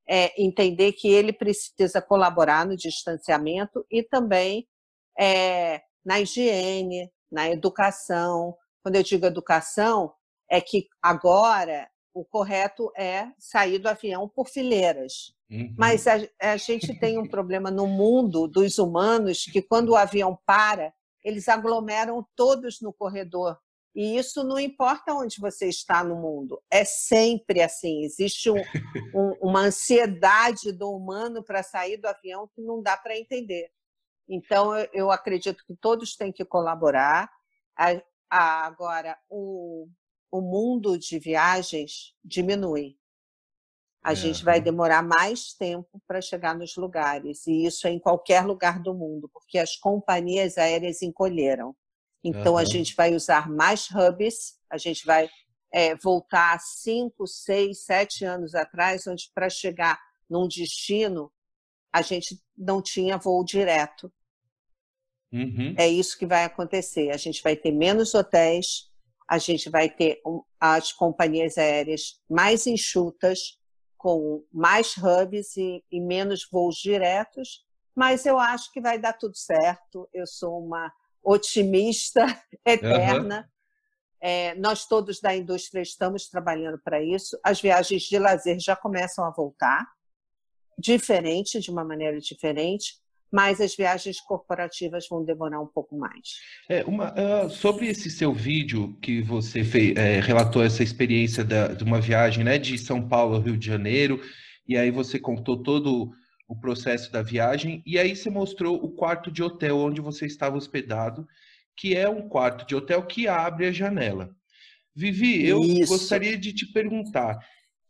é, 0.07 0.31
entender 0.41 0.93
que 0.93 1.09
ele 1.09 1.33
precisa 1.33 2.03
colaborar 2.03 2.67
no 2.67 2.77
distanciamento 2.77 3.83
e 3.91 4.03
também 4.03 4.69
é, 5.19 5.81
na 6.05 6.21
higiene, 6.21 7.11
na 7.33 7.49
educação. 7.49 8.55
Quando 8.83 8.97
eu 8.97 9.03
digo 9.03 9.25
educação, 9.25 10.13
é 10.51 10.61
que 10.61 10.87
agora 11.03 11.89
o 12.13 12.27
correto 12.27 12.93
é 12.95 13.29
sair 13.39 13.79
do 13.79 13.89
avião 13.89 14.29
por 14.29 14.51
fileiras. 14.51 15.35
Uhum. 15.51 15.75
Mas 15.79 16.07
a, 16.07 16.17
a, 16.43 16.59
gente 16.59 16.99
tem 17.01 17.19
um 17.19 17.27
problema 17.27 17.71
no 17.71 17.87
mundo 17.87 18.47
dos 18.47 18.79
humanos 18.79 19.45
que, 19.45 19.63
quando 19.63 19.93
o 19.93 19.97
avião 19.97 20.39
para, 20.45 20.93
eles 21.25 21.49
aglomeram 21.49 22.25
todos 22.37 22.81
no 22.81 22.93
corredor. 22.93 23.59
E 23.95 24.17
isso 24.17 24.43
não 24.43 24.59
importa 24.59 25.15
onde 25.15 25.41
você 25.41 25.69
está 25.69 26.03
no 26.03 26.17
mundo, 26.17 26.61
é 26.69 26.85
sempre 26.85 27.63
assim. 27.63 28.03
Existe 28.03 28.51
um, 28.51 28.57
um, 29.15 29.49
uma 29.49 29.61
ansiedade 29.61 30.73
do 30.73 30.91
humano 30.91 31.43
para 31.45 31.63
sair 31.63 31.97
do 31.97 32.07
avião 32.07 32.51
que 32.55 32.61
não 32.61 32.83
dá 32.83 32.97
para 32.97 33.17
entender. 33.17 33.71
Então, 34.29 34.77
eu, 34.77 34.89
eu, 34.93 35.11
acredito 35.11 35.65
que 35.65 35.77
todos 35.77 36.17
têm 36.17 36.33
que 36.33 36.45
colaborar. 36.45 37.31
A, 37.77 38.03
a, 38.29 38.67
agora, 38.67 39.17
o, 39.29 39.89
o 40.31 40.41
mundo 40.41 40.99
de 40.99 41.19
viagens 41.19 42.15
diminui. 42.25 42.97
A 44.05 44.13
é. 44.13 44.15
gente 44.15 44.45
vai 44.45 44.61
demorar 44.61 45.03
mais 45.03 45.55
tempo 45.55 46.01
para 46.07 46.21
chegar 46.21 46.55
nos 46.55 46.77
lugares, 46.77 47.47
e 47.47 47.65
isso 47.65 47.87
é 47.87 47.91
em 47.91 47.99
qualquer 47.99 48.45
lugar 48.45 48.79
do 48.79 48.93
mundo, 48.93 49.31
porque 49.33 49.59
as 49.59 49.77
companhias 49.77 50.59
aéreas 50.59 51.01
encolheram. 51.01 51.75
Então, 52.23 52.53
uhum. 52.53 52.59
a 52.59 52.65
gente 52.65 52.95
vai 52.95 53.15
usar 53.15 53.51
mais 53.51 53.89
hubs, 53.91 54.59
a 54.71 54.77
gente 54.77 55.07
vai 55.07 55.29
é, 55.73 55.95
voltar 55.97 56.61
cinco, 56.61 57.27
seis, 57.27 57.85
sete 57.85 58.25
anos 58.25 58.55
atrás, 58.55 59.07
onde 59.07 59.31
para 59.35 59.49
chegar 59.49 59.99
num 60.29 60.47
destino, 60.47 61.33
a 61.93 62.03
gente 62.03 62.39
não 62.57 62.83
tinha 62.83 63.17
voo 63.17 63.43
direto. 63.43 64.13
Uhum. 65.33 65.75
É 65.79 65.89
isso 65.89 66.19
que 66.19 66.27
vai 66.27 66.45
acontecer. 66.45 67.11
A 67.11 67.17
gente 67.17 67.43
vai 67.43 67.57
ter 67.57 67.73
menos 67.73 68.15
hotéis, 68.15 68.91
a 69.29 69.39
gente 69.39 69.71
vai 69.71 69.89
ter 69.89 70.21
as 70.61 70.93
companhias 70.93 71.57
aéreas 71.59 72.21
mais 72.29 72.67
enxutas, 72.67 73.59
com 74.05 74.45
mais 74.53 74.99
hubs 74.99 75.57
e, 75.57 75.83
e, 75.91 75.99
menos 75.99 76.47
voos 76.53 76.77
diretos, 76.77 77.65
mas 77.97 78.27
eu 78.27 78.39
acho 78.39 78.71
que 78.71 78.79
vai 78.79 78.99
dar 78.99 79.15
tudo 79.15 79.35
certo. 79.35 80.07
Eu 80.13 80.27
sou 80.27 80.63
uma 80.63 80.93
otimista 81.23 82.27
eterna. 82.67 83.39
Uhum. 83.39 83.55
É, 84.21 84.55
nós 84.57 84.85
todos 84.87 85.21
da 85.23 85.35
indústria 85.35 85.81
estamos 85.81 86.29
trabalhando 86.29 86.79
para 86.85 87.03
isso. 87.03 87.41
As 87.43 87.63
viagens 87.63 88.03
de 88.03 88.19
lazer 88.19 88.61
já 88.61 88.77
começam 88.77 89.25
a 89.25 89.31
voltar, 89.31 89.91
diferente, 90.79 91.59
de 91.59 91.71
uma 91.71 91.83
maneira 91.83 92.21
diferente 92.21 93.03
mas 93.35 93.61
as 93.61 93.75
viagens 93.75 94.21
corporativas 94.21 95.09
vão 95.11 95.25
demorar 95.25 95.61
um 95.61 95.67
pouco 95.67 95.99
mais. 95.99 96.39
É, 96.69 96.85
uma, 96.85 97.13
uh, 97.13 97.51
sobre 97.51 97.89
esse 97.89 98.09
seu 98.09 98.33
vídeo 98.33 98.97
que 99.03 99.21
você 99.23 99.65
fez, 99.65 99.97
é, 99.97 100.21
relatou 100.21 100.63
essa 100.63 100.85
experiência 100.85 101.43
da, 101.43 101.67
de 101.67 101.83
uma 101.83 102.01
viagem 102.01 102.45
né, 102.45 102.59
de 102.59 102.79
São 102.79 103.09
Paulo 103.09 103.35
ao 103.35 103.41
Rio 103.41 103.57
de 103.57 103.67
Janeiro, 103.67 104.21
e 104.69 104.77
aí 104.77 104.93
você 104.93 105.19
contou 105.19 105.61
todo 105.61 106.13
o 106.47 106.55
processo 106.55 107.11
da 107.11 107.23
viagem, 107.23 107.83
e 107.85 107.99
aí 107.99 108.15
você 108.15 108.31
mostrou 108.31 108.77
o 108.77 108.93
quarto 108.93 109.33
de 109.33 109.43
hotel 109.43 109.79
onde 109.79 110.01
você 110.01 110.27
estava 110.27 110.57
hospedado, 110.57 111.27
que 111.77 111.97
é 111.97 112.09
um 112.09 112.29
quarto 112.29 112.65
de 112.65 112.77
hotel 112.77 113.03
que 113.03 113.27
abre 113.27 113.67
a 113.67 113.73
janela. 113.73 114.31
Vivi, 114.95 115.45
eu 115.45 115.61
Isso. 115.61 115.93
gostaria 115.93 116.39
de 116.39 116.53
te 116.53 116.67
perguntar, 116.73 117.37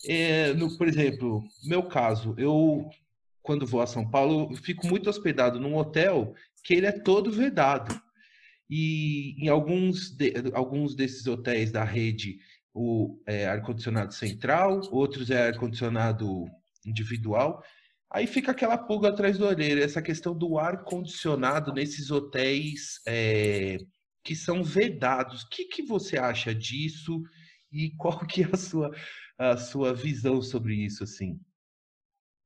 é, 0.09 0.55
no, 0.55 0.74
por 0.78 0.88
exemplo, 0.88 1.45
meu 1.66 1.82
caso, 1.82 2.34
eu 2.38 2.88
quando 3.45 3.66
vou 3.66 3.82
a 3.82 3.86
São 3.86 4.11
Paulo, 4.11 4.57
fico 4.57 4.86
muito 4.86 5.09
hospedado 5.11 5.61
num 5.61 5.76
hotel 5.76 6.34
que 6.64 6.72
ele 6.72 6.86
é 6.86 6.92
todo 6.92 7.30
vedado. 7.30 7.95
E 8.70 9.36
em 9.38 9.49
alguns, 9.49 10.11
de, 10.11 10.32
alguns 10.55 10.97
desses 10.97 11.26
hotéis 11.26 11.70
da 11.70 11.84
rede, 11.84 12.38
o 12.72 13.20
é, 13.26 13.47
ar-condicionado 13.47 14.14
central, 14.14 14.80
outros 14.90 15.30
é 15.30 15.49
ar-condicionado 15.49 16.47
individual. 16.86 17.62
Aí 18.11 18.26
fica 18.26 18.53
aquela 18.53 18.78
pulga 18.78 19.11
atrás 19.11 19.36
do 19.36 19.45
orelha, 19.45 19.84
essa 19.84 20.01
questão 20.01 20.34
do 20.34 20.59
ar-condicionado 20.59 21.70
nesses 21.74 22.11
hotéis 22.11 22.99
é, 23.07 23.76
que 24.24 24.34
são 24.34 24.64
vedados. 24.64 25.42
O 25.42 25.51
que, 25.51 25.66
que 25.66 25.82
você 25.82 26.16
acha 26.16 26.55
disso 26.55 27.22
e 27.70 27.90
qual 27.99 28.24
que 28.26 28.42
é 28.42 28.49
a 28.51 28.57
sua, 28.57 28.90
a 29.38 29.59
sua 29.59 29.92
visão 29.92 30.40
sobre 30.40 30.76
isso, 30.76 31.05
assim? 31.05 31.38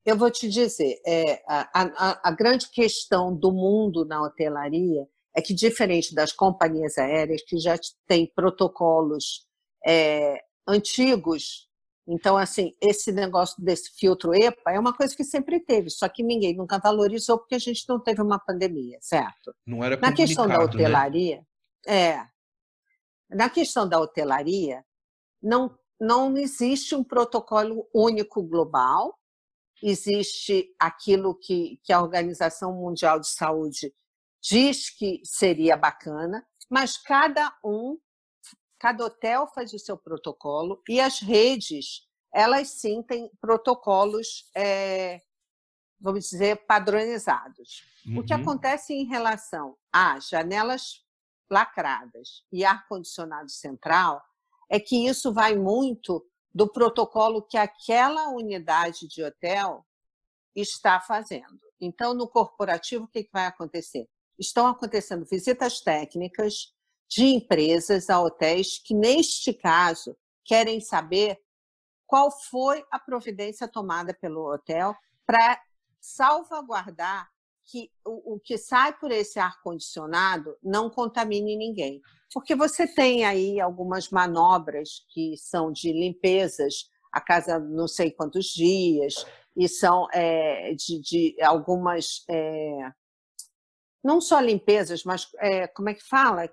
Eu 0.04 0.16
vou 0.16 0.30
te 0.30 0.48
dizer, 0.48 1.00
é, 1.06 1.42
a, 1.46 1.68
a, 1.74 2.28
a, 2.28 2.32
grande 2.32 2.70
questão 2.70 3.34
do 3.34 3.52
mundo 3.52 4.04
na 4.06 4.22
hotelaria 4.22 5.06
é 5.36 5.42
que, 5.42 5.52
diferente 5.52 6.14
das 6.14 6.32
companhias 6.32 6.96
aéreas, 6.96 7.42
que 7.42 7.58
já 7.58 7.78
têm 8.06 8.26
protocolos 8.34 9.46
é, 9.86 10.42
antigos, 10.66 11.68
então, 12.10 12.38
assim, 12.38 12.74
esse 12.80 13.12
negócio 13.12 13.62
desse 13.62 13.90
filtro 13.98 14.34
EPA 14.34 14.72
é 14.72 14.80
uma 14.80 14.94
coisa 14.94 15.14
que 15.14 15.22
sempre 15.22 15.60
teve, 15.60 15.90
só 15.90 16.08
que 16.08 16.22
ninguém 16.22 16.56
nunca 16.56 16.78
valorizou 16.78 17.38
porque 17.38 17.54
a 17.54 17.58
gente 17.58 17.84
não 17.86 18.00
teve 18.00 18.22
uma 18.22 18.38
pandemia, 18.38 18.96
certo? 19.02 19.54
Não 19.66 19.84
era 19.84 19.94
Na 19.98 20.10
questão 20.10 20.48
da 20.48 20.56
né? 20.56 20.64
hotelaria, 20.64 21.44
né? 21.86 21.94
é. 21.94 22.26
Na 23.28 23.50
questão 23.50 23.86
da 23.86 24.00
hotelaria, 24.00 24.82
não, 25.42 25.78
não 26.00 26.34
existe 26.38 26.94
um 26.94 27.04
protocolo 27.04 27.86
único 27.94 28.42
global, 28.42 29.17
existe 29.82 30.74
aquilo 30.78 31.34
que, 31.34 31.80
que 31.84 31.92
a 31.92 32.02
Organização 32.02 32.72
Mundial 32.72 33.20
de 33.20 33.28
Saúde 33.28 33.94
diz 34.40 34.90
que 34.90 35.20
seria 35.24 35.76
bacana, 35.76 36.46
mas 36.70 36.96
cada 36.96 37.56
um, 37.64 37.98
cada 38.78 39.04
hotel 39.04 39.46
faz 39.48 39.72
o 39.72 39.78
seu 39.78 39.96
protocolo 39.96 40.82
e 40.88 41.00
as 41.00 41.20
redes, 41.20 42.06
elas 42.32 42.68
sim 42.68 43.02
têm 43.02 43.30
protocolos, 43.40 44.48
é, 44.54 45.20
vamos 46.00 46.28
dizer, 46.28 46.66
padronizados. 46.66 47.82
Uhum. 48.06 48.18
O 48.18 48.24
que 48.24 48.34
uhum. 48.34 48.40
acontece 48.40 48.92
em 48.92 49.04
relação 49.04 49.76
a 49.92 50.20
janelas 50.20 51.04
lacradas 51.50 52.44
e 52.52 52.64
ar-condicionado 52.64 53.50
central 53.50 54.22
é 54.70 54.78
que 54.78 55.08
isso 55.08 55.32
vai 55.32 55.56
muito 55.56 56.24
do 56.58 56.66
protocolo 56.66 57.40
que 57.40 57.56
aquela 57.56 58.30
unidade 58.30 59.06
de 59.06 59.22
hotel 59.22 59.86
está 60.56 60.98
fazendo. 60.98 61.60
Então, 61.80 62.12
no 62.12 62.26
corporativo, 62.26 63.04
o 63.04 63.08
que 63.08 63.30
vai 63.32 63.46
acontecer? 63.46 64.08
Estão 64.36 64.66
acontecendo 64.66 65.24
visitas 65.24 65.80
técnicas 65.80 66.74
de 67.08 67.26
empresas 67.26 68.10
a 68.10 68.20
hotéis 68.20 68.76
que, 68.84 68.92
neste 68.92 69.54
caso, 69.54 70.16
querem 70.44 70.80
saber 70.80 71.40
qual 72.04 72.28
foi 72.28 72.84
a 72.90 72.98
providência 72.98 73.68
tomada 73.68 74.12
pelo 74.12 74.52
hotel 74.52 74.96
para 75.24 75.62
salvaguardar 76.00 77.30
que 77.70 77.90
o, 78.04 78.34
o, 78.34 78.40
que 78.40 78.56
sai 78.56 78.96
por 78.98 79.10
esse 79.10 79.38
ar-condicionado 79.38 80.56
não 80.62 80.88
contamine 80.88 81.56
ninguém. 81.56 82.00
Porque 82.32 82.54
você 82.54 82.86
tem 82.86 83.24
aí 83.24 83.60
algumas 83.60 84.08
manobras 84.10 85.04
que 85.12 85.36
são 85.36 85.70
de 85.70 85.92
limpezas 85.92 86.88
a 87.12 87.20
casa 87.20 87.58
não 87.58 87.88
sei 87.88 88.10
quantos 88.10 88.46
dias, 88.46 89.26
e 89.56 89.68
são 89.68 90.06
é, 90.12 90.74
de, 90.74 91.00
de, 91.00 91.42
algumas. 91.42 92.24
É, 92.28 92.92
não 94.02 94.20
só 94.20 94.40
limpezas, 94.40 95.02
mas 95.04 95.28
é, 95.38 95.66
como 95.66 95.88
é 95.88 95.94
que 95.94 96.06
fala? 96.06 96.48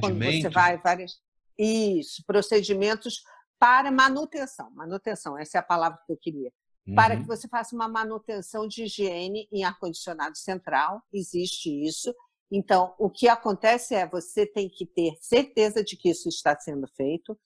Quando 0.00 0.18
você 0.42 0.48
vai 0.48 0.78
várias. 0.78 1.20
Isso, 1.58 2.22
procedimentos 2.26 3.22
para 3.58 3.90
manutenção. 3.90 4.70
Manutenção, 4.72 5.38
essa 5.38 5.58
é 5.58 5.60
a 5.60 5.64
palavra 5.64 5.98
que 6.06 6.12
eu 6.12 6.16
queria. 6.16 6.52
Uhum. 6.86 6.94
para 6.94 7.16
que 7.16 7.26
você 7.26 7.48
faça 7.48 7.74
uma 7.74 7.88
manutenção 7.88 8.66
de 8.66 8.84
higiene 8.84 9.48
em 9.52 9.64
ar-condicionado 9.64 10.36
central. 10.36 11.02
Existe 11.12 11.70
isso. 11.70 12.14
Então, 12.50 12.94
o 12.98 13.10
que 13.10 13.28
acontece 13.28 13.94
é 13.94 14.06
você 14.06 14.46
tem 14.46 14.68
que 14.68 14.86
ter 14.86 15.16
certeza 15.20 15.82
de 15.82 15.96
que 15.96 16.10
isso 16.10 16.28
está 16.28 16.56
sendo 16.58 16.86
feito. 16.96 17.38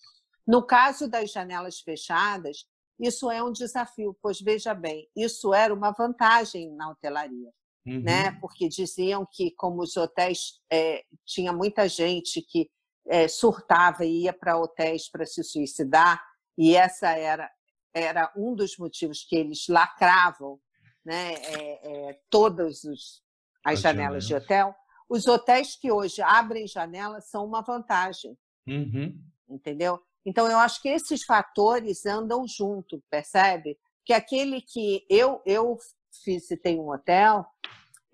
No 0.46 0.66
caso 0.66 1.08
das 1.08 1.30
janelas 1.30 1.80
fechadas, 1.80 2.66
isso 2.98 3.30
é 3.30 3.42
um 3.42 3.50
desafio, 3.50 4.14
pois 4.20 4.40
veja 4.40 4.74
bem, 4.74 5.08
isso 5.16 5.54
era 5.54 5.72
uma 5.72 5.90
vantagem 5.90 6.70
na 6.74 6.90
hotelaria, 6.90 7.50
uhum. 7.86 8.02
né? 8.02 8.32
Porque 8.40 8.68
diziam 8.68 9.26
que 9.30 9.52
como 9.52 9.82
os 9.82 9.96
hotéis 9.96 10.60
é, 10.70 11.02
tinha 11.24 11.50
muita 11.50 11.88
gente 11.88 12.42
que 12.42 12.68
é, 13.08 13.26
surtava 13.26 14.04
e 14.04 14.24
ia 14.24 14.34
para 14.34 14.58
hotéis 14.58 15.10
para 15.10 15.24
se 15.24 15.42
suicidar, 15.42 16.22
e 16.58 16.76
essa 16.76 17.12
era 17.16 17.50
era 17.94 18.32
um 18.36 18.54
dos 18.54 18.76
motivos 18.76 19.24
que 19.24 19.36
eles 19.36 19.66
lacravam, 19.68 20.60
né? 21.04 21.34
É, 21.34 22.08
é 22.10 22.20
todas 22.28 22.84
os, 22.84 23.22
as, 23.64 23.74
as 23.74 23.80
janelas, 23.80 24.24
janelas 24.24 24.26
de 24.26 24.34
hotel. 24.34 24.74
Os 25.08 25.26
hotéis 25.26 25.76
que 25.76 25.90
hoje 25.90 26.22
abrem 26.22 26.66
janelas 26.66 27.28
são 27.28 27.44
uma 27.44 27.62
vantagem, 27.62 28.38
uhum. 28.66 29.20
entendeu? 29.48 30.00
Então, 30.24 30.48
eu 30.48 30.58
acho 30.58 30.80
que 30.80 30.88
esses 30.88 31.24
fatores 31.24 32.06
andam 32.06 32.46
junto, 32.46 33.02
percebe? 33.10 33.78
Que 34.04 34.12
aquele 34.12 34.60
que 34.60 35.04
eu, 35.08 35.42
eu 35.44 35.78
visitei 36.24 36.78
um 36.78 36.90
hotel 36.90 37.44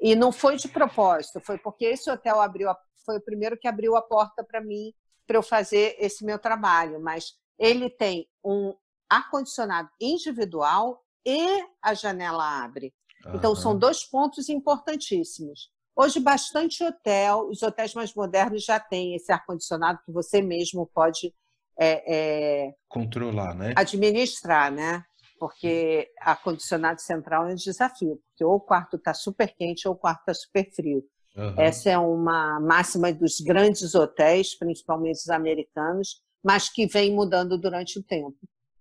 e 0.01 0.15
não 0.15 0.31
foi 0.31 0.57
de 0.57 0.69
propósito, 0.69 1.41
foi 1.41 1.59
porque 1.59 1.85
esse 1.87 2.11
hotel 2.11 2.41
abriu, 2.41 2.71
a, 2.71 2.79
foi 3.05 3.17
o 3.19 3.25
primeiro 3.25 3.59
que 3.59 3.69
abriu 3.69 3.97
a 3.97 4.03
porta 4.03 4.45
para 4.45 4.61
mim, 4.61 4.93
para 5.27 5.37
eu 5.37 5.43
fazer 5.43 5.97
esse 5.99 6.25
meu 6.25 6.39
trabalho, 6.39 7.01
mas 7.01 7.35
ele 7.59 7.91
tem 7.91 8.29
um 8.45 8.75
ar-condicionado 9.09 9.89
individual 10.01 11.03
e 11.25 11.65
a 11.83 11.95
janela 11.95 12.65
abre. 12.65 12.95
Então, 13.35 13.57
são 13.57 13.77
dois 13.77 14.05
pontos 14.05 14.49
importantíssimos. 14.49 15.71
Hoje, 15.97 16.21
bastante 16.21 16.85
hotel, 16.85 17.49
os 17.49 17.63
hotéis 17.63 17.95
mais 17.95 18.15
modernos 18.15 18.65
já 18.65 18.79
têm 18.79 19.15
esse 19.15 19.33
ar-condicionado 19.33 19.99
que 20.05 20.13
você 20.13 20.43
mesmo 20.43 20.87
pode 20.87 21.35
é, 21.79 22.67
é, 22.67 22.75
controlar, 22.89 23.55
né? 23.55 23.73
Administrar, 23.77 24.71
né? 24.71 25.03
Porque 25.39 26.09
ar-condicionado 26.21 27.01
central 27.01 27.49
é 27.49 27.53
um 27.53 27.57
desafio, 27.57 28.21
porque 28.29 28.45
ou 28.45 28.55
o 28.55 28.61
quarto 28.61 28.97
está 28.97 29.13
super 29.13 29.55
quente 29.55 29.89
ou 29.89 29.95
o 29.95 29.99
quarto 29.99 30.21
está 30.21 30.35
super 30.35 30.71
frio. 30.73 31.05
Uhum. 31.37 31.55
Essa 31.59 31.91
é 31.91 31.99
uma 31.99 32.59
máxima 32.61 33.13
dos 33.13 33.41
grandes 33.41 33.95
hotéis, 33.95 34.57
principalmente 34.57 35.17
os 35.17 35.29
americanos, 35.29 36.23
mas 36.43 36.69
que 36.69 36.87
vem 36.87 37.15
mudando 37.15 37.59
durante 37.59 37.99
o 37.99 38.03
tempo. 38.03 38.37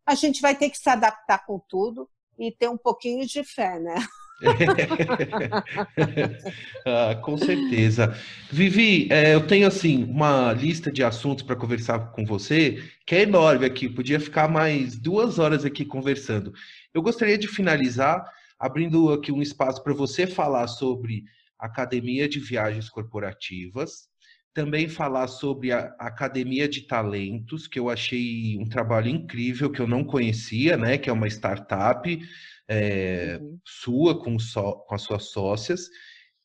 A 0.05 0.15
gente 0.15 0.41
vai 0.41 0.55
ter 0.55 0.69
que 0.69 0.77
se 0.77 0.89
adaptar 0.89 1.45
com 1.45 1.59
tudo 1.59 2.09
e 2.37 2.51
ter 2.51 2.69
um 2.69 2.77
pouquinho 2.77 3.25
de 3.25 3.43
fé, 3.43 3.79
né? 3.79 3.95
ah, 6.85 7.15
com 7.15 7.37
certeza. 7.37 8.13
Vivi, 8.51 9.07
é, 9.11 9.33
eu 9.33 9.47
tenho 9.47 9.67
assim 9.67 10.03
uma 10.03 10.51
lista 10.53 10.91
de 10.91 11.03
assuntos 11.03 11.45
para 11.45 11.55
conversar 11.55 12.11
com 12.11 12.25
você 12.25 12.83
que 13.05 13.15
é 13.15 13.21
enorme 13.21 13.65
aqui. 13.65 13.87
Podia 13.87 14.19
ficar 14.19 14.49
mais 14.49 14.97
duas 14.97 15.39
horas 15.39 15.63
aqui 15.63 15.85
conversando. 15.85 16.53
Eu 16.93 17.01
gostaria 17.01 17.37
de 17.37 17.47
finalizar 17.47 18.29
abrindo 18.59 19.11
aqui 19.11 19.31
um 19.31 19.41
espaço 19.41 19.81
para 19.83 19.93
você 19.93 20.27
falar 20.27 20.67
sobre 20.67 21.23
academia 21.57 22.27
de 22.27 22.39
viagens 22.39 22.89
corporativas, 22.89 24.09
também 24.55 24.87
falar 24.87 25.27
sobre 25.27 25.73
a 25.73 25.93
Academia 25.99 26.67
de 26.67 26.87
Talentos, 26.87 27.67
que 27.67 27.77
eu 27.77 27.89
achei 27.89 28.57
um 28.57 28.67
trabalho 28.67 29.09
incrível 29.09 29.69
que 29.69 29.81
eu 29.81 29.87
não 29.87 30.01
conhecia, 30.01 30.77
né? 30.77 30.97
Que 30.97 31.09
é 31.09 31.13
uma 31.13 31.27
startup 31.27 32.19
é, 32.67 33.37
uhum. 33.41 33.59
sua 33.65 34.17
com, 34.17 34.39
so, 34.39 34.77
com 34.87 34.95
as 34.95 35.01
suas 35.01 35.25
sócias 35.25 35.89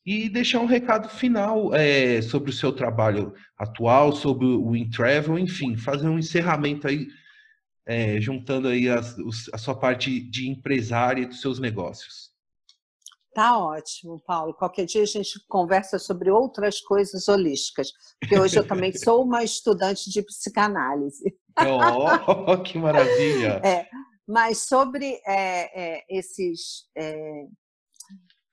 e 0.05 0.27
deixar 0.27 0.59
um 0.59 0.65
recado 0.65 1.07
final 1.07 1.73
é, 1.73 2.21
sobre 2.21 2.49
o 2.49 2.53
seu 2.53 2.73
trabalho 2.73 3.33
atual, 3.57 4.11
sobre 4.11 4.45
o 4.45 4.75
InTravel, 4.75 5.39
enfim, 5.39 5.77
fazer 5.77 6.09
um 6.09 6.19
encerramento 6.19 6.87
aí, 6.87 7.07
é, 7.85 8.19
juntando 8.19 8.67
aí 8.67 8.89
as, 8.89 9.15
a 9.53 9.57
sua 9.57 9.79
parte 9.79 10.19
de 10.19 10.49
empresária 10.49 11.25
dos 11.25 11.39
seus 11.39 11.59
negócios. 11.59 12.30
Tá 13.33 13.57
ótimo, 13.57 14.21
Paulo. 14.25 14.53
Qualquer 14.53 14.85
dia 14.85 15.03
a 15.03 15.05
gente 15.05 15.39
conversa 15.47 15.97
sobre 15.97 16.29
outras 16.29 16.81
coisas 16.81 17.29
holísticas, 17.29 17.87
porque 18.19 18.37
hoje 18.37 18.59
eu 18.59 18.67
também 18.67 18.91
sou 18.91 19.23
uma 19.23 19.43
estudante 19.43 20.09
de 20.09 20.21
psicanálise. 20.23 21.23
Oh, 21.57 22.63
que 22.63 22.77
maravilha! 22.77 23.59
É, 23.65 23.85
mas 24.25 24.59
sobre 24.59 25.21
é, 25.27 25.97
é, 25.97 26.05
esses, 26.09 26.89
é, 26.97 27.45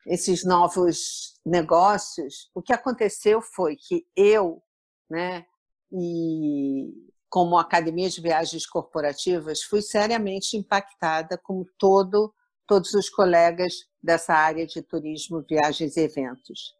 esses 0.05 0.45
novos 0.45 1.39
negócios, 1.47 2.51
o 2.53 2.61
que 2.61 2.73
aconteceu 2.73 3.41
foi 3.41 3.77
que 3.77 4.05
eu, 4.17 4.61
né, 5.09 5.47
e 5.93 6.93
como 7.29 7.57
Academia 7.57 8.11
de 8.11 8.21
Viagens 8.21 8.67
Corporativas, 8.67 9.63
fui 9.63 9.81
seriamente 9.81 10.57
impactada, 10.57 11.39
como 11.39 11.65
todo, 11.79 12.35
todos 12.67 12.93
os 12.95 13.09
colegas 13.09 13.75
dessa 14.03 14.35
área 14.35 14.67
de 14.67 14.83
turismo, 14.83 15.45
viagens 15.49 15.97
e 15.97 16.01
eventos. 16.01 16.75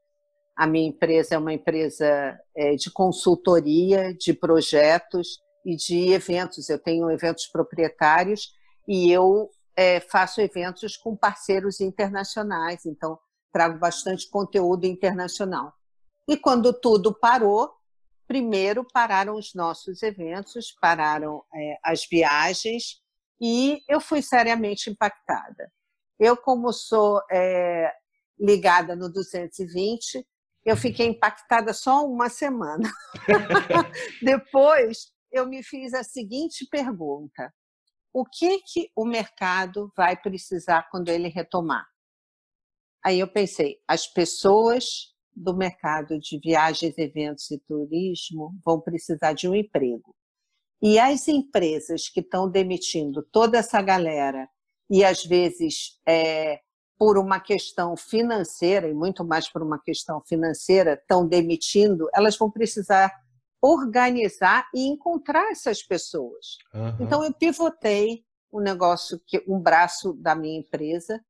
A 0.57 0.67
minha 0.67 0.89
empresa 0.89 1.35
é 1.35 1.39
uma 1.39 1.53
empresa 1.53 2.39
é, 2.57 2.75
de 2.75 2.91
consultoria, 2.91 4.13
de 4.15 4.33
projetos 4.33 5.39
e 5.65 5.77
de 5.77 6.13
eventos. 6.13 6.69
Eu 6.69 6.79
tenho 6.79 7.11
eventos 7.11 7.47
proprietários 7.47 8.53
e 8.87 9.11
eu 9.13 9.51
é, 9.77 10.01
faço 10.01 10.41
eventos 10.41 10.97
com 10.97 11.17
parceiros 11.17 11.81
internacionais, 11.81 12.85
então 12.85 13.19
trago 13.53 13.79
bastante 13.79 14.29
conteúdo 14.29 14.85
internacional. 14.85 15.73
E 16.29 16.37
quando 16.37 16.73
tudo 16.73 17.15
parou, 17.15 17.73
primeiro 18.27 18.85
pararam 18.85 19.37
os 19.37 19.55
nossos 19.55 20.03
eventos, 20.03 20.73
pararam 20.81 21.45
é, 21.55 21.79
as 21.85 22.05
viagens 22.05 23.01
e 23.41 23.81
eu 23.89 24.01
fui 24.01 24.21
seriamente 24.21 24.91
impactada. 24.91 25.73
Eu, 26.19 26.37
como 26.37 26.73
sou 26.73 27.21
é, 27.31 27.93
ligada 28.39 28.97
no 28.97 29.11
220, 29.11 30.27
eu 30.65 30.77
fiquei 30.77 31.07
impactada 31.07 31.73
só 31.73 32.05
uma 32.05 32.29
semana. 32.29 32.91
Depois, 34.23 35.13
eu 35.31 35.47
me 35.47 35.63
fiz 35.63 35.95
a 35.95 36.03
seguinte 36.03 36.67
pergunta: 36.71 37.53
o 38.13 38.25
que, 38.25 38.61
que 38.61 38.91
o 38.97 39.05
mercado 39.05 39.93
vai 39.97 40.21
precisar 40.21 40.89
quando 40.91 41.09
ele 41.09 41.29
retomar? 41.29 41.87
Aí 43.05 43.21
eu 43.21 43.29
pensei, 43.29 43.77
as 43.87 44.07
pessoas 44.07 45.15
do 45.35 45.57
mercado 45.57 46.19
de 46.19 46.39
viagens, 46.43 46.99
eventos 46.99 47.51
e 47.51 47.61
turismo 47.61 48.53
vão 48.65 48.81
precisar 48.81 49.33
de 49.35 49.49
um 49.49 49.55
emprego. 49.55 50.15
E 50.83 50.99
as 50.99 51.29
empresas 51.29 52.09
que 52.09 52.21
estão 52.21 52.51
demitindo 52.51 53.23
toda 53.33 53.59
essa 53.59 53.81
galera, 53.81 54.49
e 54.91 55.05
às 55.05 55.25
vezes 55.25 55.99
é, 56.07 56.61
por 56.99 57.17
uma 57.17 57.39
questão 57.39 57.97
financeira, 57.97 58.89
e 58.89 58.95
muito 58.95 59.25
mais 59.25 59.49
por 59.49 59.63
uma 59.63 59.79
questão 59.81 60.21
financeira, 60.21 60.95
estão 60.95 61.27
demitindo, 61.27 62.09
elas 62.15 62.37
vão 62.37 62.51
precisar 62.51 63.13
organizar 63.61 64.69
e 64.75 64.87
encontrar 64.87 65.51
essas 65.51 65.83
pessoas. 65.83 66.59
Uhum. 66.75 66.97
Então 67.01 67.25
eu 67.25 67.33
pivotei 67.33 68.25
um 68.53 68.61
negócio 68.61 69.21
que 69.27 69.43
um 69.47 69.61
braço 69.61 70.13
da 70.15 70.35
minha 70.35 70.59
empresa 70.59 71.23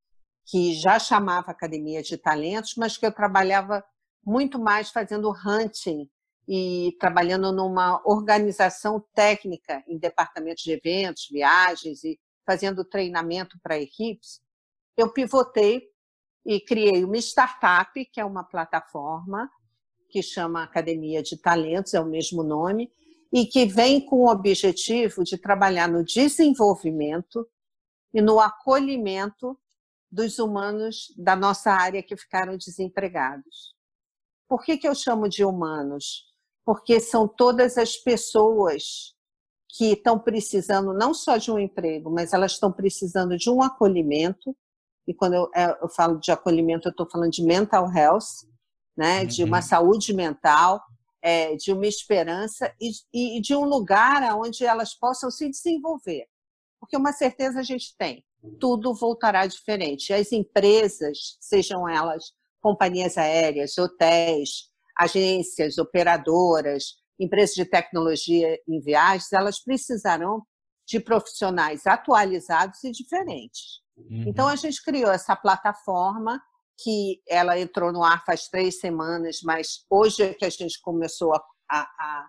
que 0.46 0.72
já 0.74 0.98
chamava 0.98 1.50
Academia 1.50 2.02
de 2.02 2.16
Talentos, 2.16 2.74
mas 2.76 2.96
que 2.96 3.04
eu 3.04 3.12
trabalhava 3.12 3.84
muito 4.24 4.58
mais 4.58 4.90
fazendo 4.90 5.30
hunting 5.30 6.08
e 6.48 6.96
trabalhando 6.98 7.52
numa 7.52 8.00
organização 8.06 9.04
técnica 9.14 9.84
em 9.86 9.98
departamentos 9.98 10.62
de 10.62 10.72
eventos, 10.72 11.28
viagens 11.30 12.02
e 12.04 12.18
fazendo 12.48 12.82
treinamento 12.82 13.58
para 13.62 13.78
equipes. 13.78 14.40
Eu 14.96 15.12
pivotei 15.12 15.82
e 16.46 16.58
criei 16.58 17.04
uma 17.04 17.18
startup, 17.18 17.92
que 18.06 18.18
é 18.18 18.24
uma 18.24 18.42
plataforma 18.42 19.50
que 20.08 20.22
chama 20.22 20.62
Academia 20.62 21.22
de 21.22 21.36
Talentos, 21.36 21.92
é 21.92 22.00
o 22.00 22.06
mesmo 22.06 22.42
nome, 22.42 22.90
e 23.30 23.44
que 23.44 23.66
vem 23.66 24.02
com 24.02 24.20
o 24.20 24.30
objetivo 24.30 25.22
de 25.24 25.36
trabalhar 25.36 25.86
no 25.86 26.02
desenvolvimento 26.02 27.46
e 28.14 28.22
no 28.22 28.40
acolhimento 28.40 29.54
dos 30.10 30.38
humanos 30.38 31.12
da 31.18 31.36
nossa 31.36 31.70
área 31.70 32.02
que 32.02 32.16
ficaram 32.16 32.56
desempregados. 32.56 33.74
Por 34.48 34.64
que, 34.64 34.78
que 34.78 34.88
eu 34.88 34.94
chamo 34.94 35.28
de 35.28 35.44
humanos? 35.44 36.32
Porque 36.64 36.98
são 36.98 37.28
todas 37.28 37.76
as 37.76 37.98
pessoas 37.98 39.14
que 39.68 39.92
estão 39.92 40.18
precisando 40.18 40.94
não 40.94 41.12
só 41.12 41.36
de 41.36 41.50
um 41.50 41.58
emprego, 41.58 42.10
mas 42.10 42.32
elas 42.32 42.52
estão 42.52 42.72
precisando 42.72 43.36
de 43.36 43.50
um 43.50 43.62
acolhimento. 43.62 44.56
E 45.06 45.14
quando 45.14 45.34
eu, 45.34 45.50
é, 45.54 45.76
eu 45.82 45.88
falo 45.88 46.18
de 46.18 46.30
acolhimento, 46.30 46.88
eu 46.88 46.90
estou 46.90 47.08
falando 47.08 47.30
de 47.30 47.42
mental 47.42 47.90
health, 47.92 48.46
né, 48.96 49.20
uhum. 49.20 49.26
de 49.26 49.44
uma 49.44 49.58
uhum. 49.58 49.62
saúde 49.62 50.12
mental, 50.14 50.82
é, 51.22 51.54
de 51.56 51.72
uma 51.72 51.86
esperança 51.86 52.72
e, 52.80 53.36
e 53.36 53.40
de 53.40 53.54
um 53.54 53.64
lugar 53.64 54.22
onde 54.36 54.64
elas 54.64 54.94
possam 54.94 55.30
se 55.30 55.48
desenvolver. 55.48 56.26
Porque 56.80 56.96
uma 56.96 57.12
certeza 57.12 57.60
a 57.60 57.62
gente 57.62 57.96
tem, 57.96 58.24
tudo 58.58 58.94
voltará 58.94 59.46
diferente. 59.46 60.12
As 60.12 60.32
empresas, 60.32 61.36
sejam 61.40 61.88
elas 61.88 62.32
companhias 62.60 63.16
aéreas, 63.18 63.76
hotéis, 63.78 64.70
agências, 64.96 65.78
operadoras, 65.78 66.96
empresas 67.18 67.54
de 67.54 67.64
tecnologia 67.64 68.58
em 68.68 68.80
viagens, 68.80 69.32
elas 69.32 69.62
precisarão 69.62 70.42
de 70.86 71.00
profissionais 71.00 71.86
atualizados 71.86 72.82
e 72.84 72.90
diferentes. 72.90 73.82
Uhum. 73.96 74.24
Então, 74.26 74.48
a 74.48 74.56
gente 74.56 74.82
criou 74.82 75.10
essa 75.10 75.36
plataforma 75.36 76.40
que 76.82 77.20
ela 77.28 77.58
entrou 77.58 77.92
no 77.92 78.04
ar 78.04 78.24
faz 78.24 78.48
três 78.48 78.78
semanas, 78.78 79.40
mas 79.42 79.84
hoje 79.90 80.22
é 80.22 80.32
que 80.32 80.44
a 80.44 80.50
gente 80.50 80.80
começou 80.80 81.34
a, 81.34 81.42
a, 81.70 82.26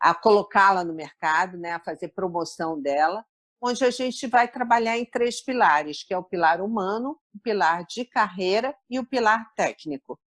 a 0.00 0.14
colocá-la 0.14 0.84
no 0.84 0.92
mercado, 0.92 1.56
né, 1.56 1.72
a 1.72 1.80
fazer 1.80 2.08
promoção 2.08 2.80
dela, 2.80 3.24
onde 3.62 3.84
a 3.84 3.90
gente 3.90 4.26
vai 4.26 4.48
trabalhar 4.48 4.98
em 4.98 5.04
três 5.04 5.42
pilares, 5.42 6.02
que 6.02 6.12
é 6.12 6.18
o 6.18 6.24
pilar 6.24 6.60
humano, 6.60 7.16
o 7.32 7.38
pilar 7.38 7.86
de 7.86 8.04
carreira 8.04 8.74
e 8.90 8.98
o 8.98 9.06
pilar 9.06 9.46
técnico, 9.54 10.18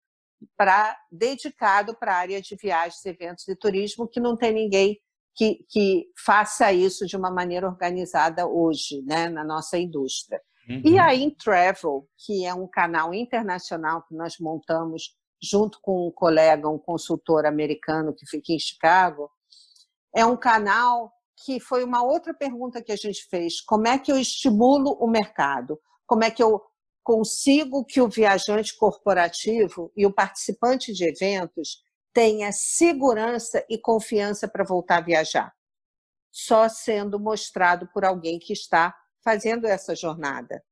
para 0.57 0.97
dedicado 1.11 1.95
para 1.95 2.13
a 2.13 2.17
área 2.17 2.41
de 2.41 2.55
viagens, 2.55 3.05
eventos 3.05 3.47
e 3.47 3.55
turismo, 3.55 4.07
que 4.07 4.19
não 4.19 4.35
tem 4.35 4.53
ninguém 4.53 4.99
que, 5.35 5.65
que 5.69 6.07
faça 6.25 6.71
isso 6.71 7.05
de 7.05 7.17
uma 7.17 7.29
maneira 7.29 7.67
organizada 7.67 8.47
hoje, 8.47 9.01
né, 9.03 9.27
na 9.27 9.43
nossa 9.43 9.77
indústria. 9.77 10.41
Uhum. 10.69 10.81
E 10.83 10.97
a 10.97 11.13
InTravel, 11.13 12.07
que 12.17 12.45
é 12.45 12.53
um 12.53 12.67
canal 12.67 13.13
internacional 13.13 14.03
que 14.07 14.15
nós 14.15 14.37
montamos 14.39 15.15
junto 15.41 15.79
com 15.81 16.07
um 16.07 16.11
colega, 16.11 16.69
um 16.69 16.79
consultor 16.79 17.45
americano 17.45 18.15
que 18.15 18.25
fica 18.25 18.53
em 18.53 18.59
Chicago, 18.59 19.29
é 20.15 20.25
um 20.25 20.37
canal 20.37 21.11
que 21.43 21.59
foi 21.59 21.83
uma 21.83 22.01
outra 22.01 22.33
pergunta 22.33 22.81
que 22.81 22.91
a 22.91 22.95
gente 22.95 23.27
fez. 23.29 23.61
Como 23.61 23.87
é 23.87 23.99
que 23.99 24.11
eu 24.11 24.17
estimulo 24.17 24.97
o 24.99 25.07
mercado? 25.07 25.77
Como 26.07 26.23
é 26.23 26.31
que 26.31 26.41
eu 26.41 26.61
consigo 27.05 27.85
que 27.85 28.01
o 28.01 28.09
viajante 28.09 28.75
corporativo 28.75 29.91
e 29.95 30.07
o 30.07 30.11
participante 30.11 30.91
de 30.91 31.07
eventos 31.07 31.83
tenha 32.11 32.51
segurança 32.51 33.63
e 33.69 33.77
confiança 33.77 34.47
para 34.47 34.63
voltar 34.63 34.97
a 34.97 35.01
viajar? 35.01 35.53
Só 36.31 36.67
sendo 36.67 37.19
mostrado 37.19 37.87
por 37.93 38.03
alguém 38.03 38.39
que 38.39 38.51
está 38.51 38.93
fazendo 39.23 39.67
essa 39.67 39.95
jornada. 39.95 40.63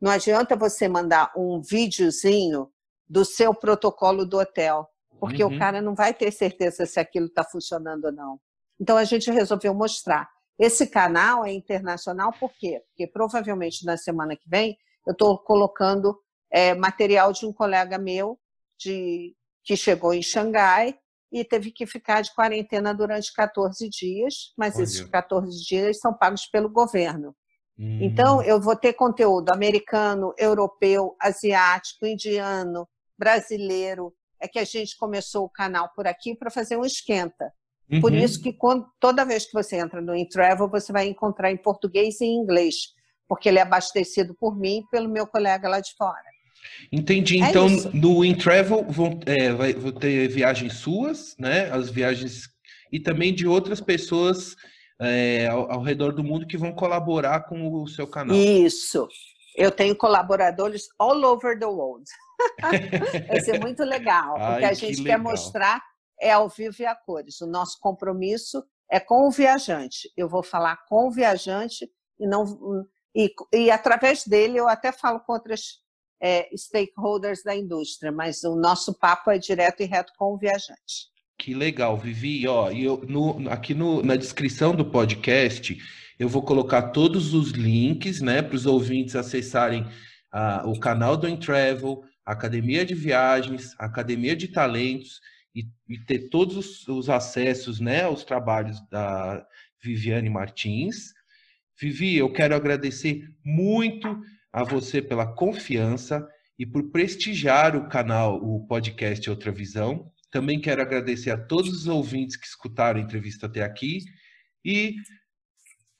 Não 0.00 0.10
adianta 0.10 0.56
você 0.56 0.88
mandar 0.88 1.30
um 1.36 1.60
videozinho 1.60 2.72
do 3.06 3.22
seu 3.22 3.54
protocolo 3.54 4.24
do 4.24 4.38
hotel, 4.38 4.88
porque 5.20 5.44
uhum. 5.44 5.54
o 5.54 5.58
cara 5.58 5.82
não 5.82 5.94
vai 5.94 6.14
ter 6.14 6.32
certeza 6.32 6.86
se 6.86 6.98
aquilo 6.98 7.26
está 7.26 7.44
funcionando 7.44 8.06
ou 8.06 8.12
não. 8.12 8.40
Então 8.80 8.96
a 8.96 9.04
gente 9.04 9.30
resolveu 9.30 9.74
mostrar. 9.74 10.26
Esse 10.58 10.86
canal 10.86 11.44
é 11.44 11.52
internacional 11.52 12.32
por 12.32 12.50
quê? 12.54 12.82
Porque 12.88 13.06
provavelmente 13.06 13.84
na 13.84 13.98
semana 13.98 14.34
que 14.34 14.48
vem 14.48 14.78
eu 15.06 15.12
estou 15.12 15.38
colocando 15.38 16.18
é, 16.50 16.74
material 16.74 17.32
de 17.32 17.46
um 17.46 17.52
colega 17.52 17.98
meu 17.98 18.38
de, 18.78 19.34
que 19.64 19.76
chegou 19.76 20.12
em 20.12 20.22
Xangai 20.22 20.94
e 21.32 21.44
teve 21.44 21.70
que 21.70 21.86
ficar 21.86 22.20
de 22.20 22.34
quarentena 22.34 22.92
durante 22.92 23.32
14 23.32 23.88
dias, 23.88 24.52
mas 24.56 24.76
Olha. 24.76 24.82
esses 24.82 25.00
14 25.00 25.64
dias 25.64 25.98
são 25.98 26.12
pagos 26.12 26.46
pelo 26.46 26.68
governo. 26.68 27.34
Hum. 27.78 27.98
Então, 28.02 28.42
eu 28.42 28.60
vou 28.60 28.76
ter 28.76 28.92
conteúdo 28.92 29.50
americano, 29.50 30.34
europeu, 30.36 31.16
asiático, 31.18 32.06
indiano, 32.06 32.86
brasileiro. 33.18 34.14
É 34.38 34.46
que 34.46 34.58
a 34.58 34.64
gente 34.64 34.96
começou 34.98 35.44
o 35.44 35.50
canal 35.50 35.90
por 35.94 36.06
aqui 36.06 36.34
para 36.36 36.50
fazer 36.50 36.76
um 36.76 36.84
esquenta. 36.84 37.50
Uhum. 37.90 38.00
Por 38.00 38.12
isso 38.12 38.42
que 38.42 38.52
quando, 38.52 38.86
toda 39.00 39.24
vez 39.24 39.46
que 39.46 39.52
você 39.52 39.76
entra 39.76 40.00
no 40.00 40.14
InTravel, 40.14 40.68
você 40.68 40.92
vai 40.92 41.06
encontrar 41.06 41.50
em 41.50 41.56
português 41.56 42.20
e 42.20 42.24
em 42.24 42.36
inglês, 42.36 42.74
porque 43.32 43.48
ele 43.48 43.58
é 43.58 43.62
abastecido 43.62 44.34
por 44.34 44.54
mim 44.54 44.80
e 44.80 44.86
pelo 44.90 45.08
meu 45.08 45.26
colega 45.26 45.66
lá 45.66 45.80
de 45.80 45.94
fora. 45.96 46.20
Entendi. 46.92 47.42
É 47.42 47.48
então, 47.48 47.66
isso. 47.66 47.90
no 47.96 48.22
InTravel 48.22 48.84
vão, 48.84 49.18
é, 49.24 49.50
vai, 49.54 49.72
vão 49.72 49.90
ter 49.90 50.28
viagens 50.28 50.74
suas, 50.74 51.34
né? 51.38 51.70
As 51.70 51.88
viagens 51.88 52.42
e 52.92 53.00
também 53.00 53.34
de 53.34 53.46
outras 53.46 53.80
pessoas 53.80 54.54
é, 55.00 55.46
ao, 55.46 55.72
ao, 55.72 55.80
redor 55.80 56.12
do 56.12 56.22
mundo 56.22 56.46
que 56.46 56.58
vão 56.58 56.74
colaborar 56.74 57.48
com 57.48 57.72
o 57.72 57.88
seu 57.88 58.06
canal. 58.06 58.36
Isso. 58.36 59.08
Eu 59.56 59.70
tenho 59.70 59.96
colaboradores 59.96 60.88
all 60.98 61.24
over 61.24 61.58
the 61.58 61.64
world. 61.64 62.04
vai 63.28 63.40
ser 63.40 63.58
muito 63.60 63.82
legal, 63.82 64.34
porque 64.34 64.64
Ai, 64.66 64.72
a 64.72 64.74
gente 64.74 64.98
que 64.98 65.04
quer 65.04 65.18
mostrar 65.18 65.82
é 66.20 66.32
ao 66.32 66.50
vivo 66.50 66.76
e 66.80 66.84
a 66.84 66.94
cores. 66.94 67.40
O 67.40 67.46
nosso 67.46 67.78
compromisso 67.80 68.62
é 68.90 69.00
com 69.00 69.26
o 69.26 69.30
viajante. 69.30 70.12
Eu 70.18 70.28
vou 70.28 70.42
falar 70.42 70.76
com 70.86 71.08
o 71.08 71.10
viajante 71.10 71.90
e 72.20 72.26
não 72.26 72.44
e, 73.14 73.32
e 73.52 73.70
através 73.70 74.26
dele 74.26 74.58
eu 74.58 74.68
até 74.68 74.92
falo 74.92 75.20
com 75.20 75.32
outras 75.32 75.80
é, 76.20 76.48
stakeholders 76.56 77.42
da 77.42 77.54
indústria, 77.54 78.12
mas 78.12 78.44
o 78.44 78.54
nosso 78.54 78.98
papo 78.98 79.30
é 79.30 79.38
direto 79.38 79.82
e 79.82 79.86
reto 79.86 80.12
com 80.16 80.34
o 80.34 80.38
viajante. 80.38 81.10
Que 81.38 81.54
legal, 81.54 81.96
Vivi. 81.98 82.46
Ó, 82.46 82.70
eu, 82.70 83.02
no, 83.08 83.50
aqui 83.50 83.74
no, 83.74 84.02
na 84.02 84.14
descrição 84.14 84.74
do 84.74 84.84
podcast 84.84 85.76
eu 86.18 86.28
vou 86.28 86.42
colocar 86.42 86.90
todos 86.90 87.34
os 87.34 87.50
links, 87.50 88.20
né, 88.20 88.40
para 88.40 88.54
os 88.54 88.64
ouvintes 88.64 89.16
acessarem 89.16 89.82
uh, 89.82 90.68
o 90.68 90.78
canal 90.78 91.16
do 91.16 91.28
Entravel, 91.28 92.04
a 92.24 92.30
Academia 92.30 92.84
de 92.84 92.94
Viagens, 92.94 93.74
Academia 93.78 94.36
de 94.36 94.46
Talentos 94.46 95.20
e, 95.52 95.66
e 95.88 95.98
ter 95.98 96.28
todos 96.28 96.56
os, 96.56 96.88
os, 96.88 97.10
acessos 97.10 97.80
né, 97.80 98.04
aos 98.04 98.22
trabalhos 98.22 98.80
da 98.88 99.44
Viviane 99.82 100.30
Martins. 100.30 101.12
Vivi, 101.82 102.16
eu 102.16 102.32
quero 102.32 102.54
agradecer 102.54 103.28
muito 103.44 104.06
a 104.52 104.62
você 104.62 105.02
pela 105.02 105.26
confiança 105.34 106.24
e 106.56 106.64
por 106.64 106.92
prestigiar 106.92 107.74
o 107.74 107.88
canal, 107.88 108.36
o 108.36 108.64
podcast 108.68 109.28
Outra 109.28 109.50
Visão. 109.50 110.08
Também 110.30 110.60
quero 110.60 110.80
agradecer 110.80 111.30
a 111.30 111.36
todos 111.36 111.72
os 111.72 111.86
ouvintes 111.88 112.36
que 112.36 112.46
escutaram 112.46 113.00
a 113.00 113.02
entrevista 113.02 113.46
até 113.46 113.64
aqui 113.64 113.98
e 114.64 114.94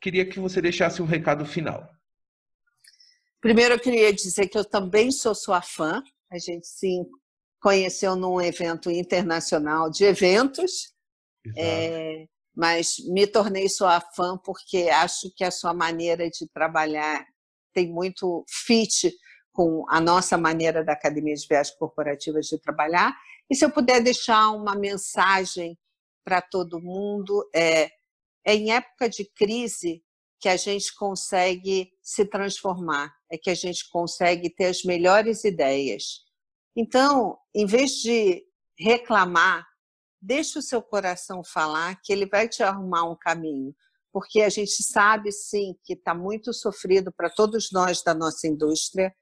queria 0.01 0.25
que 0.25 0.39
você 0.39 0.63
deixasse 0.63 1.03
um 1.03 1.05
recado 1.05 1.45
final. 1.45 1.91
Primeiro, 3.41 3.75
eu 3.75 3.81
queria 3.81 4.13
dizer 4.13 4.47
que 4.47 4.57
eu 4.57 4.65
também 4.65 5.11
sou 5.11 5.35
sua 5.35 5.61
fã. 5.61 6.01
A 6.31 6.39
gente 6.39 6.65
se 6.65 7.05
conheceu 7.61 8.15
num 8.15 8.41
evento 8.41 8.89
internacional 8.89 9.91
de 9.91 10.05
eventos, 10.05 10.95
é, 11.57 12.29
mas 12.55 12.97
me 13.09 13.27
tornei 13.27 13.69
sua 13.69 14.01
fã 14.01 14.37
porque 14.37 14.89
acho 14.91 15.33
que 15.35 15.45
a 15.45 15.51
sua 15.51 15.73
maneira 15.73 16.29
de 16.29 16.47
trabalhar 16.53 17.25
tem 17.73 17.91
muito 17.91 18.45
fit 18.49 19.13
com 19.53 19.85
a 19.89 20.01
nossa 20.01 20.37
maneira 20.37 20.85
da 20.85 20.93
Academia 20.93 21.35
de 21.35 21.47
Viagens 21.47 21.77
Corporativas 21.77 22.47
de 22.47 22.59
trabalhar. 22.59 23.15
E 23.51 23.55
se 23.55 23.65
eu 23.65 23.71
puder 23.71 24.03
deixar 24.03 24.51
uma 24.51 24.75
mensagem 24.75 25.79
para 26.25 26.41
todo 26.41 26.81
mundo, 26.81 27.49
é, 27.55 27.91
é 28.45 28.55
em 28.55 28.73
época 28.73 29.09
de 29.09 29.25
crise 29.25 30.03
que 30.41 30.49
a 30.49 30.57
gente 30.57 30.95
consegue 30.97 31.93
se 32.03 32.25
transformar, 32.25 33.15
é 33.31 33.39
que 33.39 33.51
a 33.51 33.55
gente 33.55 33.89
consegue 33.89 34.51
ter 34.51 34.67
as 34.67 34.83
melhores 34.83 35.45
ideias. 35.45 36.25
Então, 36.77 37.39
em 37.55 37.67
vez 37.67 37.93
de 37.93 38.43
reclamar, 38.77 39.65
deixe 40.23 40.59
o 40.59 40.63
seu 40.63 40.81
coração 40.81 41.43
falar, 41.43 42.01
que 42.03 42.13
ele 42.13 42.27
vai 42.27 42.49
te 42.49 42.63
arrumar 42.63 43.11
um 43.11 43.17
caminho. 43.17 43.75
Porque 44.13 44.43
a 44.43 44.49
gente 44.49 44.83
sabe, 44.83 45.33
sim, 45.33 45.75
que 45.85 45.95
está 45.95 46.15
muito 46.15 46.53
sofrido 46.53 47.13
para 47.13 47.29
todos 47.29 47.71
nós 47.73 48.03
da 48.03 48.15
nossa 48.15 48.47
indústria. 48.47 49.13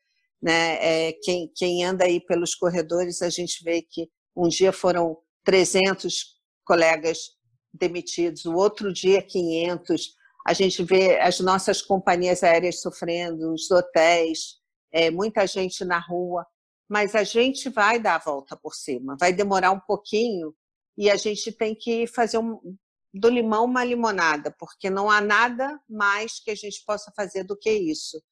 Né? 0.43 1.09
É, 1.09 1.13
quem, 1.23 1.51
quem 1.55 1.85
anda 1.85 2.05
aí 2.05 2.21
pelos 2.21 2.55
corredores, 2.55 3.23
a 3.23 3.31
gente 3.31 3.65
vê 3.65 3.83
que 3.83 4.09
um 4.37 4.49
dia 4.49 4.73
foram 4.73 5.17
300 5.45 6.37
colegas 6.65 7.19
demitidos, 7.73 8.45
o 8.45 8.55
outro 8.55 8.93
dia 8.93 9.23
500. 9.23 10.15
A 10.47 10.53
gente 10.53 10.83
vê 10.83 11.19
as 11.21 11.41
nossas 11.41 11.81
companhias 11.81 12.43
aéreas 12.43 12.81
sofrendo, 12.81 13.55
os 13.55 13.71
hotéis, 13.71 14.59
é, 14.93 15.11
muita 15.11 15.47
gente 15.47 15.85
na 15.85 15.99
rua 15.99 16.45
mas 16.91 17.15
a 17.15 17.23
gente 17.23 17.69
vai 17.69 18.01
dar 18.01 18.17
a 18.17 18.19
volta 18.19 18.57
por 18.57 18.75
cima. 18.75 19.17
Vai 19.19 19.33
demorar 19.33 19.71
um 19.71 19.79
pouquinho 19.79 20.53
e 20.97 21.11
a 21.11 21.17
gente 21.17 21.53
tem 21.53 21.75
que 21.75 22.07
fazer 22.07 22.39
um, 22.39 22.77
do 23.13 23.29
limão 23.29 23.65
uma 23.65 23.85
limonada, 23.85 24.55
porque 24.59 24.89
não 24.89 25.11
há 25.11 25.21
nada 25.21 25.81
mais 25.89 26.41
que 26.41 26.51
a 26.51 26.55
gente 26.55 26.85
possa 26.85 27.13
fazer 27.17 27.45
do 27.45 27.57
que 27.57 27.71
isso. 27.71 28.23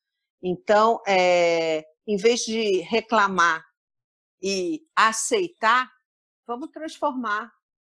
Então, 0.42 1.00
é, 1.06 1.84
em 2.06 2.16
vez 2.16 2.40
de 2.40 2.80
reclamar 2.82 3.64
e 4.40 4.86
aceitar, 4.94 5.90
vamos 6.46 6.70
transformar, 6.70 7.52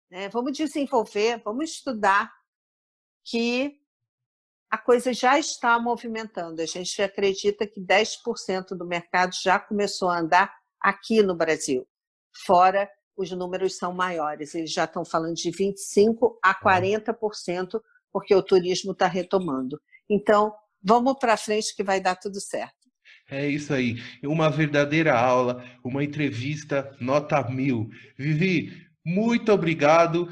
né? 0.09 0.27
vamos 0.29 0.55
desenvolver, 0.57 1.41
vamos 1.43 1.71
estudar 1.71 2.31
que 3.23 3.79
a 4.69 4.77
coisa 4.77 5.13
já 5.13 5.39
está 5.39 5.79
movimentando. 5.79 6.61
A 6.61 6.65
gente 6.65 7.01
acredita 7.01 7.65
que 7.65 7.79
10% 7.79 8.69
do 8.69 8.85
mercado 8.85 9.33
já 9.41 9.59
começou 9.59 10.09
a 10.09 10.19
andar 10.19 10.53
aqui 10.81 11.21
no 11.21 11.35
Brasil. 11.35 11.87
Fora, 12.45 12.89
os 13.15 13.31
números 13.31 13.77
são 13.77 13.93
maiores. 13.93 14.55
Eles 14.55 14.71
já 14.71 14.85
estão 14.85 15.05
falando 15.05 15.35
de 15.35 15.51
25% 15.51 16.37
a 16.41 16.53
40%, 16.53 17.81
porque 18.11 18.33
o 18.33 18.43
turismo 18.43 18.91
está 18.91 19.07
retomando. 19.07 19.79
Então, 20.09 20.53
vamos 20.81 21.17
para 21.19 21.37
frente 21.37 21.75
que 21.75 21.83
vai 21.83 21.99
dar 21.99 22.15
tudo 22.15 22.39
certo. 22.39 22.83
É 23.29 23.47
isso 23.47 23.73
aí. 23.73 24.01
Uma 24.23 24.49
verdadeira 24.49 25.17
aula, 25.17 25.63
uma 25.83 26.03
entrevista 26.03 26.95
nota 26.99 27.41
mil. 27.49 27.89
Vivi, 28.17 28.85
muito 29.05 29.51
obrigado. 29.51 30.29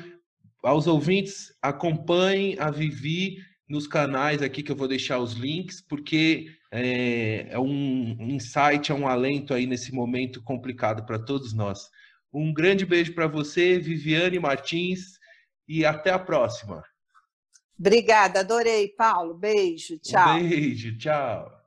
Aos 0.63 0.87
ouvintes, 0.87 1.53
acompanhem 1.61 2.57
a 2.59 2.69
Vivi 2.69 3.37
nos 3.67 3.87
canais 3.87 4.41
aqui 4.41 4.61
que 4.61 4.71
eu 4.71 4.75
vou 4.75 4.87
deixar 4.87 5.19
os 5.19 5.33
links, 5.33 5.81
porque 5.81 6.47
é, 6.71 7.47
é 7.49 7.59
um 7.59 8.15
insight, 8.19 8.91
é 8.91 8.95
um 8.95 9.07
alento 9.07 9.53
aí 9.53 9.65
nesse 9.65 9.93
momento 9.93 10.43
complicado 10.43 11.05
para 11.05 11.17
todos 11.17 11.53
nós. 11.53 11.89
Um 12.33 12.53
grande 12.53 12.85
beijo 12.85 13.13
para 13.13 13.27
você, 13.27 13.77
Viviane 13.77 14.39
Martins, 14.39 15.19
e 15.67 15.85
até 15.85 16.11
a 16.11 16.19
próxima. 16.19 16.83
Obrigada, 17.79 18.41
adorei, 18.41 18.89
Paulo. 18.89 19.33
Beijo, 19.33 19.97
tchau. 19.99 20.37
Um 20.37 20.49
beijo, 20.49 20.97
tchau. 20.97 21.60